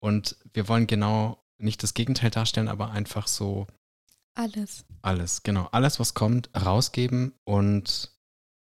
Und 0.00 0.36
wir 0.52 0.68
wollen 0.68 0.86
genau 0.86 1.42
nicht 1.58 1.82
das 1.82 1.94
Gegenteil 1.94 2.30
darstellen, 2.30 2.68
aber 2.68 2.90
einfach 2.90 3.26
so. 3.26 3.66
Alles. 4.34 4.84
Alles, 5.02 5.42
genau. 5.42 5.68
Alles, 5.72 6.00
was 6.00 6.14
kommt, 6.14 6.50
rausgeben 6.54 7.34
und 7.44 8.10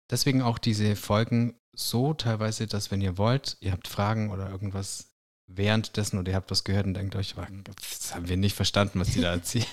deswegen 0.10 0.42
auch 0.42 0.58
diese 0.58 0.96
Folgen 0.96 1.60
so 1.76 2.14
teilweise, 2.14 2.68
dass 2.68 2.92
wenn 2.92 3.02
ihr 3.02 3.18
wollt, 3.18 3.58
ihr 3.62 3.72
habt 3.72 3.88
Fragen 3.88 4.30
oder 4.30 4.50
irgendwas, 4.50 5.14
währenddessen 5.48 6.20
oder 6.20 6.32
ihr 6.32 6.36
habt 6.36 6.52
was 6.52 6.64
gehört 6.64 6.86
und 6.86 6.94
denkt 6.94 7.16
euch, 7.16 7.36
das 7.36 8.14
haben 8.14 8.28
wir 8.28 8.38
nicht 8.38 8.56
verstanden, 8.56 9.00
was 9.00 9.10
die 9.10 9.22
da 9.22 9.32
erzählen. 9.34 9.66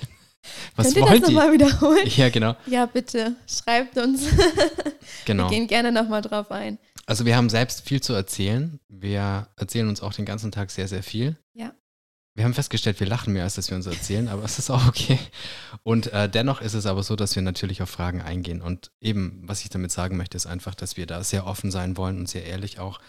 Was 0.77 0.95
Könnt 0.95 0.97
ihr 0.97 1.21
das 1.21 1.29
nochmal 1.29 1.53
wiederholen? 1.53 2.07
Ja, 2.17 2.29
genau. 2.29 2.57
Ja, 2.67 2.87
bitte, 2.87 3.37
schreibt 3.47 3.99
uns. 3.99 4.27
genau. 5.25 5.51
Wir 5.51 5.59
gehen 5.59 5.67
gerne 5.67 5.93
nochmal 5.93 6.23
drauf 6.23 6.51
ein. 6.51 6.79
Also 7.07 7.27
wir 7.27 7.37
haben 7.37 7.51
selbst 7.51 7.87
viel 7.87 8.01
zu 8.01 8.13
erzählen. 8.13 8.79
Wir 8.89 9.49
erzählen 9.57 9.89
uns 9.89 10.01
auch 10.03 10.13
den 10.13 10.25
ganzen 10.25 10.53
Tag 10.53 10.71
sehr, 10.71 10.89
sehr 10.89 11.03
viel. 11.03 11.37
Ja. 11.55 11.73
Wir 12.35 12.45
haben 12.45 12.55
festgestellt, 12.55 13.01
wir 13.01 13.07
lachen 13.07 13.33
mehr, 13.33 13.43
als 13.43 13.57
dass 13.57 13.69
wir 13.69 13.77
uns 13.77 13.87
erzählen, 13.87 14.29
aber 14.29 14.45
es 14.45 14.59
ist 14.59 14.71
auch 14.71 14.87
okay. 14.87 15.19
Und 15.83 16.13
äh, 16.13 16.29
dennoch 16.29 16.61
ist 16.61 16.75
es 16.75 16.87
aber 16.87 17.03
so, 17.03 17.17
dass 17.17 17.35
wir 17.35 17.43
natürlich 17.43 17.83
auf 17.83 17.91
Fragen 17.91 18.23
eingehen. 18.23 18.63
Und 18.63 18.93
eben, 19.01 19.43
was 19.45 19.63
ich 19.63 19.71
damit 19.71 19.91
sagen 19.91 20.17
möchte, 20.17 20.37
ist 20.37 20.47
einfach, 20.47 20.75
dass 20.75 20.97
wir 20.97 21.07
da 21.07 21.25
sehr 21.25 21.47
offen 21.47 21.71
sein 21.71 21.97
wollen 21.97 22.19
und 22.19 22.29
sehr 22.29 22.47
ehrlich 22.47 22.79
auch. 22.79 23.01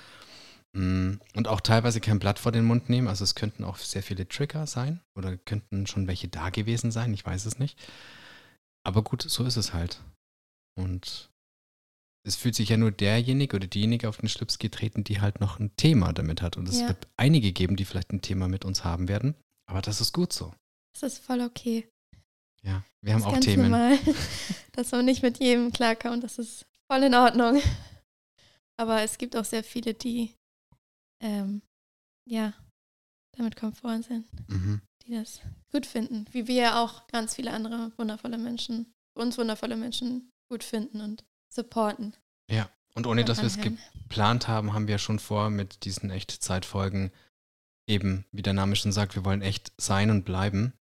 Mm, 0.74 1.16
Und 1.36 1.48
auch 1.48 1.60
teilweise 1.62 2.00
kein 2.00 2.20
Blatt 2.20 2.40
vor 2.40 2.52
den 2.52 2.66
Mund 2.66 2.90
nehmen. 2.90 3.08
Also 3.08 3.24
es 3.24 3.36
könnten 3.36 3.64
auch 3.64 3.78
sehr 3.78 4.04
viele 4.04 4.28
Trigger 4.28 4.68
sein 4.68 5.02
oder 5.18 5.38
könnten 5.38 5.86
schon 5.88 6.08
welche 6.08 6.28
da 6.30 6.50
gewesen 6.50 6.92
sein. 6.92 7.14
Ich 7.14 7.26
weiß 7.26 7.46
es 7.46 7.60
nicht. 7.60 7.78
Aber 8.84 9.04
gut, 9.04 9.22
so 9.24 9.44
ist 9.44 9.58
es 9.58 9.74
halt. 9.74 10.02
Und 10.80 11.30
es 12.26 12.36
fühlt 12.36 12.56
sich 12.56 12.70
ja 12.70 12.78
nur 12.78 12.92
derjenige 12.92 13.56
oder 13.58 13.68
diejenige 13.68 14.08
auf 14.08 14.18
den 14.18 14.30
Schlips 14.30 14.60
getreten, 14.60 15.04
die 15.04 15.20
halt 15.22 15.40
noch 15.42 15.60
ein 15.60 15.76
Thema 15.76 16.14
damit 16.14 16.42
hat. 16.42 16.56
Und 16.58 16.70
es 16.70 16.80
Ja. 16.80 16.88
wird 16.88 17.08
einige 17.18 17.52
geben, 17.52 17.76
die 17.76 17.86
vielleicht 17.86 18.14
ein 18.14 18.22
Thema 18.22 18.48
mit 18.48 18.64
uns 18.64 18.84
haben 18.84 19.08
werden. 19.08 19.36
Aber 19.70 19.82
das 19.82 20.00
ist 20.02 20.14
gut 20.14 20.32
so. 20.32 20.54
Das 20.94 21.14
ist 21.14 21.24
voll 21.24 21.42
okay. 21.42 21.88
Ja, 22.64 22.84
wir 23.02 23.14
haben 23.14 23.22
das 23.22 23.28
auch 23.28 23.34
ganz 23.34 23.46
Themen. 23.46 23.64
normal, 23.72 23.98
dass 24.74 24.92
man 24.92 25.04
nicht 25.06 25.24
mit 25.24 25.40
jedem 25.40 25.72
klarkommt. 25.74 26.24
Das 26.24 26.38
ist 26.38 26.66
voll 26.92 27.04
in 27.04 27.16
Ordnung. 27.16 27.62
Aber 28.78 29.02
es 29.02 29.18
gibt 29.18 29.36
auch 29.36 29.46
sehr 29.46 29.64
viele, 29.64 29.94
die 29.94 30.34
ähm, 31.22 31.62
ja 32.28 32.54
damit 33.38 33.56
komfort 33.56 34.04
sind, 34.04 34.26
Mhm. 34.50 34.82
die 35.06 35.14
das 35.14 35.42
gut 35.72 35.86
finden. 35.86 36.26
Wie 36.32 36.48
wir 36.48 36.78
auch 36.78 37.08
ganz 37.08 37.36
viele 37.36 37.52
andere 37.54 37.92
wundervolle 37.98 38.38
Menschen, 38.38 38.92
uns 39.18 39.38
wundervolle 39.38 39.78
Menschen 39.78 40.30
gut 40.50 40.64
finden 40.64 41.00
und 41.02 41.24
supporten. 41.50 42.16
Ja, 42.50 42.70
und 42.94 43.08
ohne 43.08 43.24
dass 43.24 43.38
wir 43.40 43.48
es 43.48 43.58
geplant 43.58 44.48
haben, 44.50 44.74
haben 44.74 44.88
wir 44.88 44.98
schon 44.98 45.20
vor, 45.20 45.50
mit 45.50 45.86
diesen 45.86 46.10
Echtzeitfolgen 46.10 47.12
eben, 47.88 48.26
wie 48.32 48.42
der 48.42 48.54
Name 48.54 48.76
schon 48.76 48.92
sagt, 48.92 49.16
wir 49.16 49.24
wollen 49.26 49.42
echt 49.42 49.72
sein 49.78 50.10
und 50.12 50.26
bleiben, 50.26 50.74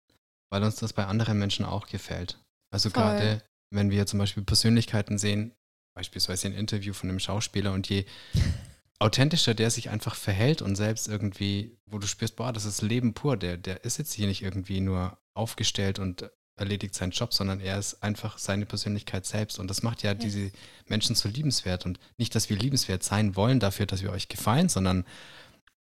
weil 0.50 0.64
uns 0.64 0.76
das 0.76 0.92
bei 0.92 1.06
anderen 1.06 1.38
Menschen 1.38 1.64
auch 1.64 1.86
gefällt. 1.86 2.38
Also 2.72 2.90
Voll. 2.90 3.02
gerade, 3.02 3.42
wenn 3.72 3.90
wir 3.90 4.06
zum 4.06 4.18
Beispiel 4.18 4.42
Persönlichkeiten 4.42 5.18
sehen, 5.18 5.54
beispielsweise 5.94 6.48
ein 6.48 6.54
Interview 6.54 6.92
von 6.92 7.08
einem 7.08 7.20
Schauspieler 7.20 7.72
und 7.72 7.88
je 7.88 8.04
authentischer 9.00 9.54
der 9.54 9.70
sich 9.70 9.90
einfach 9.90 10.14
verhält 10.14 10.62
und 10.62 10.76
selbst 10.76 11.08
irgendwie, 11.08 11.76
wo 11.86 11.98
du 11.98 12.06
spürst, 12.06 12.36
boah, 12.36 12.52
das 12.52 12.64
ist 12.66 12.82
Leben 12.82 13.14
pur, 13.14 13.36
der, 13.36 13.56
der 13.56 13.84
ist 13.84 13.98
jetzt 13.98 14.12
hier 14.12 14.26
nicht 14.26 14.42
irgendwie 14.42 14.80
nur 14.80 15.18
aufgestellt 15.34 15.98
und 15.98 16.30
erledigt 16.56 16.94
seinen 16.94 17.12
Job, 17.12 17.32
sondern 17.32 17.60
er 17.60 17.78
ist 17.78 18.02
einfach 18.02 18.36
seine 18.36 18.66
Persönlichkeit 18.66 19.24
selbst 19.24 19.58
und 19.58 19.68
das 19.68 19.82
macht 19.82 20.02
ja 20.02 20.12
Yes. 20.12 20.20
diese 20.20 20.52
Menschen 20.86 21.14
so 21.16 21.28
liebenswert 21.28 21.86
und 21.86 21.98
nicht, 22.18 22.34
dass 22.34 22.50
wir 22.50 22.58
liebenswert 22.58 23.02
sein 23.02 23.34
wollen 23.34 23.58
dafür, 23.58 23.86
dass 23.86 24.02
wir 24.02 24.12
euch 24.12 24.28
gefallen, 24.28 24.68
sondern 24.68 25.06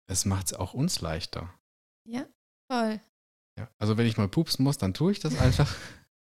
es 0.07 0.23
macht 0.23 0.47
es 0.47 0.53
auch 0.53 0.73
uns 0.73 1.01
leichter. 1.01 1.53
Ja, 2.07 2.25
voll. 2.71 3.01
Ja, 3.59 3.69
also 3.77 3.97
wenn 3.97 4.07
ich 4.07 4.15
mal 4.17 4.29
pupsen 4.29 4.63
muss, 4.63 4.77
dann 4.77 4.93
tue 4.93 5.11
ich 5.11 5.19
das 5.19 5.37
einfach. 5.39 5.75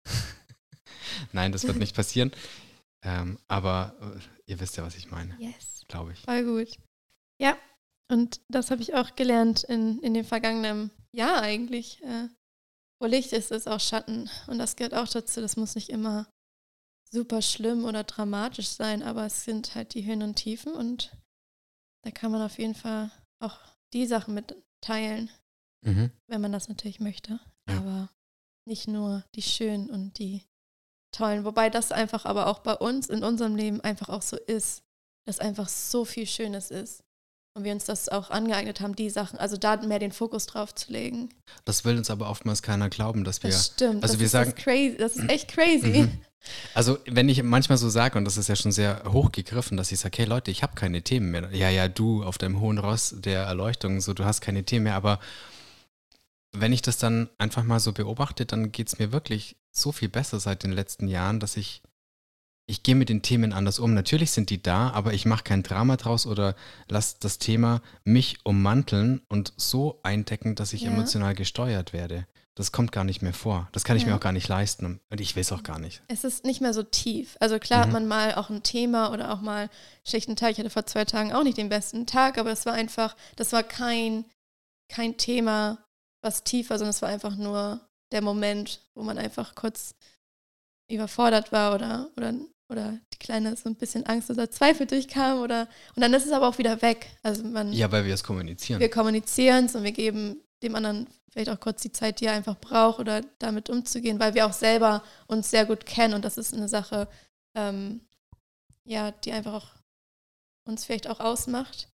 Nein, 1.32 1.52
das 1.52 1.65
wird 1.67 1.78
nicht 1.78 1.95
passieren. 1.95 2.32
Ähm, 3.04 3.38
aber 3.47 3.95
äh, 4.02 4.52
ihr 4.52 4.60
wisst 4.60 4.78
ja, 4.78 4.84
was 4.84 4.95
ich 4.95 5.12
meine, 5.12 5.36
Yes. 5.39 5.78
Glaube 5.89 6.13
ich. 6.13 6.19
Voll 6.21 6.43
gut. 6.45 6.78
Ja, 7.41 7.58
und 8.12 8.41
das 8.49 8.71
habe 8.71 8.82
ich 8.82 8.93
auch 8.95 9.15
gelernt 9.15 9.63
in, 9.63 9.99
in 9.99 10.13
dem 10.13 10.25
vergangenen 10.25 10.91
Jahr 11.12 11.41
eigentlich. 11.41 12.02
Äh, 12.04 12.30
wo 13.02 13.08
Licht 13.08 13.32
ist, 13.34 13.52
ist 13.52 13.67
auch 13.67 13.80
Schatten. 13.80 14.30
Und 14.47 14.58
das 14.60 14.75
gehört 14.75 14.93
auch 14.93 15.08
dazu. 15.08 15.39
Das 15.41 15.56
muss 15.58 15.75
nicht 15.75 15.89
immer 15.89 16.28
super 17.12 17.41
schlimm 17.41 17.86
oder 17.86 18.04
dramatisch 18.04 18.67
sein, 18.69 19.02
aber 19.04 19.25
es 19.25 19.43
sind 19.43 19.73
halt 19.75 19.93
die 19.93 20.06
Höhen 20.06 20.21
und 20.21 20.36
Tiefen 20.36 20.73
und 20.73 21.12
da 22.04 22.12
kann 22.12 22.32
man 22.32 22.41
auf 22.41 22.60
jeden 22.60 22.75
Fall 22.75 23.12
auch 23.39 23.58
die 23.93 24.06
Sachen 24.06 24.34
mit 24.34 24.56
teilen, 24.82 25.30
Mhm. 25.82 26.12
wenn 26.28 26.41
man 26.41 26.52
das 26.52 26.67
natürlich 26.67 26.99
möchte. 26.99 27.39
Ja. 27.69 27.78
Aber 27.78 28.10
nicht 28.67 28.88
nur 28.88 29.23
die 29.34 29.41
schönen 29.41 29.89
und 29.89 30.19
die 30.19 30.43
tollen. 31.12 31.45
Wobei 31.45 31.69
das 31.69 31.91
einfach 31.91 32.25
aber 32.25 32.47
auch 32.47 32.60
bei 32.60 32.75
uns 32.75 33.08
in 33.08 33.23
unserem 33.23 33.56
Leben 33.56 33.82
einfach 33.82 34.10
auch 34.10 34.21
so 34.21 34.38
ist, 34.38 34.84
dass 35.29 35.39
einfach 35.39 35.69
so 35.69 36.05
viel 36.05 36.25
Schönes 36.25 36.71
ist. 36.71 37.03
Und 37.55 37.63
wir 37.63 37.71
uns 37.71 37.85
das 37.85 38.09
auch 38.09 38.29
angeeignet 38.29 38.79
haben, 38.79 38.95
die 38.95 39.09
Sachen, 39.09 39.37
also 39.39 39.57
da 39.57 39.77
mehr 39.77 39.99
den 39.99 40.11
Fokus 40.11 40.45
drauf 40.45 40.73
zu 40.75 40.91
legen. 40.91 41.29
Das 41.65 41.83
will 41.85 41.97
uns 41.97 42.09
aber 42.09 42.29
oftmals 42.29 42.61
keiner 42.61 42.89
glauben, 42.89 43.23
dass 43.23 43.43
wir. 43.43 43.49
Das 43.49 43.67
stimmt. 43.67 44.03
also 44.03 44.13
das 44.13 44.19
wir 44.19 44.25
ist 44.25 44.31
sagen- 44.31 44.53
das, 44.55 44.63
crazy, 44.63 44.97
das 44.97 45.15
ist 45.17 45.29
echt 45.29 45.47
crazy. 45.49 46.01
Mhm. 46.03 46.19
Also, 46.73 46.97
wenn 47.05 47.27
ich 47.27 47.43
manchmal 47.43 47.77
so 47.77 47.89
sage, 47.89 48.17
und 48.17 48.23
das 48.23 48.37
ist 48.37 48.47
ja 48.47 48.55
schon 48.55 48.71
sehr 48.71 49.03
hochgegriffen, 49.11 49.75
dass 49.77 49.91
ich 49.91 49.99
sage, 49.99 50.19
hey 50.19 50.25
Leute, 50.25 50.51
ich 50.51 50.63
habe 50.63 50.73
keine 50.75 51.01
Themen 51.01 51.31
mehr. 51.31 51.49
Ja, 51.53 51.69
ja, 51.69 51.87
du 51.89 52.23
auf 52.23 52.37
deinem 52.37 52.61
hohen 52.61 52.77
Ross 52.77 53.13
der 53.17 53.41
Erleuchtung, 53.43 53.99
so, 53.99 54.13
du 54.13 54.23
hast 54.23 54.39
keine 54.39 54.63
Themen 54.63 54.85
mehr, 54.85 54.95
aber 54.95 55.19
wenn 56.53 56.71
ich 56.71 56.81
das 56.81 56.97
dann 56.97 57.29
einfach 57.37 57.63
mal 57.63 57.79
so 57.79 57.91
beobachte, 57.91 58.45
dann 58.45 58.71
geht 58.71 58.87
es 58.87 58.99
mir 58.99 59.11
wirklich 59.11 59.57
so 59.71 59.91
viel 59.91 60.07
besser 60.09 60.39
seit 60.39 60.63
den 60.63 60.71
letzten 60.71 61.07
Jahren, 61.09 61.39
dass 61.41 61.57
ich, 61.57 61.81
ich 62.69 62.84
gehe 62.84 62.95
mit 62.95 63.10
den 63.10 63.21
Themen 63.21 63.51
anders 63.53 63.79
um. 63.79 63.93
Natürlich 63.93 64.32
sind 64.32 64.49
die 64.49 64.62
da, 64.62 64.91
aber 64.91 65.13
ich 65.13 65.25
mache 65.25 65.43
kein 65.43 65.63
Drama 65.63 65.97
draus 65.97 66.25
oder 66.27 66.55
lasse 66.88 67.15
das 67.19 67.39
Thema 67.39 67.82
mich 68.03 68.38
ummanteln 68.45 69.21
und 69.27 69.53
so 69.58 69.99
eindecken, 70.03 70.55
dass 70.55 70.73
ich 70.73 70.82
Ja. 70.84 70.91
emotional 70.91 71.34
gesteuert 71.36 71.93
werde. 71.93 72.27
Das 72.55 72.71
kommt 72.71 72.91
gar 72.91 73.05
nicht 73.05 73.21
mehr 73.21 73.34
vor. 73.34 73.69
Das 73.71 73.86
kann 73.86 73.95
ich 73.97 74.03
Ja. 74.03 74.10
mir 74.10 74.15
auch 74.15 74.19
gar 74.19 74.34
nicht 74.34 74.47
leisten 74.49 74.99
und 75.10 75.21
ich 75.21 75.36
will 75.36 75.41
es 75.41 75.51
auch 75.51 75.63
gar 75.63 75.79
nicht. 75.79 76.03
Es 76.10 76.23
ist 76.23 76.43
nicht 76.45 76.60
mehr 76.62 76.73
so 76.73 76.84
tief. 76.84 77.38
Also 77.39 77.58
klar 77.58 77.82
hat 77.82 77.88
Mhm. 77.88 77.93
man 77.93 78.08
mal 78.08 78.36
auch 78.36 78.49
ein 78.49 78.63
Thema 78.63 79.12
oder 79.13 79.34
auch 79.34 79.41
mal 79.41 79.62
einen 79.62 79.69
schlechten 80.05 80.36
Tag. 80.36 80.51
Ich 80.51 80.60
hatte 80.60 80.69
vor 80.69 80.86
zwei 80.86 81.05
Tagen 81.05 81.32
auch 81.34 81.43
nicht 81.43 81.58
den 81.58 81.69
besten 81.69 82.05
Tag, 82.05 82.38
aber 82.38 82.51
es 82.51 82.65
war 82.65 82.73
einfach, 82.73 83.15
das 83.38 83.51
war 83.53 83.63
kein, 83.63 84.25
kein 84.89 85.17
Thema, 85.17 85.77
was 86.21 86.43
tief 86.43 86.69
war, 86.69 86.77
sondern 86.77 86.91
es 86.91 87.01
war 87.01 87.10
einfach 87.10 87.36
nur 87.38 87.79
der 88.12 88.21
Moment, 88.21 88.82
wo 88.93 89.03
man 89.03 89.17
einfach 89.17 89.55
kurz 89.55 89.95
überfordert 90.91 91.51
war 91.51 91.75
oder, 91.75 92.10
oder, 92.17 92.34
oder 92.69 92.99
die 93.13 93.17
Kleine 93.17 93.55
so 93.58 93.67
ein 93.69 93.75
bisschen 93.75 94.05
Angst 94.05 94.29
oder 94.29 94.49
Zweifel 94.49 94.86
durchkam 94.86 95.41
oder 95.41 95.67
und 95.95 96.01
dann 96.01 96.13
ist 96.13 96.25
es 96.25 96.32
aber 96.32 96.47
auch 96.47 96.58
wieder 96.58 96.82
weg. 96.82 97.08
Also 97.23 97.43
man, 97.43 97.73
Ja, 97.73 97.91
weil 97.91 98.05
wir 98.05 98.13
es 98.13 98.23
kommunizieren. 98.23 98.79
wir 98.79 98.89
kommunizieren 98.89 99.65
es 99.65 99.75
und 99.75 99.84
wir 99.84 99.91
geben 99.91 100.41
dem 100.62 100.75
anderen 100.75 101.08
vielleicht 101.32 101.49
auch 101.49 101.60
kurz 101.60 101.82
die 101.82 101.91
Zeit, 101.91 102.19
die 102.19 102.25
er 102.25 102.34
einfach 102.34 102.60
braucht 102.60 102.99
oder 102.99 103.21
damit 103.39 103.69
umzugehen, 103.69 104.19
weil 104.19 104.34
wir 104.34 104.45
auch 104.45 104.53
selber 104.53 105.03
uns 105.27 105.49
sehr 105.49 105.65
gut 105.65 105.86
kennen 105.86 106.13
und 106.13 106.25
das 106.25 106.38
ist 106.38 106.53
eine 106.53 106.67
Sache, 106.67 107.08
ähm, 107.55 108.01
ja, 108.84 109.12
die 109.12 109.32
einfach 109.32 109.53
auch 109.53 109.67
uns 110.65 110.86
vielleicht 110.86 111.08
auch 111.08 111.19
ausmacht 111.19 111.89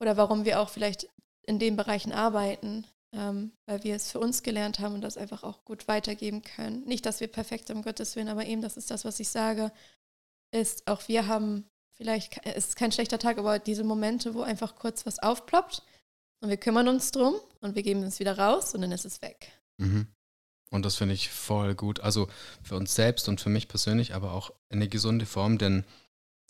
oder 0.00 0.16
warum 0.16 0.44
wir 0.44 0.60
auch 0.60 0.68
vielleicht 0.68 1.08
in 1.42 1.58
den 1.58 1.76
Bereichen 1.76 2.12
arbeiten, 2.12 2.86
ähm, 3.12 3.52
weil 3.66 3.82
wir 3.84 3.94
es 3.96 4.10
für 4.10 4.18
uns 4.18 4.42
gelernt 4.42 4.78
haben 4.78 4.94
und 4.94 5.00
das 5.00 5.16
einfach 5.16 5.42
auch 5.42 5.64
gut 5.64 5.88
weitergeben 5.88 6.42
können. 6.42 6.84
Nicht, 6.84 7.06
dass 7.06 7.20
wir 7.20 7.28
perfekt 7.28 7.68
sind, 7.68 7.76
um 7.76 7.82
Gottes 7.82 8.16
Willen, 8.16 8.28
aber 8.28 8.44
eben, 8.46 8.62
das 8.62 8.76
ist 8.76 8.90
das, 8.90 9.04
was 9.04 9.20
ich 9.20 9.28
sage, 9.28 9.72
ist, 10.60 10.86
auch 10.88 11.06
wir 11.08 11.26
haben 11.26 11.64
vielleicht, 11.96 12.40
es 12.44 12.68
ist 12.68 12.76
kein 12.76 12.92
schlechter 12.92 13.18
Tag, 13.18 13.38
aber 13.38 13.58
diese 13.58 13.84
Momente, 13.84 14.34
wo 14.34 14.42
einfach 14.42 14.74
kurz 14.76 15.06
was 15.06 15.18
aufploppt 15.18 15.82
und 16.40 16.48
wir 16.50 16.56
kümmern 16.56 16.88
uns 16.88 17.10
drum 17.10 17.34
und 17.60 17.74
wir 17.74 17.82
geben 17.82 18.02
es 18.02 18.18
wieder 18.18 18.38
raus 18.38 18.74
und 18.74 18.82
dann 18.82 18.92
ist 18.92 19.04
es 19.04 19.22
weg. 19.22 19.50
Mhm. 19.78 20.06
Und 20.70 20.84
das 20.84 20.96
finde 20.96 21.14
ich 21.14 21.30
voll 21.30 21.74
gut. 21.74 22.00
Also 22.00 22.28
für 22.62 22.76
uns 22.76 22.94
selbst 22.94 23.28
und 23.28 23.40
für 23.40 23.48
mich 23.50 23.68
persönlich, 23.68 24.14
aber 24.14 24.32
auch 24.32 24.50
eine 24.68 24.88
gesunde 24.88 25.24
Form, 25.24 25.58
denn 25.58 25.84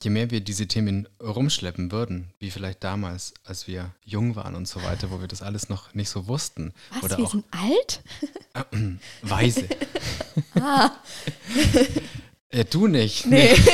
je 0.02 0.10
mehr 0.10 0.30
wir 0.30 0.40
diese 0.40 0.66
Themen 0.66 1.08
rumschleppen 1.22 1.92
würden, 1.92 2.32
wie 2.38 2.50
vielleicht 2.50 2.82
damals, 2.82 3.34
als 3.44 3.66
wir 3.66 3.94
jung 4.04 4.34
waren 4.34 4.54
und 4.54 4.66
so 4.66 4.82
weiter, 4.82 5.10
wo 5.10 5.20
wir 5.20 5.28
das 5.28 5.42
alles 5.42 5.68
noch 5.68 5.94
nicht 5.94 6.08
so 6.10 6.26
wussten, 6.26 6.72
Was, 6.94 7.02
Oder 7.04 7.18
wir 7.18 7.24
auch- 7.26 7.30
sind 7.30 7.44
alt? 7.50 8.02
äh, 8.54 8.96
weise. 9.22 9.68
Ah, 10.54 10.90
äh, 12.50 12.64
du 12.64 12.86
nicht. 12.86 13.26
nee. 13.26 13.54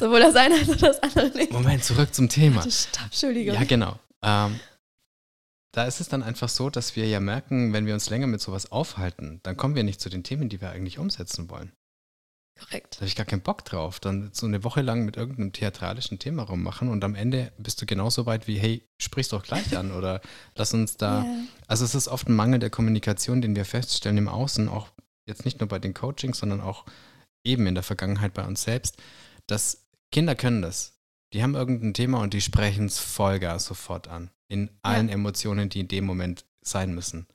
Sowohl 0.00 0.20
das 0.20 0.36
eine 0.36 0.54
als 0.54 0.70
auch 0.70 0.76
das 0.76 1.02
andere 1.02 1.28
nicht. 1.30 1.52
Moment, 1.52 1.82
zurück 1.84 2.14
zum 2.14 2.28
Thema. 2.28 2.62
Stopp, 2.62 3.06
Entschuldigung. 3.06 3.54
Ja, 3.54 3.64
genau. 3.64 3.98
Ähm, 4.22 4.60
da 5.72 5.84
ist 5.84 6.00
es 6.00 6.08
dann 6.08 6.22
einfach 6.22 6.48
so, 6.48 6.70
dass 6.70 6.96
wir 6.96 7.06
ja 7.06 7.20
merken, 7.20 7.72
wenn 7.72 7.86
wir 7.86 7.94
uns 7.94 8.08
länger 8.10 8.26
mit 8.26 8.40
sowas 8.40 8.70
aufhalten, 8.72 9.40
dann 9.42 9.56
kommen 9.56 9.74
wir 9.74 9.82
nicht 9.82 10.00
zu 10.00 10.08
den 10.08 10.22
Themen, 10.22 10.48
die 10.48 10.60
wir 10.60 10.70
eigentlich 10.70 10.98
umsetzen 10.98 11.50
wollen. 11.50 11.72
Korrekt. 12.58 12.94
Da 12.94 12.98
habe 12.98 13.06
ich 13.06 13.14
gar 13.16 13.26
keinen 13.26 13.42
Bock 13.42 13.64
drauf. 13.64 14.00
Dann 14.00 14.30
so 14.32 14.46
eine 14.46 14.64
Woche 14.64 14.82
lang 14.82 15.04
mit 15.04 15.16
irgendeinem 15.16 15.52
theatralischen 15.52 16.18
Thema 16.18 16.42
rummachen 16.42 16.88
und 16.88 17.04
am 17.04 17.14
Ende 17.14 17.52
bist 17.58 17.80
du 17.80 17.86
genauso 17.86 18.26
weit 18.26 18.48
wie, 18.48 18.58
hey, 18.58 18.82
sprich's 18.98 19.28
doch 19.28 19.44
gleich 19.44 19.76
an 19.76 19.92
oder 19.92 20.20
lass 20.54 20.74
uns 20.74 20.96
da. 20.96 21.24
Ja. 21.28 21.34
Also 21.66 21.84
es 21.84 21.94
ist 21.94 22.08
oft 22.08 22.28
ein 22.28 22.34
Mangel 22.34 22.58
der 22.60 22.70
Kommunikation, 22.70 23.42
den 23.42 23.54
wir 23.54 23.66
feststellen 23.66 24.16
im 24.16 24.28
Außen, 24.28 24.68
auch 24.68 24.88
jetzt 25.28 25.44
nicht 25.44 25.60
nur 25.60 25.68
bei 25.68 25.78
den 25.78 25.94
Coachings, 25.94 26.38
sondern 26.38 26.60
auch 26.60 26.84
eben 27.44 27.66
in 27.66 27.74
der 27.74 27.84
Vergangenheit 27.84 28.34
bei 28.34 28.44
uns 28.44 28.62
selbst, 28.62 28.96
dass 29.46 29.86
Kinder 30.10 30.34
können 30.34 30.62
das. 30.62 30.98
Die 31.32 31.42
haben 31.42 31.54
irgendein 31.54 31.94
Thema 31.94 32.20
und 32.20 32.34
die 32.34 32.40
sprechen 32.40 32.86
es 32.86 32.98
Vollgas 32.98 33.66
sofort 33.66 34.08
an. 34.08 34.30
in 34.48 34.70
allen 34.82 35.08
ja. 35.08 35.14
Emotionen, 35.14 35.68
die 35.68 35.80
in 35.80 35.88
dem 35.88 36.04
Moment 36.04 36.46
sein 36.62 36.94
müssen. 36.94 37.26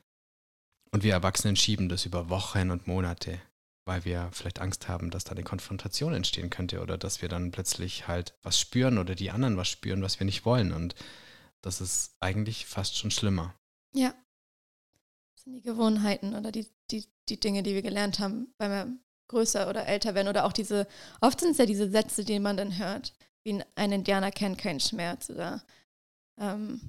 Und 0.91 1.03
wir 1.03 1.13
Erwachsenen 1.13 1.55
schieben 1.55 1.89
das 1.89 2.05
über 2.05 2.29
Wochen 2.29 2.71
und 2.71 2.87
Monate, 2.87 3.39
weil 3.85 4.05
wir 4.05 4.29
vielleicht 4.31 4.59
Angst 4.59 4.87
haben, 4.87 5.09
dass 5.11 5.23
da 5.23 5.31
eine 5.31 5.43
Konfrontation 5.43 6.13
entstehen 6.13 6.49
könnte 6.49 6.81
oder 6.81 6.97
dass 6.97 7.21
wir 7.21 7.29
dann 7.29 7.51
plötzlich 7.51 8.07
halt 8.07 8.35
was 8.43 8.59
spüren 8.59 8.97
oder 8.97 9.15
die 9.15 9.31
anderen 9.31 9.57
was 9.57 9.69
spüren, 9.69 10.01
was 10.01 10.19
wir 10.19 10.25
nicht 10.25 10.45
wollen. 10.45 10.71
Und 10.71 10.95
das 11.61 11.81
ist 11.81 12.15
eigentlich 12.19 12.65
fast 12.65 12.97
schon 12.97 13.11
schlimmer. 13.11 13.55
Ja. 13.93 14.13
Das 15.35 15.43
sind 15.43 15.53
die 15.53 15.61
Gewohnheiten 15.61 16.35
oder 16.35 16.51
die, 16.51 16.67
die, 17.29 17.39
Dinge, 17.39 17.63
die 17.63 17.73
wir 17.73 17.81
gelernt 17.81 18.19
haben 18.19 18.53
beim 18.57 18.99
größer 19.29 19.69
oder 19.69 19.87
älter 19.87 20.15
werden. 20.15 20.27
Oder 20.27 20.45
auch 20.45 20.53
diese, 20.53 20.87
oft 21.21 21.39
sind 21.39 21.51
es 21.51 21.57
ja 21.57 21.65
diese 21.65 21.89
Sätze, 21.89 22.23
die 22.23 22.39
man 22.39 22.57
dann 22.57 22.77
hört, 22.77 23.13
wie 23.43 23.61
ein 23.75 23.91
Indianer 23.91 24.31
kennt 24.31 24.57
keinen 24.57 24.79
Schmerz 24.79 25.29
oder 25.29 25.63
ähm, 26.39 26.81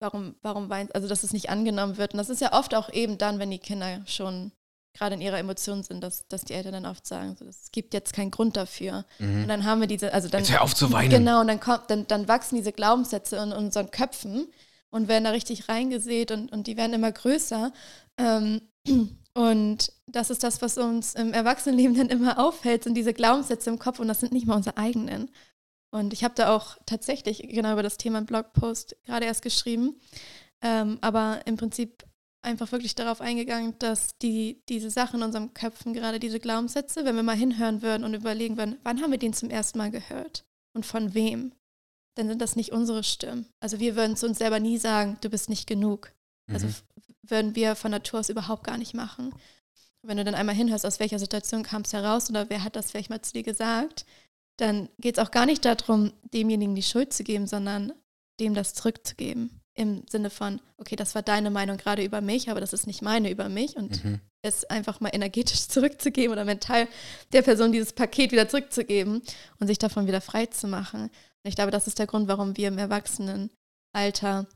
warum, 0.00 0.36
warum 0.42 0.68
weint, 0.68 0.94
also 0.94 1.08
dass 1.08 1.22
es 1.22 1.32
nicht 1.32 1.50
angenommen 1.50 1.96
wird. 1.96 2.12
Und 2.12 2.18
das 2.18 2.30
ist 2.30 2.40
ja 2.40 2.52
oft 2.52 2.74
auch 2.74 2.92
eben 2.92 3.18
dann, 3.18 3.38
wenn 3.38 3.50
die 3.50 3.58
Kinder 3.58 4.02
schon 4.06 4.52
gerade 4.94 5.14
in 5.14 5.20
ihrer 5.20 5.38
Emotion 5.38 5.82
sind, 5.82 6.02
dass, 6.02 6.28
dass 6.28 6.44
die 6.44 6.52
Eltern 6.52 6.72
dann 6.72 6.86
oft 6.86 7.06
sagen, 7.06 7.34
so, 7.38 7.46
es 7.46 7.72
gibt 7.72 7.94
jetzt 7.94 8.12
keinen 8.12 8.30
Grund 8.30 8.56
dafür. 8.56 9.04
Mhm. 9.18 9.42
Und 9.42 9.48
dann 9.48 9.64
haben 9.64 9.80
wir 9.80 9.88
diese, 9.88 10.12
also 10.12 10.28
dann. 10.28 10.40
Jetzt 10.40 10.52
hör 10.52 10.62
auf 10.62 10.74
zu 10.74 10.92
weinen. 10.92 11.10
Genau, 11.10 11.40
und 11.40 11.48
dann 11.48 11.60
kommt, 11.60 11.84
dann, 11.88 12.06
dann 12.06 12.28
wachsen 12.28 12.56
diese 12.56 12.72
Glaubenssätze 12.72 13.36
in 13.36 13.52
unseren 13.52 13.90
Köpfen 13.90 14.48
und 14.90 15.08
werden 15.08 15.24
da 15.24 15.30
richtig 15.30 15.68
reingesät 15.68 16.30
und, 16.30 16.52
und 16.52 16.66
die 16.66 16.76
werden 16.76 16.92
immer 16.92 17.10
größer. 17.10 17.72
Ähm, 18.18 18.60
und 19.34 19.92
das 20.06 20.30
ist 20.30 20.42
das, 20.42 20.62
was 20.62 20.78
uns 20.78 21.14
im 21.14 21.32
Erwachsenenleben 21.32 21.96
dann 21.96 22.08
immer 22.08 22.38
auffällt, 22.38 22.84
sind 22.84 22.94
diese 22.94 23.14
Glaubenssätze 23.14 23.70
im 23.70 23.78
Kopf 23.78 23.98
und 23.98 24.08
das 24.08 24.20
sind 24.20 24.32
nicht 24.32 24.46
mal 24.46 24.56
unsere 24.56 24.76
eigenen. 24.76 25.30
Und 25.94 26.12
ich 26.12 26.24
habe 26.24 26.34
da 26.34 26.54
auch 26.54 26.78
tatsächlich 26.86 27.46
genau 27.48 27.72
über 27.72 27.82
das 27.82 27.98
Thema 27.98 28.18
einen 28.18 28.26
Blogpost 28.26 28.96
gerade 29.04 29.26
erst 29.26 29.42
geschrieben, 29.42 30.00
ähm, 30.62 30.98
aber 31.02 31.42
im 31.46 31.56
Prinzip 31.56 32.04
einfach 32.42 32.72
wirklich 32.72 32.94
darauf 32.94 33.20
eingegangen, 33.20 33.78
dass 33.78 34.18
die, 34.18 34.62
diese 34.68 34.90
Sachen 34.90 35.20
in 35.20 35.26
unserem 35.26 35.54
Köpfen, 35.54 35.92
gerade 35.92 36.18
diese 36.18 36.40
Glaubenssätze, 36.40 37.04
wenn 37.04 37.16
wir 37.16 37.22
mal 37.22 37.36
hinhören 37.36 37.82
würden 37.82 38.04
und 38.04 38.14
überlegen 38.14 38.56
würden, 38.56 38.78
wann 38.82 39.00
haben 39.00 39.12
wir 39.12 39.18
den 39.18 39.32
zum 39.32 39.50
ersten 39.50 39.78
Mal 39.78 39.90
gehört 39.90 40.44
und 40.74 40.84
von 40.84 41.14
wem, 41.14 41.52
dann 42.16 42.28
sind 42.28 42.42
das 42.42 42.56
nicht 42.56 42.72
unsere 42.72 43.04
Stimmen. 43.04 43.46
Also 43.60 43.78
wir 43.78 43.96
würden 43.96 44.16
zu 44.16 44.26
uns 44.26 44.38
selber 44.38 44.60
nie 44.60 44.78
sagen, 44.78 45.18
du 45.20 45.30
bist 45.30 45.48
nicht 45.48 45.66
genug. 45.66 46.12
Also 46.54 46.66
mhm. 46.66 46.74
würden 47.22 47.56
wir 47.56 47.74
von 47.74 47.90
Natur 47.90 48.20
aus 48.20 48.28
überhaupt 48.28 48.64
gar 48.64 48.78
nicht 48.78 48.94
machen. 48.94 49.34
Wenn 50.02 50.16
du 50.16 50.24
dann 50.24 50.34
einmal 50.34 50.54
hinhörst, 50.54 50.84
aus 50.84 51.00
welcher 51.00 51.18
Situation 51.18 51.62
kam 51.62 51.82
es 51.82 51.92
heraus 51.92 52.28
oder 52.28 52.50
wer 52.50 52.64
hat 52.64 52.76
das 52.76 52.90
vielleicht 52.90 53.10
mal 53.10 53.22
zu 53.22 53.32
dir 53.32 53.44
gesagt, 53.44 54.04
dann 54.56 54.88
geht 54.98 55.18
es 55.18 55.24
auch 55.24 55.30
gar 55.30 55.46
nicht 55.46 55.64
darum, 55.64 56.12
demjenigen 56.32 56.74
die 56.74 56.82
Schuld 56.82 57.12
zu 57.12 57.24
geben, 57.24 57.46
sondern 57.46 57.92
dem 58.40 58.54
das 58.54 58.74
zurückzugeben. 58.74 59.60
Im 59.74 60.04
Sinne 60.10 60.28
von, 60.28 60.60
okay, 60.76 60.96
das 60.96 61.14
war 61.14 61.22
deine 61.22 61.50
Meinung 61.50 61.78
gerade 61.78 62.04
über 62.04 62.20
mich, 62.20 62.50
aber 62.50 62.60
das 62.60 62.72
ist 62.72 62.86
nicht 62.86 63.00
meine 63.00 63.30
über 63.30 63.48
mich 63.48 63.76
und 63.76 64.04
mhm. 64.04 64.20
es 64.42 64.64
einfach 64.64 65.00
mal 65.00 65.10
energetisch 65.12 65.66
zurückzugeben 65.68 66.32
oder 66.32 66.44
mental 66.44 66.88
der 67.32 67.42
Person 67.42 67.72
dieses 67.72 67.92
Paket 67.92 68.32
wieder 68.32 68.48
zurückzugeben 68.48 69.22
und 69.58 69.66
sich 69.66 69.78
davon 69.78 70.06
wieder 70.06 70.20
frei 70.20 70.46
zu 70.46 70.68
machen. 70.68 71.04
Und 71.04 71.48
ich 71.48 71.54
glaube, 71.54 71.70
das 71.70 71.86
ist 71.86 71.98
der 71.98 72.06
Grund, 72.06 72.28
warum 72.28 72.56
wir 72.56 72.68
im 72.68 72.78
Erwachsenenalter 72.78 74.46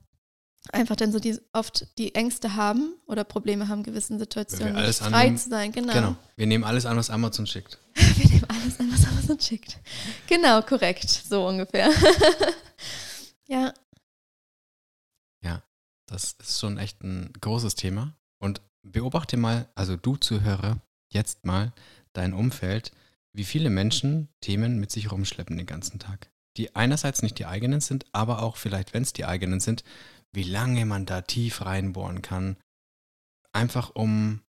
einfach 0.72 0.96
dann 0.96 1.12
so 1.12 1.18
die, 1.18 1.38
oft 1.52 1.86
die 1.98 2.14
Ängste 2.14 2.54
haben 2.56 2.94
oder 3.06 3.24
Probleme 3.24 3.68
haben, 3.68 3.82
gewissen 3.82 4.18
Situationen 4.18 4.74
nicht 4.74 4.98
frei 4.98 5.06
annehmen, 5.06 5.38
zu 5.38 5.50
sein. 5.50 5.72
Genau. 5.72 5.92
genau. 5.92 6.16
Wir 6.36 6.46
nehmen 6.46 6.64
alles 6.64 6.86
an, 6.86 6.96
was 6.96 7.10
Amazon 7.10 7.46
schickt. 7.46 7.78
Wir 7.94 8.28
nehmen 8.28 8.46
alles 8.48 8.80
an, 8.80 8.92
was 8.92 9.06
Amazon 9.06 9.40
schickt. 9.40 9.78
Genau, 10.26 10.62
korrekt. 10.62 11.08
So 11.08 11.46
ungefähr. 11.46 11.90
ja. 13.48 13.72
Ja, 15.42 15.62
das 16.06 16.36
ist 16.40 16.60
schon 16.60 16.78
echt 16.78 17.02
ein 17.02 17.32
großes 17.40 17.74
Thema. 17.74 18.14
Und 18.38 18.60
beobachte 18.82 19.36
mal, 19.36 19.68
also 19.74 19.96
du 19.96 20.16
Zuhörer, 20.16 20.78
jetzt 21.10 21.44
mal 21.44 21.72
dein 22.12 22.32
Umfeld, 22.32 22.92
wie 23.32 23.44
viele 23.44 23.70
Menschen 23.70 24.28
Themen 24.40 24.78
mit 24.78 24.90
sich 24.90 25.12
rumschleppen 25.12 25.56
den 25.56 25.66
ganzen 25.66 25.98
Tag. 25.98 26.30
Die 26.56 26.74
einerseits 26.74 27.22
nicht 27.22 27.38
die 27.38 27.46
eigenen 27.46 27.80
sind, 27.80 28.06
aber 28.12 28.42
auch 28.42 28.56
vielleicht, 28.56 28.94
wenn 28.94 29.02
es 29.02 29.12
die 29.12 29.26
eigenen 29.26 29.60
sind, 29.60 29.84
wie 30.36 30.44
lange 30.44 30.84
man 30.84 31.06
da 31.06 31.22
tief 31.22 31.62
reinbohren 31.62 32.20
kann. 32.22 32.58
Einfach 33.52 33.90
um, 33.94 34.42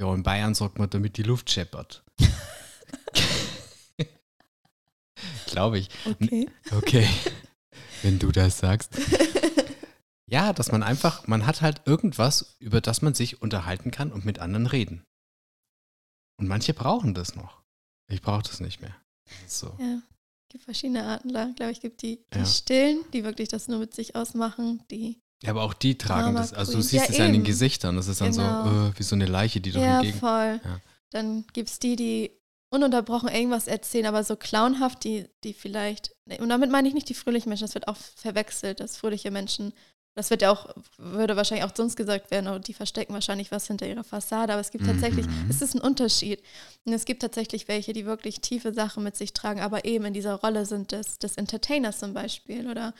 ja, 0.00 0.12
in 0.12 0.22
Bayern 0.22 0.54
sagt 0.54 0.78
man, 0.78 0.88
damit 0.88 1.18
die 1.18 1.22
Luft 1.22 1.50
scheppert. 1.50 2.02
Glaube 5.46 5.78
ich. 5.78 5.90
Okay. 6.06 6.48
Okay. 6.72 7.08
Wenn 8.02 8.18
du 8.18 8.32
das 8.32 8.58
sagst. 8.58 8.98
Ja, 10.26 10.54
dass 10.54 10.72
man 10.72 10.82
einfach, 10.82 11.28
man 11.28 11.44
hat 11.44 11.60
halt 11.60 11.82
irgendwas, 11.84 12.56
über 12.58 12.80
das 12.80 13.02
man 13.02 13.12
sich 13.12 13.42
unterhalten 13.42 13.90
kann 13.90 14.10
und 14.10 14.24
mit 14.24 14.38
anderen 14.38 14.66
reden. 14.66 15.04
Und 16.40 16.48
manche 16.48 16.72
brauchen 16.72 17.12
das 17.12 17.36
noch. 17.36 17.62
Ich 18.10 18.22
brauche 18.22 18.42
das 18.42 18.58
nicht 18.58 18.80
mehr. 18.80 18.96
So. 19.46 19.76
Ja 19.78 20.00
gibt 20.54 20.64
verschiedene 20.64 21.02
Arten 21.04 21.32
da. 21.32 21.48
Ich 21.48 21.56
glaube, 21.56 21.72
ich 21.72 21.80
gibt 21.80 22.00
die, 22.02 22.20
die 22.32 22.38
ja. 22.38 22.46
Stillen, 22.46 23.00
die 23.12 23.24
wirklich 23.24 23.48
das 23.48 23.66
nur 23.66 23.80
mit 23.80 23.92
sich 23.92 24.14
ausmachen, 24.14 24.82
die. 24.88 25.20
Ja, 25.42 25.50
aber 25.50 25.64
auch 25.64 25.74
die 25.74 25.98
tragen 25.98 26.36
das. 26.36 26.52
Also 26.52 26.74
du 26.74 26.80
siehst 26.80 27.10
es 27.10 27.18
ja, 27.18 27.26
in 27.26 27.32
den 27.32 27.44
Gesichtern. 27.44 27.96
Das 27.96 28.06
ist 28.06 28.20
dann 28.20 28.30
genau. 28.30 28.64
so 28.64 28.70
äh, 28.70 28.92
wie 28.96 29.02
so 29.02 29.16
eine 29.16 29.26
Leiche, 29.26 29.60
die 29.60 29.72
doch 29.72 29.80
ja, 29.80 29.96
entgegen. 29.96 30.18
Voll. 30.18 30.60
Ja, 30.62 30.70
voll. 30.70 30.80
Dann 31.10 31.44
gibt 31.52 31.70
es 31.70 31.80
die, 31.80 31.96
die 31.96 32.30
ununterbrochen 32.70 33.28
irgendwas 33.28 33.66
erzählen, 33.66 34.06
aber 34.06 34.22
so 34.22 34.36
clownhaft, 34.36 35.02
die, 35.02 35.26
die 35.42 35.54
vielleicht. 35.54 36.12
Und 36.38 36.48
damit 36.48 36.70
meine 36.70 36.86
ich 36.86 36.94
nicht 36.94 37.08
die 37.08 37.14
fröhlichen 37.14 37.48
Menschen, 37.48 37.64
das 37.64 37.74
wird 37.74 37.88
auch 37.88 37.96
verwechselt, 37.96 38.78
dass 38.78 38.96
fröhliche 38.96 39.32
Menschen 39.32 39.72
das 40.14 40.30
wird 40.30 40.42
ja 40.42 40.52
auch, 40.52 40.68
würde 40.96 41.36
wahrscheinlich 41.36 41.64
auch 41.64 41.74
sonst 41.74 41.96
gesagt 41.96 42.30
werden, 42.30 42.48
oh, 42.48 42.58
die 42.58 42.74
verstecken 42.74 43.14
wahrscheinlich 43.14 43.50
was 43.50 43.66
hinter 43.66 43.86
ihrer 43.86 44.04
Fassade, 44.04 44.52
aber 44.52 44.60
es 44.60 44.70
gibt 44.70 44.86
tatsächlich, 44.86 45.26
mhm. 45.26 45.50
es 45.50 45.60
ist 45.60 45.74
ein 45.74 45.80
Unterschied. 45.80 46.42
Und 46.84 46.92
es 46.92 47.04
gibt 47.04 47.22
tatsächlich 47.22 47.66
welche, 47.66 47.92
die 47.92 48.06
wirklich 48.06 48.40
tiefe 48.40 48.72
Sachen 48.72 49.02
mit 49.02 49.16
sich 49.16 49.32
tragen, 49.32 49.60
aber 49.60 49.84
eben 49.84 50.04
in 50.04 50.14
dieser 50.14 50.34
Rolle 50.34 50.66
sind 50.66 50.92
des, 50.92 51.18
des 51.18 51.36
Entertainers 51.36 51.98
zum 51.98 52.14
Beispiel 52.14 52.70
oder 52.70 52.94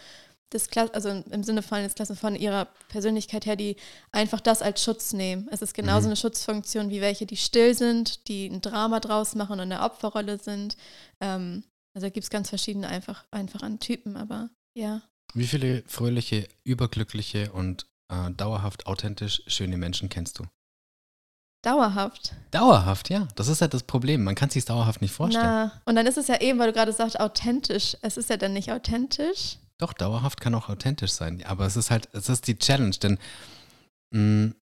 des 0.52 0.68
Kla 0.68 0.86
also 0.92 1.08
im 1.08 1.42
Sinne 1.42 1.62
von 1.62 1.82
des 1.82 1.94
Klasse 1.94 2.16
von 2.16 2.34
ihrer 2.34 2.66
Persönlichkeit 2.88 3.46
her, 3.46 3.56
die 3.56 3.76
einfach 4.12 4.40
das 4.40 4.62
als 4.62 4.82
Schutz 4.82 5.12
nehmen. 5.12 5.48
Es 5.50 5.62
ist 5.62 5.74
genauso 5.74 6.02
mhm. 6.02 6.06
eine 6.06 6.16
Schutzfunktion 6.16 6.90
wie 6.90 7.00
welche, 7.00 7.26
die 7.26 7.36
still 7.36 7.74
sind, 7.74 8.28
die 8.28 8.46
ein 8.46 8.60
Drama 8.60 9.00
draus 9.00 9.34
machen 9.34 9.54
und 9.54 9.60
in 9.60 9.70
der 9.70 9.84
Opferrolle 9.84 10.38
sind. 10.38 10.76
Ähm, 11.20 11.64
also 11.94 12.10
gibt 12.10 12.24
es 12.24 12.30
ganz 12.30 12.48
verschiedene 12.48 12.88
einfach, 12.88 13.24
einfach 13.30 13.62
an 13.62 13.78
Typen, 13.78 14.16
aber 14.16 14.50
ja. 14.74 15.02
Wie 15.35 15.47
viele 15.47 15.82
fröhliche, 15.87 16.49
überglückliche 16.62 17.53
und 17.53 17.87
äh, 18.09 18.30
dauerhaft 18.30 18.87
authentisch 18.87 19.43
schöne 19.47 19.76
Menschen 19.76 20.09
kennst 20.09 20.39
du? 20.39 20.45
Dauerhaft. 21.62 22.35
Dauerhaft, 22.51 23.09
ja. 23.09 23.26
Das 23.37 23.49
ist 23.49 23.62
halt 23.62 23.72
das 23.72 23.82
Problem. 23.82 24.22
Man 24.22 24.35
kann 24.35 24.49
es 24.49 24.55
sich 24.55 24.66
dauerhaft 24.66 25.01
nicht 25.01 25.12
vorstellen. 25.12 25.47
Na, 25.47 25.82
und 25.87 25.97
dann 25.97 26.07
ist 26.07 26.18
es 26.18 26.28
ja 26.28 26.41
eben, 26.41 26.59
weil 26.59 26.68
du 26.68 26.72
gerade 26.74 26.93
sagst, 26.93 27.18
authentisch. 27.18 27.97
Es 28.03 28.16
ist 28.18 28.28
ja 28.28 28.37
dann 28.37 28.53
nicht 28.53 28.70
authentisch. 28.70 29.57
Doch, 29.78 29.95
dauerhaft 29.95 30.41
kann 30.41 30.55
auch 30.55 30.68
authentisch 30.68 31.12
sein. 31.12 31.43
Aber 31.47 31.64
es 31.66 31.76
ist 31.76 31.91
halt, 31.91 32.09
es 32.12 32.28
ist 32.28 32.47
die 32.47 32.59
Challenge, 32.59 32.95
denn 32.97 33.18
mh, 34.11 34.20
mm, 34.20 34.55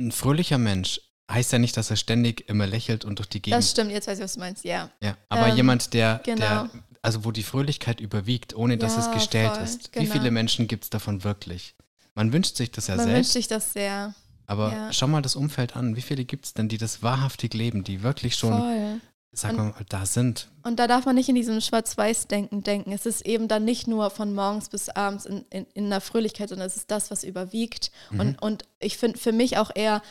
ein 0.00 0.12
fröhlicher 0.12 0.58
Mensch 0.58 1.00
heißt 1.30 1.52
ja 1.52 1.58
nicht, 1.58 1.76
dass 1.76 1.90
er 1.90 1.96
ständig 1.96 2.48
immer 2.48 2.66
lächelt 2.66 3.04
und 3.04 3.18
durch 3.18 3.28
die 3.28 3.42
Gegend. 3.42 3.58
Das 3.58 3.70
stimmt, 3.70 3.90
jetzt 3.90 4.08
weiß 4.08 4.18
ich, 4.18 4.24
was 4.24 4.34
du 4.34 4.40
meinst, 4.40 4.64
ja. 4.64 4.90
Ja, 5.02 5.16
aber 5.28 5.48
ähm, 5.48 5.56
jemand, 5.56 5.92
der, 5.92 6.22
genau. 6.24 6.38
der 6.38 6.70
also 7.08 7.24
wo 7.24 7.32
die 7.32 7.42
Fröhlichkeit 7.42 8.00
überwiegt, 8.00 8.54
ohne 8.54 8.76
dass 8.76 8.96
ja, 8.96 9.00
es 9.00 9.10
gestellt 9.12 9.54
voll, 9.54 9.64
ist. 9.64 9.92
Genau. 9.92 10.04
Wie 10.04 10.10
viele 10.10 10.30
Menschen 10.30 10.68
gibt 10.68 10.84
es 10.84 10.90
davon 10.90 11.24
wirklich? 11.24 11.74
Man 12.14 12.34
wünscht 12.34 12.56
sich 12.56 12.70
das 12.70 12.86
ja 12.88 12.96
Man 12.96 13.06
selbst. 13.06 13.12
Man 13.12 13.16
wünscht 13.16 13.32
sich 13.32 13.48
das 13.48 13.72
sehr. 13.72 14.14
Aber 14.46 14.72
ja. 14.72 14.92
schau 14.92 15.06
mal 15.06 15.22
das 15.22 15.34
Umfeld 15.34 15.74
an. 15.74 15.96
Wie 15.96 16.02
viele 16.02 16.26
gibt 16.26 16.44
es 16.44 16.52
denn, 16.52 16.68
die 16.68 16.76
das 16.76 17.02
wahrhaftig 17.02 17.54
leben, 17.54 17.82
die 17.82 18.02
wirklich 18.02 18.34
schon, 18.34 18.52
voll. 18.58 19.00
sag 19.32 19.56
mal, 19.56 19.72
da 19.88 20.04
sind? 20.04 20.50
Und 20.64 20.78
da 20.78 20.86
darf 20.86 21.06
man 21.06 21.14
nicht 21.14 21.30
in 21.30 21.34
diesem 21.34 21.62
Schwarz-Weiß-Denken 21.62 22.62
denken. 22.62 22.92
Es 22.92 23.06
ist 23.06 23.24
eben 23.24 23.48
dann 23.48 23.64
nicht 23.64 23.88
nur 23.88 24.10
von 24.10 24.34
morgens 24.34 24.68
bis 24.68 24.90
abends 24.90 25.24
in, 25.24 25.46
in, 25.48 25.66
in 25.72 25.86
einer 25.86 26.02
Fröhlichkeit, 26.02 26.50
sondern 26.50 26.66
es 26.66 26.76
ist 26.76 26.90
das, 26.90 27.10
was 27.10 27.24
überwiegt. 27.24 27.90
Mhm. 28.10 28.20
Und, 28.20 28.42
und 28.42 28.64
ich 28.80 28.98
finde 28.98 29.18
für 29.18 29.32
mich 29.32 29.56
auch 29.56 29.70
eher 29.74 30.02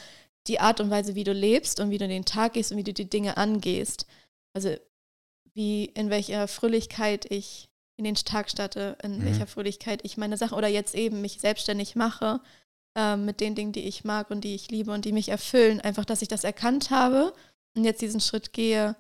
die 0.48 0.60
Art 0.60 0.82
und 0.82 0.90
Weise, 0.90 1.14
wie 1.14 1.24
du 1.24 1.34
lebst 1.34 1.80
und 1.80 1.92
wie 1.92 2.00
du 2.00 2.08
den 2.08 2.26
Tag 2.26 2.54
gehst 2.54 2.72
und 2.72 2.80
wie 2.80 2.84
du 2.84 2.94
die 2.94 3.08
Dinge 3.08 3.38
angehst. 3.38 4.08
Also 4.54 4.76
wie 5.58 5.86
in 5.86 6.12
welcher 6.12 6.48
Fröhlichkeit 6.48 7.26
ich 7.32 7.68
in 7.98 8.04
den 8.04 8.14
Tag 8.14 8.50
starte, 8.50 8.96
in 9.02 9.18
mhm. 9.18 9.26
welcher 9.26 9.48
Fröhlichkeit 9.48 10.02
ich 10.04 10.16
meine 10.16 10.38
Sachen 10.38 10.56
oder 10.56 10.68
jetzt 10.68 10.94
eben 10.94 11.20
mich 11.20 11.40
selbstständig 11.42 11.96
mache 11.96 12.40
äh, 12.96 13.18
mit 13.18 13.42
den 13.42 13.56
Dingen, 13.56 13.72
die 13.72 13.88
ich 13.88 14.04
mag 14.04 14.30
und 14.30 14.44
die 14.44 14.54
ich 14.54 14.70
liebe 14.70 14.92
und 14.92 15.04
die 15.04 15.12
mich 15.12 15.30
erfüllen. 15.30 15.82
Einfach, 15.82 16.06
dass 16.06 16.22
ich 16.22 16.28
das 16.28 16.44
erkannt 16.44 16.92
habe 16.92 17.34
und 17.76 17.84
jetzt 17.86 18.02
diesen 18.02 18.22
Schritt 18.22 18.54
gehe, 18.54 18.96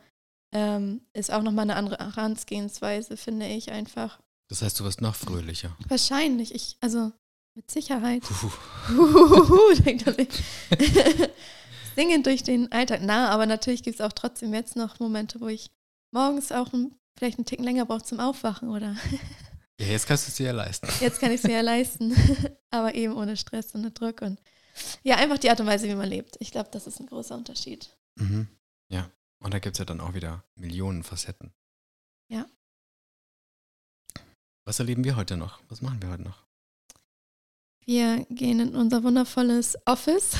ähm, 0.51 1.01
ist 1.14 1.32
auch 1.32 1.43
nochmal 1.43 1.64
eine 1.64 1.76
andere 1.76 1.97
Herangehensweise, 1.99 3.18
finde 3.18 3.47
ich 3.47 3.72
einfach. 3.72 4.20
Das 4.49 4.64
heißt, 4.64 4.80
du 4.80 4.84
wirst 4.84 5.01
noch 5.01 5.16
fröhlicher. 5.16 5.78
Wahrscheinlich. 5.88 6.55
Ich, 6.55 6.78
also 6.82 7.12
mit 7.53 7.70
Sicherheit. 7.70 8.24
Huhuhu, 8.89 9.74
denkt 9.86 10.08
er 10.08 10.14
sich. 10.14 10.30
Singend 11.95 12.26
durch 12.26 12.41
den 12.41 12.72
Alltag. 12.72 13.01
Na, 13.03 13.30
aber 13.30 13.45
natürlich 13.45 13.84
gibt 13.84 13.99
es 13.99 14.05
auch 14.05 14.14
trotzdem 14.14 14.53
jetzt 14.55 14.76
noch 14.76 14.99
Momente, 14.99 15.39
wo 15.39 15.47
ich 15.47 15.70
morgens 16.12 16.51
auch 16.51 16.74
ein, 16.74 16.95
vielleicht 17.18 17.38
einen 17.38 17.45
Ticken 17.45 17.66
länger 17.66 17.86
braucht 17.86 18.08
zum 18.08 18.20
Aufwachen 18.20 18.70
oder 18.70 18.95
Ja, 19.80 19.88
jetzt 19.88 20.08
kannst 20.08 20.28
du 20.28 20.30
es 20.30 20.36
dir 20.36 20.47
ja 20.47 20.51
leisten. 20.53 20.88
Jetzt 21.01 21.20
kann 21.20 21.32
ich 21.32 21.38
es 21.38 21.43
mir 21.43 21.53
ja 21.53 21.62
leisten, 21.62 22.16
aber 22.72 22.95
eben 22.95 23.14
ohne 23.14 23.38
Stress 23.38 23.76
und 23.76 23.99
Druck 23.99 24.22
und 24.22 24.41
ja, 25.03 25.16
einfach 25.16 25.38
die 25.38 25.49
Art 25.49 25.60
und 25.60 25.68
Weise, 25.68 25.88
wie 25.88 25.95
man 25.95 26.10
lebt. 26.10 26.36
Ich 26.39 26.51
glaube, 26.51 26.70
das 26.72 26.88
ist 26.88 26.99
ein 26.99 27.08
großer 27.08 27.36
Unterschied. 27.36 27.95
Mhm. 28.16 28.47
Ja, 28.89 29.10
und 29.39 29.53
da 29.53 29.60
gibt 29.60 29.76
es 29.76 29.80
ja 29.80 29.86
dann 29.86 30.01
auch 30.01 30.14
wieder 30.14 30.43
Millionen 30.55 31.03
Facetten. 31.03 31.53
Ja. 32.30 32.45
Was 34.66 34.80
erleben 34.80 35.03
wir 35.03 35.16
heute 35.16 35.38
noch? 35.38 35.62
Was 35.70 35.82
machen 35.82 36.01
wir 36.01 36.10
heute 36.10 36.24
noch? 36.24 36.43
Wir 37.86 38.26
gehen 38.30 38.60
in 38.60 38.76
unser 38.76 39.03
wundervolles 39.03 39.78
Office. 39.86 40.34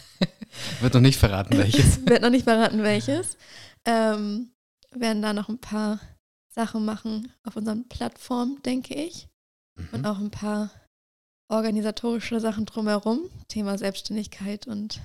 Wird 0.80 0.94
noch 0.94 1.00
nicht 1.00 1.18
verraten, 1.18 1.58
welches. 1.58 2.04
Wird 2.06 2.22
noch 2.22 2.30
nicht 2.30 2.44
verraten, 2.44 2.82
welches. 2.82 3.36
Ähm, 3.84 4.51
werden 4.94 5.22
da 5.22 5.32
noch 5.32 5.48
ein 5.48 5.60
paar 5.60 6.00
Sachen 6.48 6.84
machen 6.84 7.32
auf 7.44 7.56
unseren 7.56 7.88
Plattformen, 7.88 8.62
denke 8.62 8.94
ich. 8.94 9.28
Mhm. 9.76 9.88
Und 9.92 10.06
auch 10.06 10.18
ein 10.18 10.30
paar 10.30 10.70
organisatorische 11.48 12.40
Sachen 12.40 12.66
drumherum. 12.66 13.30
Thema 13.48 13.78
Selbstständigkeit 13.78 14.66
und 14.66 15.00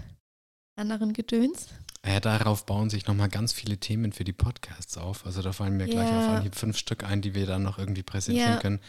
anderen 0.75 1.13
Gedöns. 1.13 1.67
Ja, 2.05 2.19
darauf 2.19 2.65
bauen 2.65 2.89
sich 2.89 3.07
nochmal 3.07 3.29
ganz 3.29 3.51
viele 3.51 3.77
Themen 3.77 4.13
für 4.13 4.23
die 4.23 4.33
Podcasts 4.33 4.97
auf. 4.97 5.25
Also 5.25 5.41
da 5.41 5.51
fallen 5.51 5.75
mir 5.75 5.87
gleich 5.87 6.09
auf 6.09 6.29
Anhieb 6.29 6.55
fünf 6.55 6.77
Stück 6.77 7.03
ein, 7.03 7.21
die 7.21 7.35
wir 7.35 7.45
dann 7.45 7.63
noch 7.63 7.77
irgendwie 7.77 8.03
präsentieren 8.03 8.53
ja. 8.53 8.59
können, 8.59 8.79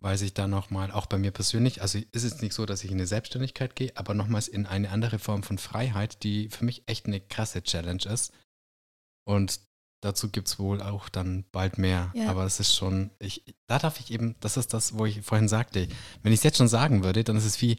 weil 0.00 0.18
sich 0.18 0.34
da 0.34 0.46
nochmal, 0.46 0.90
auch 0.90 1.06
bei 1.06 1.16
mir 1.16 1.30
persönlich, 1.30 1.80
also 1.80 1.98
ist 2.10 2.24
es 2.24 2.42
nicht 2.42 2.52
so, 2.52 2.66
dass 2.66 2.84
ich 2.84 2.90
in 2.90 2.98
eine 2.98 3.06
Selbstständigkeit 3.06 3.74
gehe, 3.74 3.92
aber 3.94 4.12
nochmals 4.12 4.48
in 4.48 4.66
eine 4.66 4.90
andere 4.90 5.18
Form 5.18 5.42
von 5.42 5.56
Freiheit, 5.56 6.22
die 6.24 6.50
für 6.50 6.64
mich 6.64 6.82
echt 6.86 7.06
eine 7.06 7.20
krasse 7.20 7.62
Challenge 7.62 8.04
ist. 8.04 8.32
Und 9.24 9.60
dazu 10.02 10.28
gibt 10.28 10.48
es 10.48 10.58
wohl 10.58 10.82
auch 10.82 11.08
dann 11.08 11.44
bald 11.52 11.78
mehr. 11.78 12.10
Ja. 12.14 12.28
Aber 12.28 12.44
es 12.44 12.60
ist 12.60 12.74
schon, 12.74 13.10
ich, 13.18 13.42
da 13.66 13.78
darf 13.78 13.98
ich 14.00 14.10
eben, 14.10 14.36
das 14.40 14.58
ist 14.58 14.74
das, 14.74 14.98
wo 14.98 15.06
ich 15.06 15.22
vorhin 15.22 15.48
sagte, 15.48 15.88
wenn 16.22 16.32
ich 16.32 16.40
es 16.40 16.44
jetzt 16.44 16.58
schon 16.58 16.68
sagen 16.68 17.02
würde, 17.02 17.24
dann 17.24 17.36
ist 17.36 17.46
es 17.46 17.62
wie 17.62 17.78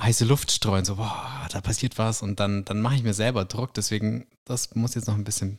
heiße 0.00 0.24
Luft 0.24 0.52
streuen, 0.52 0.84
so, 0.84 0.96
boah, 0.96 1.48
da 1.50 1.60
passiert 1.60 1.98
was 1.98 2.22
und 2.22 2.38
dann, 2.38 2.64
dann 2.64 2.80
mache 2.80 2.94
ich 2.94 3.02
mir 3.02 3.14
selber 3.14 3.44
Druck. 3.44 3.74
Deswegen, 3.74 4.26
das 4.44 4.74
muss 4.76 4.94
jetzt 4.94 5.08
noch 5.08 5.16
ein 5.16 5.24
bisschen 5.24 5.58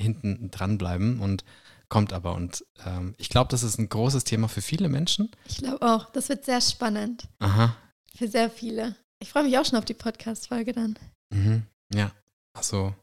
hinten 0.00 0.50
dranbleiben 0.50 1.20
und 1.20 1.44
kommt 1.88 2.12
aber. 2.12 2.34
Und 2.34 2.64
ähm, 2.84 3.14
ich 3.18 3.28
glaube, 3.28 3.50
das 3.50 3.62
ist 3.62 3.78
ein 3.78 3.88
großes 3.88 4.24
Thema 4.24 4.48
für 4.48 4.62
viele 4.62 4.88
Menschen. 4.88 5.30
Ich 5.46 5.58
glaube 5.58 5.82
auch, 5.82 6.10
das 6.10 6.28
wird 6.28 6.44
sehr 6.44 6.60
spannend. 6.60 7.28
Aha. 7.38 7.76
Für 8.16 8.28
sehr 8.28 8.50
viele. 8.50 8.96
Ich 9.20 9.30
freue 9.30 9.44
mich 9.44 9.58
auch 9.58 9.64
schon 9.64 9.78
auf 9.78 9.84
die 9.84 9.94
Podcast-Folge 9.94 10.72
dann. 10.72 10.98
Mhm. 11.30 11.64
Ja, 11.92 12.12
also 12.54 12.94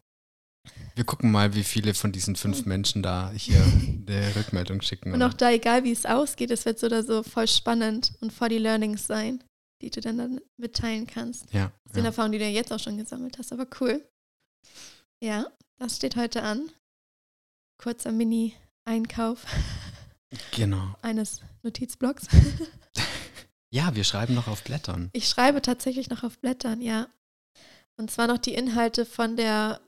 wir 0.96 1.04
gucken 1.04 1.32
mal, 1.32 1.54
wie 1.54 1.64
viele 1.64 1.94
von 1.94 2.12
diesen 2.12 2.36
fünf 2.36 2.60
hm. 2.60 2.68
Menschen 2.68 3.04
da 3.04 3.32
hier 3.32 3.62
eine 4.08 4.36
Rückmeldung 4.36 4.82
schicken. 4.82 5.14
Und 5.14 5.22
auch 5.22 5.34
da, 5.34 5.52
egal 5.52 5.84
wie 5.84 5.92
es 5.92 6.06
ausgeht, 6.06 6.52
es 6.52 6.66
wird 6.66 6.80
so 6.80 6.88
oder 6.88 7.04
so 7.04 7.24
voll 7.24 7.48
spannend 7.48 8.14
und 8.22 8.32
voll 8.32 8.50
die 8.50 8.58
Learnings 8.58 9.06
sein, 9.06 9.44
die 9.82 9.90
du 9.90 10.02
dann, 10.02 10.18
dann 10.18 10.42
mitteilen 10.58 11.06
kannst. 11.06 11.54
Ja. 11.54 11.72
Das 11.84 11.94
sind 11.94 12.04
ja. 12.04 12.10
Erfahrungen, 12.10 12.32
die 12.32 12.40
du 12.40 12.46
ja 12.46 12.52
jetzt 12.52 12.72
auch 12.72 12.80
schon 12.80 12.98
gesammelt 12.98 13.38
hast, 13.38 13.52
aber 13.52 13.68
cool. 13.82 14.08
Ja, 15.22 15.48
das 15.78 15.98
steht 15.98 16.16
heute 16.16 16.44
an. 16.44 16.70
Kurzer 17.78 18.12
Mini-Einkauf. 18.12 19.46
Genau. 20.52 20.96
Eines 21.02 21.40
Notizblocks. 21.64 22.28
ja, 23.70 23.96
wir 23.96 24.04
schreiben 24.04 24.34
noch 24.34 24.50
auf 24.50 24.64
Blättern. 24.64 25.10
Ich 25.14 25.30
schreibe 25.30 25.62
tatsächlich 25.62 26.10
noch 26.10 26.24
auf 26.24 26.40
Blättern, 26.40 26.82
ja. 26.82 27.08
Und 27.96 28.12
zwar 28.12 28.28
noch 28.28 28.40
die 28.40 28.54
Inhalte 28.54 29.06
von 29.06 29.38
der 29.38 29.80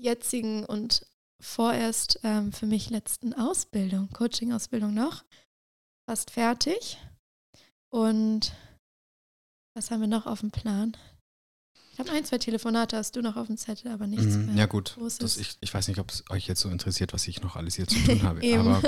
jetzigen 0.00 0.64
und 0.64 1.06
vorerst 1.40 2.20
ähm, 2.22 2.52
für 2.52 2.66
mich 2.66 2.90
letzten 2.90 3.34
Ausbildung, 3.34 4.08
Coaching-Ausbildung 4.12 4.94
noch, 4.94 5.24
fast 6.08 6.30
fertig. 6.30 6.98
Und 7.90 8.54
was 9.74 9.90
haben 9.90 10.00
wir 10.00 10.08
noch 10.08 10.26
auf 10.26 10.40
dem 10.40 10.50
Plan? 10.50 10.96
Ich 11.92 11.98
habe 11.98 12.10
ein, 12.10 12.24
zwei 12.24 12.38
Telefonate 12.38 12.96
hast 12.96 13.16
du 13.16 13.22
noch 13.22 13.36
auf 13.36 13.46
dem 13.46 13.56
Zettel, 13.56 13.90
aber 13.90 14.06
nichts 14.06 14.36
mm, 14.36 14.46
mehr. 14.46 14.54
Ja 14.54 14.66
gut, 14.66 14.96
das, 15.18 15.38
ich, 15.38 15.56
ich 15.60 15.72
weiß 15.72 15.88
nicht, 15.88 15.98
ob 15.98 16.10
es 16.10 16.24
euch 16.28 16.46
jetzt 16.46 16.60
so 16.60 16.68
interessiert, 16.68 17.14
was 17.14 17.26
ich 17.26 17.40
noch 17.42 17.56
alles 17.56 17.76
hier 17.76 17.86
zu 17.86 17.98
tun 18.04 18.22
habe. 18.22 18.40
aber 18.58 18.82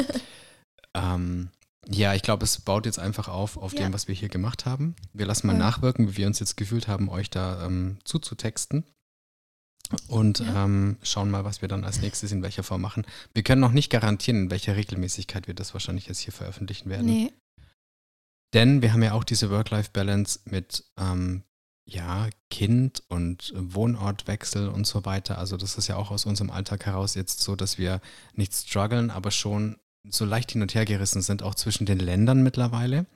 ähm, 0.94 1.50
ja, 1.86 2.12
ich 2.12 2.22
glaube, 2.22 2.44
es 2.44 2.61
baut 2.61 2.84
jetzt 2.84 2.98
einfach 2.98 3.28
auf 3.28 3.56
auf 3.56 3.72
ja. 3.72 3.80
dem, 3.80 3.94
was 3.94 4.09
wir 4.09 4.14
hier 4.14 4.28
gemacht 4.28 4.66
haben. 4.66 4.94
Wir 5.14 5.24
lassen 5.24 5.46
mal 5.46 5.54
ja. 5.54 5.59
nachwirken, 5.59 6.11
wie 6.11 6.16
wir 6.18 6.26
uns 6.26 6.38
jetzt 6.38 6.59
gefühlt 6.59 6.86
haben, 6.86 7.09
euch 7.09 7.30
da 7.30 7.64
ähm, 7.64 7.98
zuzutexten 8.04 8.84
und 10.06 10.40
ja. 10.40 10.64
ähm, 10.64 10.98
schauen 11.02 11.30
mal, 11.30 11.44
was 11.44 11.62
wir 11.62 11.68
dann 11.68 11.84
als 11.84 12.00
nächstes 12.00 12.32
in 12.32 12.42
welcher 12.42 12.62
Form 12.62 12.82
machen. 12.82 13.06
Wir 13.32 13.42
können 13.42 13.60
noch 13.60 13.72
nicht 13.72 13.90
garantieren, 13.90 14.44
in 14.44 14.50
welcher 14.50 14.76
Regelmäßigkeit 14.76 15.46
wir 15.46 15.54
das 15.54 15.72
wahrscheinlich 15.72 16.06
jetzt 16.06 16.20
hier 16.20 16.32
veröffentlichen 16.32 16.90
werden. 16.90 17.06
Nee. 17.06 17.32
Denn 18.54 18.82
wir 18.82 18.92
haben 18.92 19.02
ja 19.02 19.12
auch 19.12 19.24
diese 19.24 19.50
Work-Life-Balance 19.50 20.40
mit 20.46 20.84
ähm, 20.98 21.42
ja, 21.84 22.28
Kind 22.50 23.02
und 23.08 23.52
Wohnortwechsel 23.56 24.68
und 24.68 24.86
so 24.86 25.04
weiter. 25.06 25.38
Also 25.38 25.56
das 25.56 25.78
ist 25.78 25.88
ja 25.88 25.96
auch 25.96 26.10
aus 26.10 26.26
unserem 26.26 26.50
Alltag 26.50 26.84
heraus 26.84 27.14
jetzt 27.14 27.40
so, 27.40 27.56
dass 27.56 27.78
wir 27.78 28.00
nicht 28.34 28.54
strugglen, 28.54 29.10
aber 29.10 29.30
schon 29.30 29.78
so 30.11 30.24
leicht 30.24 30.52
hin 30.52 30.62
und 30.62 30.74
her 30.74 30.84
gerissen 30.84 31.22
sind, 31.22 31.42
auch 31.42 31.54
zwischen 31.54 31.86
den 31.86 31.98
Ländern 31.98 32.42
mittlerweile. 32.42 33.06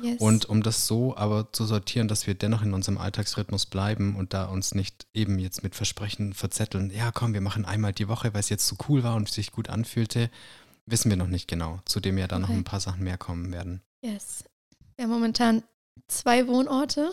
Yes. 0.00 0.20
Und 0.20 0.46
um 0.46 0.62
das 0.62 0.86
so 0.86 1.16
aber 1.16 1.52
zu 1.52 1.64
sortieren, 1.64 2.08
dass 2.08 2.26
wir 2.26 2.34
dennoch 2.34 2.62
in 2.62 2.74
unserem 2.74 2.98
Alltagsrhythmus 2.98 3.66
bleiben 3.66 4.16
und 4.16 4.34
da 4.34 4.44
uns 4.44 4.74
nicht 4.74 5.06
eben 5.14 5.38
jetzt 5.38 5.62
mit 5.62 5.74
Versprechen 5.74 6.34
verzetteln, 6.34 6.90
ja 6.90 7.10
komm, 7.12 7.32
wir 7.32 7.40
machen 7.40 7.64
einmal 7.64 7.92
die 7.92 8.08
Woche, 8.08 8.34
weil 8.34 8.40
es 8.40 8.50
jetzt 8.50 8.66
so 8.66 8.76
cool 8.88 9.02
war 9.02 9.16
und 9.16 9.30
sich 9.30 9.52
gut 9.52 9.70
anfühlte, 9.70 10.30
wissen 10.84 11.10
wir 11.10 11.16
noch 11.16 11.28
nicht 11.28 11.48
genau, 11.48 11.80
zu 11.86 12.00
dem 12.00 12.18
ja 12.18 12.26
dann 12.26 12.44
okay. 12.44 12.52
noch 12.52 12.58
ein 12.58 12.64
paar 12.64 12.80
Sachen 12.80 13.04
mehr 13.04 13.16
kommen 13.18 13.52
werden. 13.52 13.80
Yes. 14.02 14.44
Wir 14.96 15.04
haben 15.04 15.12
momentan 15.12 15.62
zwei 16.08 16.46
Wohnorte. 16.46 17.12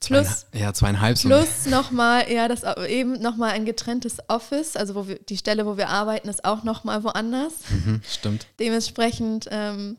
Plus, 0.00 0.46
Zwei, 0.50 0.58
ja, 0.58 0.72
zweieinhalb. 0.72 1.20
Plus 1.20 1.66
nochmal, 1.66 2.30
ja, 2.32 2.48
das 2.48 2.62
eben 2.86 3.20
nochmal 3.20 3.50
ein 3.50 3.64
getrenntes 3.64 4.18
Office, 4.28 4.76
also 4.76 4.94
wo 4.94 5.08
wir, 5.08 5.18
die 5.18 5.36
Stelle, 5.36 5.66
wo 5.66 5.76
wir 5.76 5.88
arbeiten, 5.88 6.28
ist 6.28 6.44
auch 6.44 6.64
nochmal 6.64 7.04
woanders. 7.04 7.54
Mhm, 7.68 8.00
stimmt. 8.08 8.46
Dementsprechend 8.58 9.46
ähm, 9.50 9.98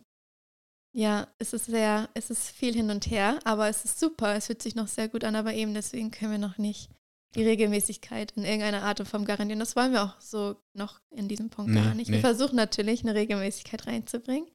ja, 0.94 1.28
es 1.38 1.54
ist 1.54 1.66
sehr, 1.66 2.10
es 2.14 2.30
ist 2.30 2.50
viel 2.50 2.74
hin 2.74 2.90
und 2.90 3.10
her, 3.10 3.40
aber 3.46 3.70
es 3.70 3.86
ist 3.86 4.00
super. 4.00 4.36
Es 4.36 4.48
fühlt 4.48 4.62
sich 4.62 4.76
noch 4.76 4.88
sehr 4.88 5.08
gut 5.08 5.24
an, 5.24 5.36
aber 5.36 5.54
eben 5.54 5.74
deswegen 5.74 6.12
können 6.12 6.32
wir 6.32 6.38
noch 6.38 6.58
nicht 6.58 6.90
die 7.36 7.44
Regelmäßigkeit 7.44 8.34
in 8.36 8.44
irgendeiner 8.44 8.84
Art 8.84 9.00
und 9.00 9.06
Form 9.06 9.24
garantieren. 9.24 9.60
Das 9.60 9.78
wollen 9.78 9.94
wir 9.94 10.04
auch 10.04 10.20
so 10.20 10.58
noch 10.74 11.00
in 11.12 11.30
diesem 11.30 11.50
Punkt 11.50 11.72
nee, 11.72 11.82
gar 11.82 11.96
nicht. 11.96 12.10
Nee. 12.10 12.16
Wir 12.16 12.22
versuchen 12.22 12.58
natürlich 12.58 13.04
eine 13.04 13.16
Regelmäßigkeit 13.16 13.88
reinzubringen. 13.88 14.50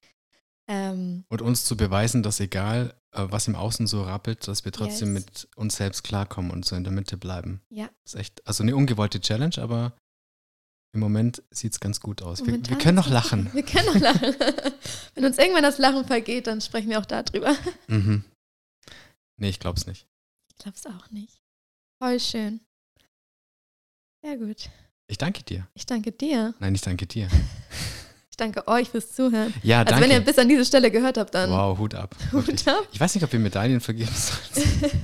Ähm, 0.69 1.25
und 1.29 1.43
uns 1.43 1.65
zu 1.65 1.77
beweisen, 1.77 2.23
dass 2.23 2.41
egal, 2.41 2.95
äh, 3.13 3.27
was 3.29 3.47
im 3.47 3.55
Außen 3.55 3.87
so 3.87 4.03
rappelt, 4.03 4.49
dass 4.49 4.65
wir 4.65 4.73
trotzdem 4.73 5.15
yes. 5.15 5.25
mit 5.25 5.49
uns 5.57 5.77
selbst 5.77 6.03
klarkommen 6.03 6.51
und 6.51 6.65
so 6.65 6.75
in 6.75 6.85
der 6.85 6.93
Mitte 6.93 7.17
bleiben. 7.17 7.61
Ja. 7.71 7.89
Das 8.05 8.15
ist 8.15 8.21
echt, 8.21 8.47
also 8.47 8.63
eine 8.63 8.75
ungewollte 8.75 9.21
Challenge, 9.21 9.57
aber 9.59 9.97
im 10.93 11.01
Moment 11.01 11.43
sieht 11.51 11.73
es 11.73 11.81
ganz 11.81 12.01
gut 12.01 12.23
aus. 12.23 12.47
Wir, 12.47 12.55
wir, 12.55 12.79
können 12.79 12.97
noch 12.97 13.11
lachen. 13.11 13.51
Wir 13.55 13.63
können 13.63 13.87
noch 13.87 14.01
lachen. 14.01 14.35
Wenn 15.15 15.25
uns 15.25 15.37
irgendwann 15.39 15.63
das 15.63 15.79
Lachen 15.79 16.07
vergeht, 16.07 16.47
dann 16.47 16.61
sprechen 16.61 16.89
wir 16.89 16.99
auch 16.99 17.07
darüber. 17.07 17.55
Mhm. 17.89 18.25
Nee, 19.39 19.51
ich 19.51 19.61
glaube 19.61 19.79
es 19.79 19.87
nicht. 19.87 20.07
Ich 20.49 20.57
glaube 20.57 20.77
es 20.77 20.87
auch 20.87 21.11
nicht. 21.11 21.43
Voll 22.03 22.19
schön. 22.19 22.61
Sehr 24.25 24.39
gut. 24.39 24.71
Ich 25.07 25.19
danke 25.19 25.43
dir. 25.43 25.69
Ich 25.75 25.85
danke 25.85 26.13
dir. 26.13 26.55
Nein, 26.59 26.75
ich 26.75 26.81
danke 26.81 27.07
dir. 27.07 27.29
Ich 28.37 28.45
danke 28.45 28.69
euch 28.69 28.91
fürs 28.91 29.15
Zuhören. 29.15 29.55
Ja, 29.63 29.79
danke. 29.83 29.95
Also 29.95 30.05
wenn 30.05 30.11
ihr 30.11 30.21
bis 30.21 30.39
an 30.39 30.47
diese 30.47 30.67
Stelle 30.67 30.91
gehört 30.91 31.17
habt, 31.17 31.35
dann. 31.35 31.49
Wow, 31.49 31.79
Hut 31.79 31.95
ab. 31.95 32.15
Hut 32.33 32.69
ab. 32.69 32.87
Ich 32.93 33.01
weiß 33.01 33.15
nicht, 33.15 33.25
ob 33.25 33.33
wir 33.33 33.41
Medaillen 33.41 33.81
vergeben 33.81 34.13
sollen. 34.15 34.93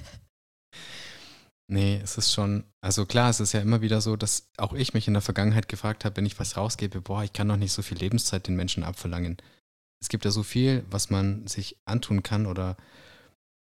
Nee, 1.68 2.01
es 2.03 2.18
ist 2.18 2.35
schon, 2.35 2.64
also 2.83 3.07
klar, 3.07 3.30
es 3.30 3.41
ist 3.41 3.53
ja 3.53 3.61
immer 3.61 3.80
wieder 3.80 4.03
so, 4.03 4.16
dass 4.16 4.51
auch 4.59 4.74
ich 4.74 4.93
mich 4.93 5.09
in 5.09 5.14
der 5.14 5.22
Vergangenheit 5.22 5.68
gefragt 5.70 6.05
habe, 6.05 6.16
wenn 6.18 6.26
ich 6.26 6.39
was 6.39 6.59
rausgebe, 6.59 7.01
boah, 7.01 7.24
ich 7.24 7.33
kann 7.33 7.49
doch 7.49 7.57
nicht 7.57 7.72
so 7.72 7.80
viel 7.80 7.97
Lebenszeit 7.97 8.47
den 8.47 8.57
Menschen 8.57 8.85
abverlangen. 8.85 9.39
Es 10.03 10.11
gibt 10.11 10.26
ja 10.26 10.30
so 10.30 10.43
viel, 10.43 10.85
was 10.91 11.09
man 11.09 11.47
sich 11.47 11.78
antun 11.87 12.22
kann 12.22 12.45
oder. 12.45 12.76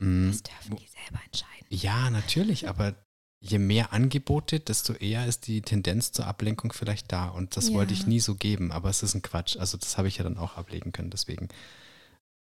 Mh, 0.01 0.07
mm, 0.07 0.31
das 0.31 0.43
dürfen 0.43 0.75
die 0.77 0.87
selber 0.87 1.21
entscheiden. 1.25 1.65
Ja, 1.67 2.09
natürlich, 2.09 2.69
aber 2.69 2.95
je 3.41 3.59
mehr 3.59 3.93
Angebote, 3.93 4.59
desto 4.59 4.93
eher 4.93 5.25
ist 5.25 5.47
die 5.47 5.61
Tendenz 5.61 6.11
zur 6.11 6.27
Ablenkung 6.27 6.73
vielleicht 6.73 7.11
da. 7.11 7.29
Und 7.29 7.55
das 7.55 7.69
ja. 7.69 7.75
wollte 7.75 7.93
ich 7.93 8.05
nie 8.05 8.19
so 8.19 8.35
geben, 8.35 8.71
aber 8.71 8.89
es 8.89 9.03
ist 9.03 9.15
ein 9.15 9.21
Quatsch. 9.21 9.57
Also 9.57 9.77
das 9.77 9.97
habe 9.97 10.07
ich 10.07 10.17
ja 10.17 10.23
dann 10.23 10.37
auch 10.37 10.57
ablegen 10.57 10.91
können. 10.91 11.09
Deswegen 11.09 11.47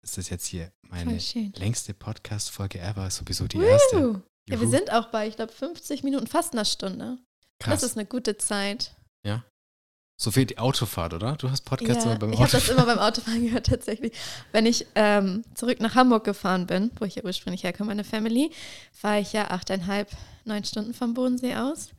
ist 0.01 0.17
das 0.17 0.29
jetzt 0.29 0.45
hier 0.45 0.71
meine 0.81 1.17
längste 1.55 1.93
Podcast-Folge 1.93 2.79
ever, 2.79 3.09
sowieso 3.09 3.47
die 3.47 3.59
Woo! 3.59 3.63
erste. 3.63 4.23
Ja, 4.49 4.59
wir 4.59 4.67
sind 4.67 4.91
auch 4.91 5.07
bei, 5.07 5.27
ich 5.27 5.35
glaube, 5.35 5.53
50 5.53 6.03
Minuten, 6.03 6.27
fast 6.27 6.53
einer 6.53 6.65
Stunde. 6.65 7.19
Krass. 7.59 7.81
Das 7.81 7.91
ist 7.91 7.97
eine 7.97 8.07
gute 8.07 8.37
Zeit. 8.37 8.95
Ja. 9.23 9.45
So 10.21 10.29
viel 10.29 10.45
die 10.45 10.59
Autofahrt, 10.59 11.15
oder? 11.15 11.35
Du 11.35 11.49
hast 11.49 11.65
Podcasts 11.65 12.05
ja, 12.05 12.11
immer 12.11 12.19
beim 12.19 12.29
Autofahren. 12.29 12.47
Ich 12.47 12.53
habe 12.53 12.63
das 12.63 12.69
immer 12.69 12.85
beim 12.85 12.99
Autofahren 12.99 13.43
gehört, 13.45 13.65
tatsächlich. 13.65 14.13
Wenn 14.51 14.67
ich 14.67 14.85
ähm, 14.93 15.43
zurück 15.55 15.79
nach 15.79 15.95
Hamburg 15.95 16.25
gefahren 16.25 16.67
bin, 16.67 16.91
wo 16.99 17.05
ich 17.05 17.15
ja 17.15 17.23
ursprünglich 17.23 17.63
herkomme, 17.63 17.87
meine 17.87 18.03
Family, 18.03 18.51
fahre 18.91 19.19
ich 19.19 19.33
ja 19.33 19.49
achteinhalb, 19.49 20.11
neun 20.45 20.63
Stunden 20.63 20.93
vom 20.93 21.15
Bodensee 21.15 21.55
aus. 21.55 21.89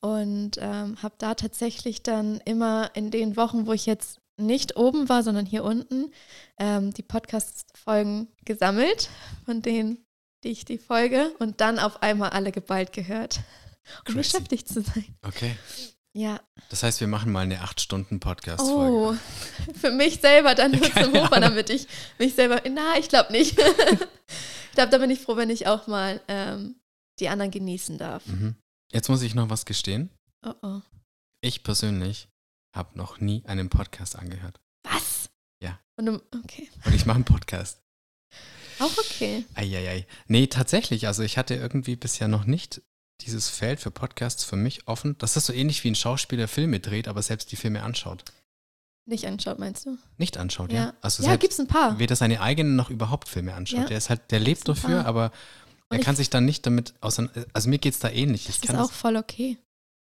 Und 0.00 0.52
ähm, 0.60 1.02
habe 1.02 1.16
da 1.18 1.34
tatsächlich 1.34 2.04
dann 2.04 2.40
immer 2.44 2.92
in 2.94 3.10
den 3.10 3.36
Wochen, 3.36 3.66
wo 3.66 3.72
ich 3.72 3.86
jetzt 3.86 4.20
nicht 4.36 4.76
oben 4.76 5.08
war, 5.08 5.24
sondern 5.24 5.44
hier 5.44 5.64
unten, 5.64 6.12
ähm, 6.60 6.94
die 6.94 7.02
Podcast-Folgen 7.02 8.28
gesammelt, 8.44 9.10
von 9.46 9.62
denen 9.62 9.98
die 10.44 10.50
ich 10.50 10.64
die 10.64 10.78
Folge 10.78 11.32
und 11.40 11.60
dann 11.60 11.80
auf 11.80 12.02
einmal 12.02 12.30
alle 12.30 12.52
geballt 12.52 12.92
gehört, 12.92 13.40
um 14.06 14.14
Crazy. 14.14 14.18
beschäftigt 14.18 14.68
zu 14.68 14.82
sein. 14.82 15.06
Okay. 15.22 15.56
Ja. 16.16 16.40
Das 16.68 16.82
heißt, 16.82 17.00
wir 17.00 17.08
machen 17.08 17.32
mal 17.32 17.40
eine 17.40 17.62
8-Stunden-Podcast-Folge. 17.64 18.96
Oh, 18.96 19.16
für 19.74 19.90
mich 19.90 20.20
selber 20.20 20.54
dann 20.54 20.72
zum 20.72 20.82
Hochfahren, 20.82 21.16
Ahnung. 21.16 21.40
damit 21.50 21.70
ich 21.70 21.88
mich 22.18 22.34
selber. 22.34 22.62
Na, 22.70 22.98
ich 22.98 23.08
glaube 23.08 23.32
nicht. 23.32 23.58
ich 23.58 24.72
glaube, 24.74 24.90
da 24.90 24.98
bin 24.98 25.10
ich 25.10 25.20
froh, 25.20 25.36
wenn 25.36 25.50
ich 25.50 25.66
auch 25.66 25.88
mal 25.88 26.20
ähm, 26.28 26.76
die 27.18 27.28
anderen 27.28 27.50
genießen 27.50 27.98
darf. 27.98 28.24
Mhm. 28.26 28.54
Jetzt 28.92 29.08
muss 29.08 29.22
ich 29.22 29.34
noch 29.34 29.50
was 29.50 29.66
gestehen. 29.66 30.10
Oh 30.46 30.54
oh. 30.62 30.80
Ich 31.40 31.64
persönlich 31.64 32.28
habe 32.74 32.96
noch 32.96 33.18
nie 33.18 33.44
einen 33.46 33.68
Podcast 33.68 34.16
angehört. 34.16 34.60
Was? 34.84 35.30
Ja. 35.62 35.80
Und 35.96 36.06
du, 36.06 36.22
okay. 36.44 36.70
Und 36.84 36.94
ich 36.94 37.06
mache 37.06 37.16
einen 37.16 37.24
Podcast. 37.24 37.80
Auch 38.78 38.96
okay. 38.98 39.44
Eieiei. 39.54 40.06
Nee, 40.26 40.46
tatsächlich. 40.46 41.06
Also 41.06 41.22
ich 41.22 41.38
hatte 41.38 41.54
irgendwie 41.54 41.96
bisher 41.96 42.28
noch 42.28 42.44
nicht 42.44 42.82
dieses 43.20 43.48
Feld 43.48 43.80
für 43.80 43.90
Podcasts 43.90 44.44
für 44.44 44.56
mich 44.56 44.86
offen. 44.88 45.16
Das 45.18 45.36
ist 45.36 45.46
so 45.46 45.52
ähnlich 45.52 45.82
wie 45.84 45.90
ein 45.90 45.94
Schauspieler 45.94 46.48
Filme 46.48 46.80
dreht, 46.80 47.08
aber 47.08 47.22
selbst 47.22 47.52
die 47.52 47.56
Filme 47.56 47.82
anschaut. 47.82 48.24
Nicht 49.06 49.26
anschaut, 49.26 49.58
meinst 49.58 49.84
du? 49.86 49.98
Nicht 50.16 50.36
anschaut, 50.38 50.72
ja. 50.72 50.84
Ja. 50.86 50.94
Also 51.02 51.22
Ja, 51.24 51.36
gibt's 51.36 51.60
ein 51.60 51.66
paar. 51.68 51.98
weder 51.98 52.16
seine 52.16 52.40
eigenen 52.40 52.74
noch 52.76 52.90
überhaupt 52.90 53.28
Filme 53.28 53.54
anschaut. 53.54 53.80
Ja. 53.80 53.86
Der 53.86 53.98
ist 53.98 54.08
halt, 54.10 54.30
der 54.30 54.40
lebt 54.40 54.66
dafür, 54.68 55.04
aber 55.06 55.30
er 55.90 55.98
ich- 55.98 56.04
kann 56.04 56.16
sich 56.16 56.30
dann 56.30 56.44
nicht 56.46 56.64
damit 56.66 56.94
auseinander. 57.00 57.44
Also 57.52 57.68
mir 57.68 57.78
geht 57.78 57.92
es 57.94 58.00
da 58.00 58.08
ähnlich. 58.08 58.46
Das 58.46 58.56
Ich 58.56 58.62
ist 58.62 58.66
kann 58.68 58.76
auch 58.76 58.88
das, 58.88 58.96
voll 58.96 59.16
okay. 59.16 59.58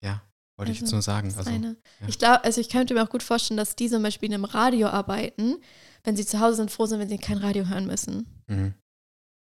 ja, 0.04 0.22
wollte 0.58 0.72
ich 0.74 0.78
also, 0.80 0.86
jetzt 0.88 0.92
nur 0.92 1.02
sagen. 1.02 1.34
Also, 1.38 1.50
ja. 1.50 1.74
Ich 2.08 2.20
glaube, 2.20 2.44
also 2.44 2.60
ich 2.60 2.68
könnte 2.70 2.94
mir 2.94 3.04
auch 3.04 3.10
gut 3.10 3.24
vorstellen, 3.24 3.58
dass 3.58 3.76
die 3.78 3.90
zum 3.90 4.04
Beispiel 4.04 4.28
in 4.28 4.36
einem 4.36 4.46
Radio 4.46 4.88
arbeiten, 4.90 5.56
wenn 6.04 6.18
sie 6.18 6.26
zu 6.26 6.40
Hause 6.42 6.58
sind, 6.58 6.70
froh 6.72 6.86
sind, 6.86 7.00
wenn 7.00 7.08
sie 7.10 7.18
kein 7.18 7.38
Radio 7.38 7.68
hören 7.68 7.88
müssen. 7.88 8.28
mhm. 8.48 8.74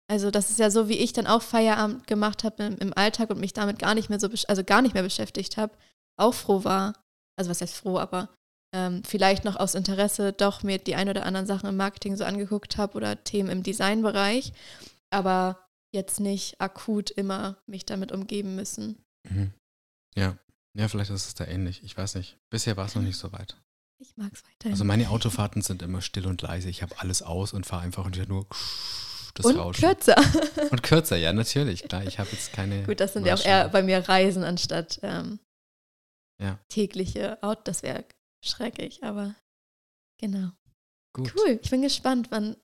Also 0.09 0.31
das 0.31 0.49
ist 0.49 0.59
ja 0.59 0.69
so, 0.69 0.89
wie 0.89 0.97
ich 0.97 1.13
dann 1.13 1.27
auch 1.27 1.41
Feierabend 1.41 2.07
gemacht 2.07 2.43
habe 2.43 2.63
im, 2.63 2.77
im 2.77 2.93
Alltag 2.93 3.29
und 3.29 3.39
mich 3.39 3.53
damit 3.53 3.79
gar 3.79 3.95
nicht 3.95 4.09
mehr 4.09 4.19
so, 4.19 4.29
also 4.47 4.63
gar 4.63 4.81
nicht 4.81 4.93
mehr 4.93 5.03
beschäftigt 5.03 5.57
habe, 5.57 5.73
auch 6.17 6.33
froh 6.33 6.63
war. 6.63 6.93
Also 7.37 7.49
was 7.49 7.61
heißt 7.61 7.75
froh, 7.75 7.97
aber 7.97 8.29
ähm, 8.73 9.03
vielleicht 9.03 9.45
noch 9.45 9.55
aus 9.55 9.75
Interesse 9.75 10.33
doch 10.33 10.63
mir 10.63 10.77
die 10.77 10.95
ein 10.95 11.09
oder 11.09 11.25
anderen 11.25 11.47
Sachen 11.47 11.69
im 11.69 11.77
Marketing 11.77 12.15
so 12.15 12.25
angeguckt 12.25 12.77
habe 12.77 12.97
oder 12.97 13.23
Themen 13.23 13.49
im 13.49 13.63
Designbereich, 13.63 14.51
aber 15.09 15.67
jetzt 15.93 16.19
nicht 16.19 16.59
akut 16.59 17.11
immer 17.11 17.57
mich 17.65 17.85
damit 17.85 18.11
umgeben 18.11 18.55
müssen. 18.55 19.03
Mhm. 19.29 19.53
Ja. 20.15 20.37
Ja, 20.75 20.87
vielleicht 20.87 21.11
ist 21.11 21.27
es 21.27 21.35
da 21.35 21.45
ähnlich. 21.45 21.83
Ich 21.83 21.95
weiß 21.95 22.15
nicht. 22.15 22.39
Bisher 22.49 22.77
war 22.77 22.87
es 22.87 22.95
noch 22.95 23.03
nicht 23.03 23.17
so 23.17 23.31
weit. 23.31 23.57
Ich 23.99 24.17
mag 24.17 24.33
es 24.33 24.43
weiterhin. 24.43 24.71
Also 24.71 24.85
meine 24.85 25.09
Autofahrten 25.09 25.61
sind 25.61 25.83
immer 25.83 26.01
still 26.01 26.25
und 26.25 26.41
leise. 26.41 26.67
Ich 26.67 26.81
habe 26.81 26.99
alles 26.99 27.21
aus 27.21 27.53
und 27.53 27.67
fahre 27.67 27.83
einfach 27.83 28.05
und 28.05 28.17
höre 28.17 28.25
nur 28.25 28.47
das 29.35 29.45
und 29.47 29.57
Rauschen. 29.57 29.81
kürzer. 29.81 30.15
Und 30.71 30.83
kürzer, 30.83 31.15
ja, 31.17 31.33
natürlich. 31.33 31.83
Klar, 31.83 32.03
ich 32.05 32.19
habe 32.19 32.29
jetzt 32.31 32.53
keine. 32.53 32.83
Gut, 32.83 32.99
das 32.99 33.13
sind 33.13 33.25
ja 33.25 33.33
auch 33.33 33.43
eher 33.45 33.69
bei 33.69 33.81
mir 33.81 34.07
Reisen 34.07 34.43
anstatt 34.43 34.99
ähm, 35.03 35.39
Ja. 36.41 36.59
tägliche 36.69 37.41
Out. 37.41 37.67
Das 37.67 37.81
wäre 37.83 38.05
schrecklich, 38.43 39.03
aber 39.03 39.35
genau. 40.19 40.49
Gut. 41.13 41.33
Cool. 41.35 41.59
Ich 41.61 41.69
bin 41.69 41.81
gespannt, 41.81 42.27
wann, 42.31 42.55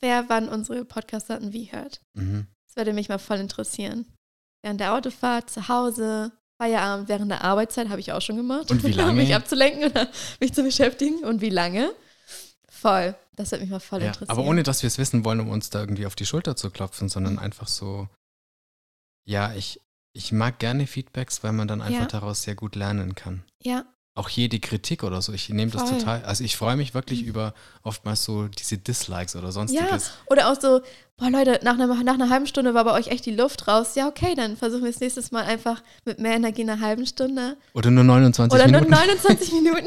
wer 0.00 0.28
wann 0.28 0.48
unsere 0.48 0.84
Podcast-Daten 0.84 1.52
wie 1.52 1.72
hört. 1.72 2.00
Mhm. 2.14 2.46
Das 2.66 2.76
würde 2.76 2.92
mich 2.92 3.08
mal 3.08 3.18
voll 3.18 3.38
interessieren. 3.38 4.06
Während 4.62 4.80
der 4.80 4.94
Autofahrt, 4.94 5.50
zu 5.50 5.68
Hause, 5.68 6.32
Feierabend, 6.60 7.08
während 7.08 7.30
der 7.30 7.44
Arbeitszeit 7.44 7.88
habe 7.88 8.00
ich 8.00 8.12
auch 8.12 8.20
schon 8.20 8.36
gemacht. 8.36 8.70
Und 8.70 8.82
wie 8.82 8.92
lange? 8.92 9.10
um 9.12 9.16
mich 9.16 9.34
abzulenken 9.34 9.84
oder 9.90 10.08
mich 10.40 10.52
zu 10.52 10.62
beschäftigen. 10.62 11.24
Und 11.24 11.40
wie 11.40 11.50
lange? 11.50 11.90
Voll. 12.68 13.14
Das 13.38 13.50
würde 13.52 13.62
mich 13.62 13.70
mal 13.70 13.80
voll 13.80 14.00
Ja, 14.02 14.08
interessieren. 14.08 14.30
aber 14.38 14.46
ohne, 14.48 14.62
dass 14.64 14.82
wir 14.82 14.88
es 14.88 14.98
wissen 14.98 15.24
wollen, 15.24 15.40
um 15.40 15.48
uns 15.48 15.70
da 15.70 15.80
irgendwie 15.80 16.04
auf 16.06 16.14
die 16.16 16.26
Schulter 16.26 16.56
zu 16.56 16.70
klopfen, 16.70 17.08
sondern 17.08 17.38
einfach 17.38 17.68
so, 17.68 18.08
ja, 19.26 19.52
ich, 19.54 19.80
ich 20.12 20.32
mag 20.32 20.58
gerne 20.58 20.86
Feedbacks, 20.86 21.42
weil 21.44 21.52
man 21.52 21.68
dann 21.68 21.80
einfach 21.82 22.00
Ja. 22.02 22.06
daraus 22.06 22.42
sehr 22.42 22.54
gut 22.54 22.74
lernen 22.76 23.14
kann. 23.14 23.44
Ja, 23.62 23.84
Auch 24.16 24.28
jede 24.30 24.58
Kritik 24.58 25.04
oder 25.04 25.22
so, 25.22 25.32
ich 25.32 25.48
nehme 25.48 25.70
das 25.70 25.84
total, 25.88 26.24
also 26.24 26.42
ich 26.42 26.56
freue 26.56 26.74
mich 26.74 26.92
wirklich 26.92 27.22
Mhm. 27.22 27.28
über 27.28 27.54
oftmals 27.84 28.24
so 28.24 28.48
diese 28.48 28.76
Dislikes 28.76 29.36
oder 29.36 29.52
sonstiges. 29.52 30.10
Oder 30.26 30.50
auch 30.50 30.60
so, 30.60 30.80
boah 31.16 31.30
Leute, 31.30 31.60
nach 31.62 31.74
einer, 31.74 31.86
nach 32.02 32.14
einer 32.14 32.28
halben 32.28 32.48
Stunde 32.48 32.74
war 32.74 32.82
bei 32.82 32.92
euch 32.94 33.06
echt 33.06 33.26
die 33.26 33.30
Luft 33.36 33.68
raus. 33.68 33.94
Ja, 33.94 34.08
okay, 34.08 34.34
dann 34.34 34.56
versuchen 34.56 34.82
wir 34.82 34.90
es 34.90 34.98
nächstes 34.98 35.30
Mal 35.30 35.44
einfach 35.44 35.84
mit 36.04 36.18
mehr 36.18 36.34
Energie 36.34 36.62
in 36.62 36.70
einer 36.70 36.80
halben 36.84 37.06
Stunde. 37.06 37.56
Oder 37.74 37.92
nur 37.92 38.02
29 38.02 38.52
Oder 38.60 38.66
Minuten. 38.66 38.90
nur 38.90 38.98
29 38.98 39.52
Minuten. 39.62 39.86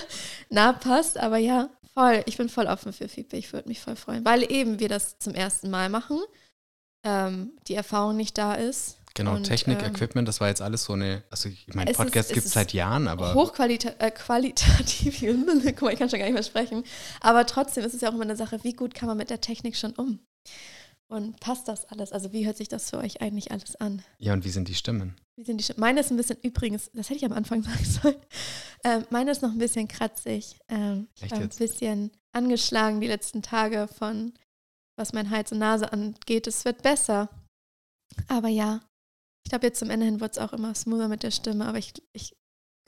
Na, 0.50 0.74
passt, 0.74 1.16
aber 1.18 1.38
ja, 1.38 1.70
voll. 1.94 2.22
Ich 2.26 2.36
bin 2.36 2.48
voll 2.48 2.66
offen 2.66 2.92
für 2.92 3.08
Feedback. 3.08 3.38
Ich 3.40 3.52
würde 3.52 3.68
mich 3.68 3.80
voll 3.80 3.96
freuen. 3.96 4.24
Weil 4.24 4.50
eben 4.50 4.80
wir 4.80 4.88
das 4.88 5.18
zum 5.18 5.34
ersten 5.34 5.70
Mal 5.70 5.88
machen. 5.88 6.18
Ähm, 7.04 7.52
die 7.66 7.74
Erfahrung 7.74 8.16
nicht 8.16 8.36
da 8.36 8.54
ist. 8.54 8.98
Genau, 9.14 9.34
Und, 9.34 9.44
Technik, 9.44 9.82
ähm, 9.82 9.92
Equipment, 9.92 10.28
das 10.28 10.40
war 10.40 10.48
jetzt 10.48 10.62
alles 10.62 10.84
so 10.84 10.92
eine, 10.92 11.24
also 11.30 11.48
ich 11.48 11.66
meine, 11.74 11.92
Podcast 11.92 12.32
gibt 12.32 12.46
es 12.46 12.52
seit 12.52 12.72
Jahren, 12.72 13.08
aber 13.08 13.34
Hochqualitativ, 13.34 14.00
äh, 14.00 14.10
qualitativ, 14.12 15.20
guck 15.64 15.82
mal, 15.82 15.92
ich 15.92 15.98
kann 15.98 16.08
schon 16.08 16.20
gar 16.20 16.26
nicht 16.26 16.34
mehr 16.34 16.44
sprechen. 16.44 16.84
Aber 17.20 17.44
trotzdem 17.44 17.84
ist 17.84 17.94
es 17.94 18.02
ja 18.02 18.10
auch 18.10 18.14
immer 18.14 18.22
eine 18.22 18.36
Sache, 18.36 18.62
wie 18.62 18.72
gut 18.72 18.94
kann 18.94 19.08
man 19.08 19.16
mit 19.16 19.30
der 19.30 19.40
Technik 19.40 19.76
schon 19.76 19.92
um? 19.92 20.20
Und 21.10 21.40
passt 21.40 21.66
das 21.66 21.86
alles? 21.86 22.12
Also 22.12 22.32
wie 22.32 22.46
hört 22.46 22.56
sich 22.56 22.68
das 22.68 22.90
für 22.90 22.98
euch 22.98 23.20
eigentlich 23.20 23.50
alles 23.50 23.74
an? 23.76 24.02
ja, 24.18 24.32
und 24.32 24.44
wie 24.44 24.50
sind 24.50 24.68
die 24.68 24.76
Stimmen? 24.76 25.16
Wie 25.36 25.42
sind 25.42 25.58
die 25.58 25.64
Stimmen? 25.64 25.80
Meine 25.80 26.00
ist 26.00 26.10
ein 26.12 26.16
bisschen, 26.16 26.38
übrigens, 26.42 26.88
das 26.94 27.10
hätte 27.10 27.18
ich 27.18 27.24
am 27.24 27.32
Anfang 27.32 27.62
sagen 27.64 27.84
sollen, 27.84 28.16
ähm, 28.84 29.04
meine 29.10 29.32
ist 29.32 29.42
noch 29.42 29.50
ein 29.50 29.58
bisschen 29.58 29.88
kratzig. 29.88 30.60
Ähm, 30.68 31.08
ich 31.20 31.30
war 31.32 31.38
ein 31.38 31.48
bisschen 31.48 32.12
angeschlagen 32.32 33.00
die 33.00 33.08
letzten 33.08 33.42
Tage 33.42 33.88
von, 33.88 34.34
was 34.96 35.12
mein 35.12 35.30
Hals 35.30 35.50
und 35.50 35.58
Nase 35.58 35.92
angeht. 35.92 36.46
Es 36.46 36.64
wird 36.64 36.82
besser. 36.82 37.28
Aber 38.28 38.48
ja, 38.48 38.80
ich 39.44 39.50
glaube, 39.50 39.66
jetzt 39.66 39.80
zum 39.80 39.90
Ende 39.90 40.06
hin 40.06 40.20
wird 40.20 40.32
es 40.32 40.38
auch 40.38 40.52
immer 40.52 40.76
smoother 40.76 41.08
mit 41.08 41.24
der 41.24 41.32
Stimme. 41.32 41.66
Aber 41.66 41.78
ich, 41.78 41.92
ich 42.12 42.36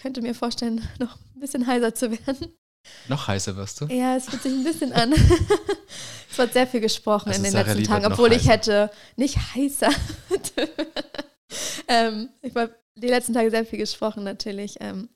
könnte 0.01 0.23
mir 0.23 0.37
vorstellen, 0.37 0.87
noch 1.01 1.19
ein 1.35 1.41
bisschen 1.41 1.67
heiser 1.67 1.93
zu 1.93 2.13
werden. 2.13 2.53
Noch 3.09 3.29
heißer 3.29 3.57
wirst 3.57 3.81
du? 3.81 3.87
Ja, 3.87 4.17
es 4.17 4.29
fühlt 4.29 4.43
sich 4.43 4.53
ein 4.53 4.65
bisschen 4.65 4.93
an. 4.93 5.13
es 6.31 6.39
wird 6.39 6.53
sehr 6.53 6.67
viel 6.67 6.81
gesprochen 6.81 7.29
Also 7.29 7.39
in 7.39 7.45
den 7.45 7.53
Sarah 7.53 7.73
letzten 7.73 7.85
Tagen, 7.85 8.07
obwohl 8.07 8.33
ich 8.33 8.49
heißer. 8.49 8.53
hätte 8.53 8.91
nicht 9.17 9.37
heißer. 9.55 9.91
ähm, 11.89 12.29
ich 12.43 12.55
habe 12.55 12.75
die 12.95 13.09
letzten 13.09 13.35
Tage 13.35 13.51
sehr 13.51 13.65
viel 13.65 13.79
gesprochen 13.79 14.25
natürlich, 14.25 14.77
ähm, 14.81 15.09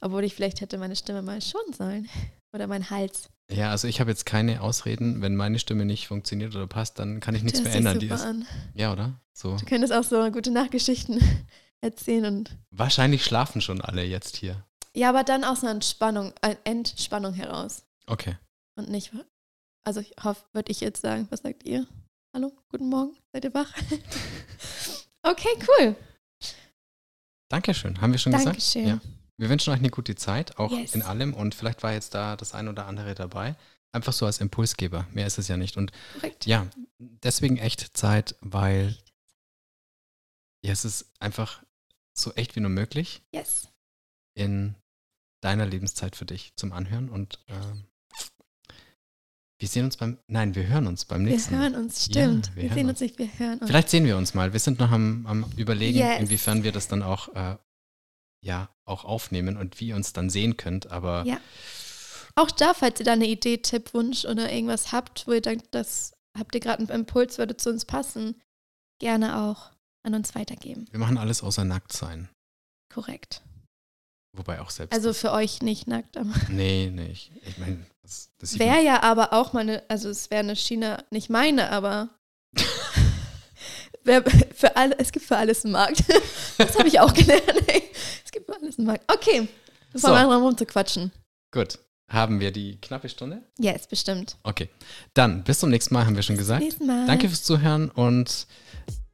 obwohl 0.00 0.24
ich 0.24 0.34
vielleicht 0.34 0.60
hätte 0.60 0.78
meine 0.78 0.96
Stimme 0.96 1.22
mal 1.22 1.40
schonen 1.40 1.72
sollen. 1.72 2.08
Oder 2.54 2.66
mein 2.66 2.90
Hals. 2.90 3.30
Ja, 3.50 3.70
also 3.70 3.88
ich 3.88 4.00
habe 4.00 4.10
jetzt 4.10 4.26
keine 4.26 4.60
Ausreden, 4.60 5.22
wenn 5.22 5.36
meine 5.36 5.58
Stimme 5.58 5.84
nicht 5.84 6.06
funktioniert 6.06 6.54
oder 6.54 6.66
passt, 6.66 6.98
dann 6.98 7.20
kann 7.20 7.34
ich 7.34 7.42
nichts 7.42 7.62
mehr 7.62 7.74
ändern. 7.74 7.98
Die 7.98 8.06
super 8.08 8.20
ist, 8.20 8.26
an. 8.26 8.46
ja, 8.74 8.92
oder? 8.92 9.20
So. 9.32 9.56
Du 9.56 9.64
könntest 9.64 9.92
auch 9.92 10.04
so 10.04 10.30
gute 10.30 10.50
Nachgeschichten 10.50 11.20
erzählen 11.80 12.26
und 12.26 12.56
Wahrscheinlich 12.70 13.24
schlafen 13.24 13.60
schon 13.60 13.80
alle 13.80 14.04
jetzt 14.04 14.36
hier. 14.36 14.64
Ja, 14.94 15.08
aber 15.08 15.24
dann 15.24 15.44
aus 15.44 15.62
einer 15.62 15.72
Entspannung, 15.72 16.32
äh, 16.42 16.56
Entspannung 16.64 17.34
heraus 17.34 17.84
Okay. 18.06 18.36
und 18.76 18.88
nicht, 18.90 19.12
also 19.84 20.00
ich 20.00 20.14
hoffe, 20.22 20.44
würde 20.52 20.70
ich 20.70 20.80
jetzt 20.80 21.02
sagen, 21.02 21.26
was 21.30 21.40
sagt 21.40 21.64
ihr? 21.64 21.86
Hallo, 22.34 22.52
guten 22.68 22.88
Morgen, 22.88 23.16
seid 23.32 23.44
ihr 23.44 23.54
wach? 23.54 23.72
okay, 25.22 25.48
cool. 25.68 25.96
Dankeschön. 27.50 28.00
Haben 28.00 28.12
wir 28.12 28.18
schon 28.18 28.32
gesagt? 28.32 28.48
Dankeschön. 28.56 28.86
Ja. 28.86 29.00
Wir 29.36 29.48
wünschen 29.50 29.70
euch 29.72 29.78
eine 29.78 29.90
gute 29.90 30.14
Zeit, 30.14 30.56
auch 30.58 30.70
Yes. 30.70 30.94
in 30.94 31.02
allem. 31.02 31.34
Und 31.34 31.54
vielleicht 31.54 31.82
war 31.82 31.92
jetzt 31.92 32.14
da 32.14 32.36
das 32.36 32.54
ein 32.54 32.68
oder 32.68 32.86
andere 32.86 33.14
dabei. 33.14 33.56
Einfach 33.92 34.12
so 34.14 34.24
als 34.24 34.40
Impulsgeber. 34.40 35.06
Mehr 35.12 35.26
ist 35.26 35.38
es 35.38 35.48
ja 35.48 35.56
nicht. 35.58 35.76
Und 35.76 35.92
Korrekt. 36.14 36.46
ja, 36.46 36.66
deswegen 36.98 37.58
echt 37.58 37.94
Zeit, 37.96 38.36
weil 38.40 38.96
ja, 40.64 40.72
es 40.72 40.84
ist 40.86 41.10
einfach 41.20 41.62
so 42.14 42.32
echt 42.32 42.56
wie 42.56 42.60
nur 42.60 42.70
möglich 42.70 43.22
Yes. 43.34 43.68
in 44.34 44.74
deiner 45.42 45.66
Lebenszeit 45.66 46.16
für 46.16 46.24
dich 46.24 46.52
zum 46.56 46.72
Anhören. 46.72 47.10
Und 47.10 47.38
ähm, 47.48 47.84
wir 49.58 49.68
sehen 49.68 49.84
uns 49.84 49.96
beim, 49.96 50.18
nein, 50.26 50.54
wir 50.54 50.66
hören 50.66 50.86
uns 50.86 51.04
beim 51.04 51.24
Wir 51.24 51.32
nächsten 51.32 51.56
hören 51.56 51.74
uns, 51.76 52.06
stimmt. 52.06 52.48
Ja, 52.48 52.56
wir 52.56 52.62
wir 52.64 52.72
sehen 52.74 52.88
uns. 52.88 52.90
uns 52.90 53.00
nicht, 53.00 53.18
wir 53.18 53.38
hören 53.38 53.58
uns. 53.58 53.66
Vielleicht 53.68 53.90
sehen 53.90 54.04
wir 54.04 54.16
uns 54.16 54.34
mal. 54.34 54.52
Wir 54.52 54.60
sind 54.60 54.80
noch 54.80 54.90
am, 54.90 55.26
am 55.26 55.44
Überlegen, 55.56 55.98
Yes. 55.98 56.20
inwiefern 56.20 56.64
wir 56.64 56.72
das 56.72 56.88
dann 56.88 57.02
auch, 57.02 57.28
äh, 57.34 57.56
ja, 58.44 58.74
auch 58.84 59.04
aufnehmen 59.04 59.56
und 59.56 59.78
wie 59.80 59.88
ihr 59.88 59.96
uns 59.96 60.12
dann 60.12 60.30
sehen 60.30 60.56
könnt. 60.56 60.90
Aber 60.90 61.24
Ja. 61.26 61.38
Auch 62.34 62.50
da, 62.50 62.72
falls 62.74 62.98
ihr 62.98 63.04
da 63.04 63.12
eine 63.12 63.26
Idee, 63.26 63.58
Tipp, 63.58 63.92
Wunsch 63.94 64.24
oder 64.24 64.50
irgendwas 64.50 64.90
habt, 64.90 65.26
wo 65.26 65.32
ihr 65.32 65.42
denkt, 65.42 65.66
das 65.72 66.14
habt 66.36 66.54
ihr 66.54 66.60
gerade 66.60 66.78
einen 66.80 66.88
Impuls, 66.88 67.36
würde 67.38 67.56
zu 67.58 67.68
uns 67.70 67.84
passen, 67.84 68.40
gerne 69.00 69.38
auch 69.42 69.70
an 70.02 70.14
uns 70.14 70.34
weitergeben. 70.34 70.86
wir 70.90 70.98
machen 70.98 71.18
alles 71.18 71.42
außer 71.42 71.64
nackt 71.64 71.92
sein. 71.92 72.28
Korrekt. 72.92 73.42
Wobei 74.34 74.60
auch 74.60 74.70
selbst. 74.70 74.94
Also 74.94 75.12
für 75.12 75.32
euch 75.32 75.60
nicht 75.62 75.86
nackt, 75.86 76.16
aber 76.16 76.32
nee, 76.48 76.90
nee. 76.92 77.10
Ich, 77.12 77.30
meine, 77.58 77.84
das, 78.02 78.30
das 78.38 78.58
wäre 78.58 78.82
ja 78.82 79.02
aber 79.02 79.32
auch 79.34 79.52
mal 79.52 79.60
eine, 79.60 79.82
also 79.88 80.08
es 80.08 80.30
wäre 80.30 80.40
eine 80.40 80.56
Schiene, 80.56 81.04
nicht 81.10 81.28
meine, 81.28 81.70
aber 81.70 82.08
für 84.54 84.76
alle, 84.76 84.98
es 84.98 85.12
gibt 85.12 85.26
für 85.26 85.36
alles 85.36 85.64
einen 85.64 85.72
Markt. 85.72 86.04
Das 86.58 86.78
habe 86.78 86.86
ich 86.86 87.00
auch 87.00 87.12
gelernt. 87.12 87.44
ey. 87.66 87.82
Es 88.24 88.30
gibt 88.30 88.46
für 88.46 88.54
alles 88.54 88.78
einen 88.78 88.86
Markt. 88.86 89.10
Okay, 89.12 89.48
bevor 89.92 90.10
So. 90.10 90.14
wir 90.14 90.20
anfangen 90.20 90.42
rumzuquatschen. 90.44 91.10
Gut. 91.50 91.78
Haben 92.08 92.40
wir 92.40 92.52
die 92.52 92.78
knappe 92.80 93.08
Stunde? 93.08 93.42
Yes, 93.58 93.86
bestimmt. 93.86 94.36
Okay. 94.42 94.68
Dann 95.14 95.42
bis 95.44 95.58
zum 95.60 95.70
nächsten 95.70 95.94
Mal, 95.94 96.04
haben 96.04 96.14
wir 96.14 96.22
schon 96.22 96.36
gesagt. 96.36 96.62
Nächstes 96.62 96.86
Mal. 96.86 97.06
Danke 97.06 97.26
fürs 97.28 97.42
Zuhören 97.42 97.88
und 97.90 98.46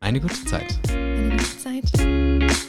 eine 0.01 0.21
gute 0.21 0.45
Zeit. 0.45 0.79
Eine 0.91 1.37
gute 1.37 1.59
Zeit. 1.59 2.68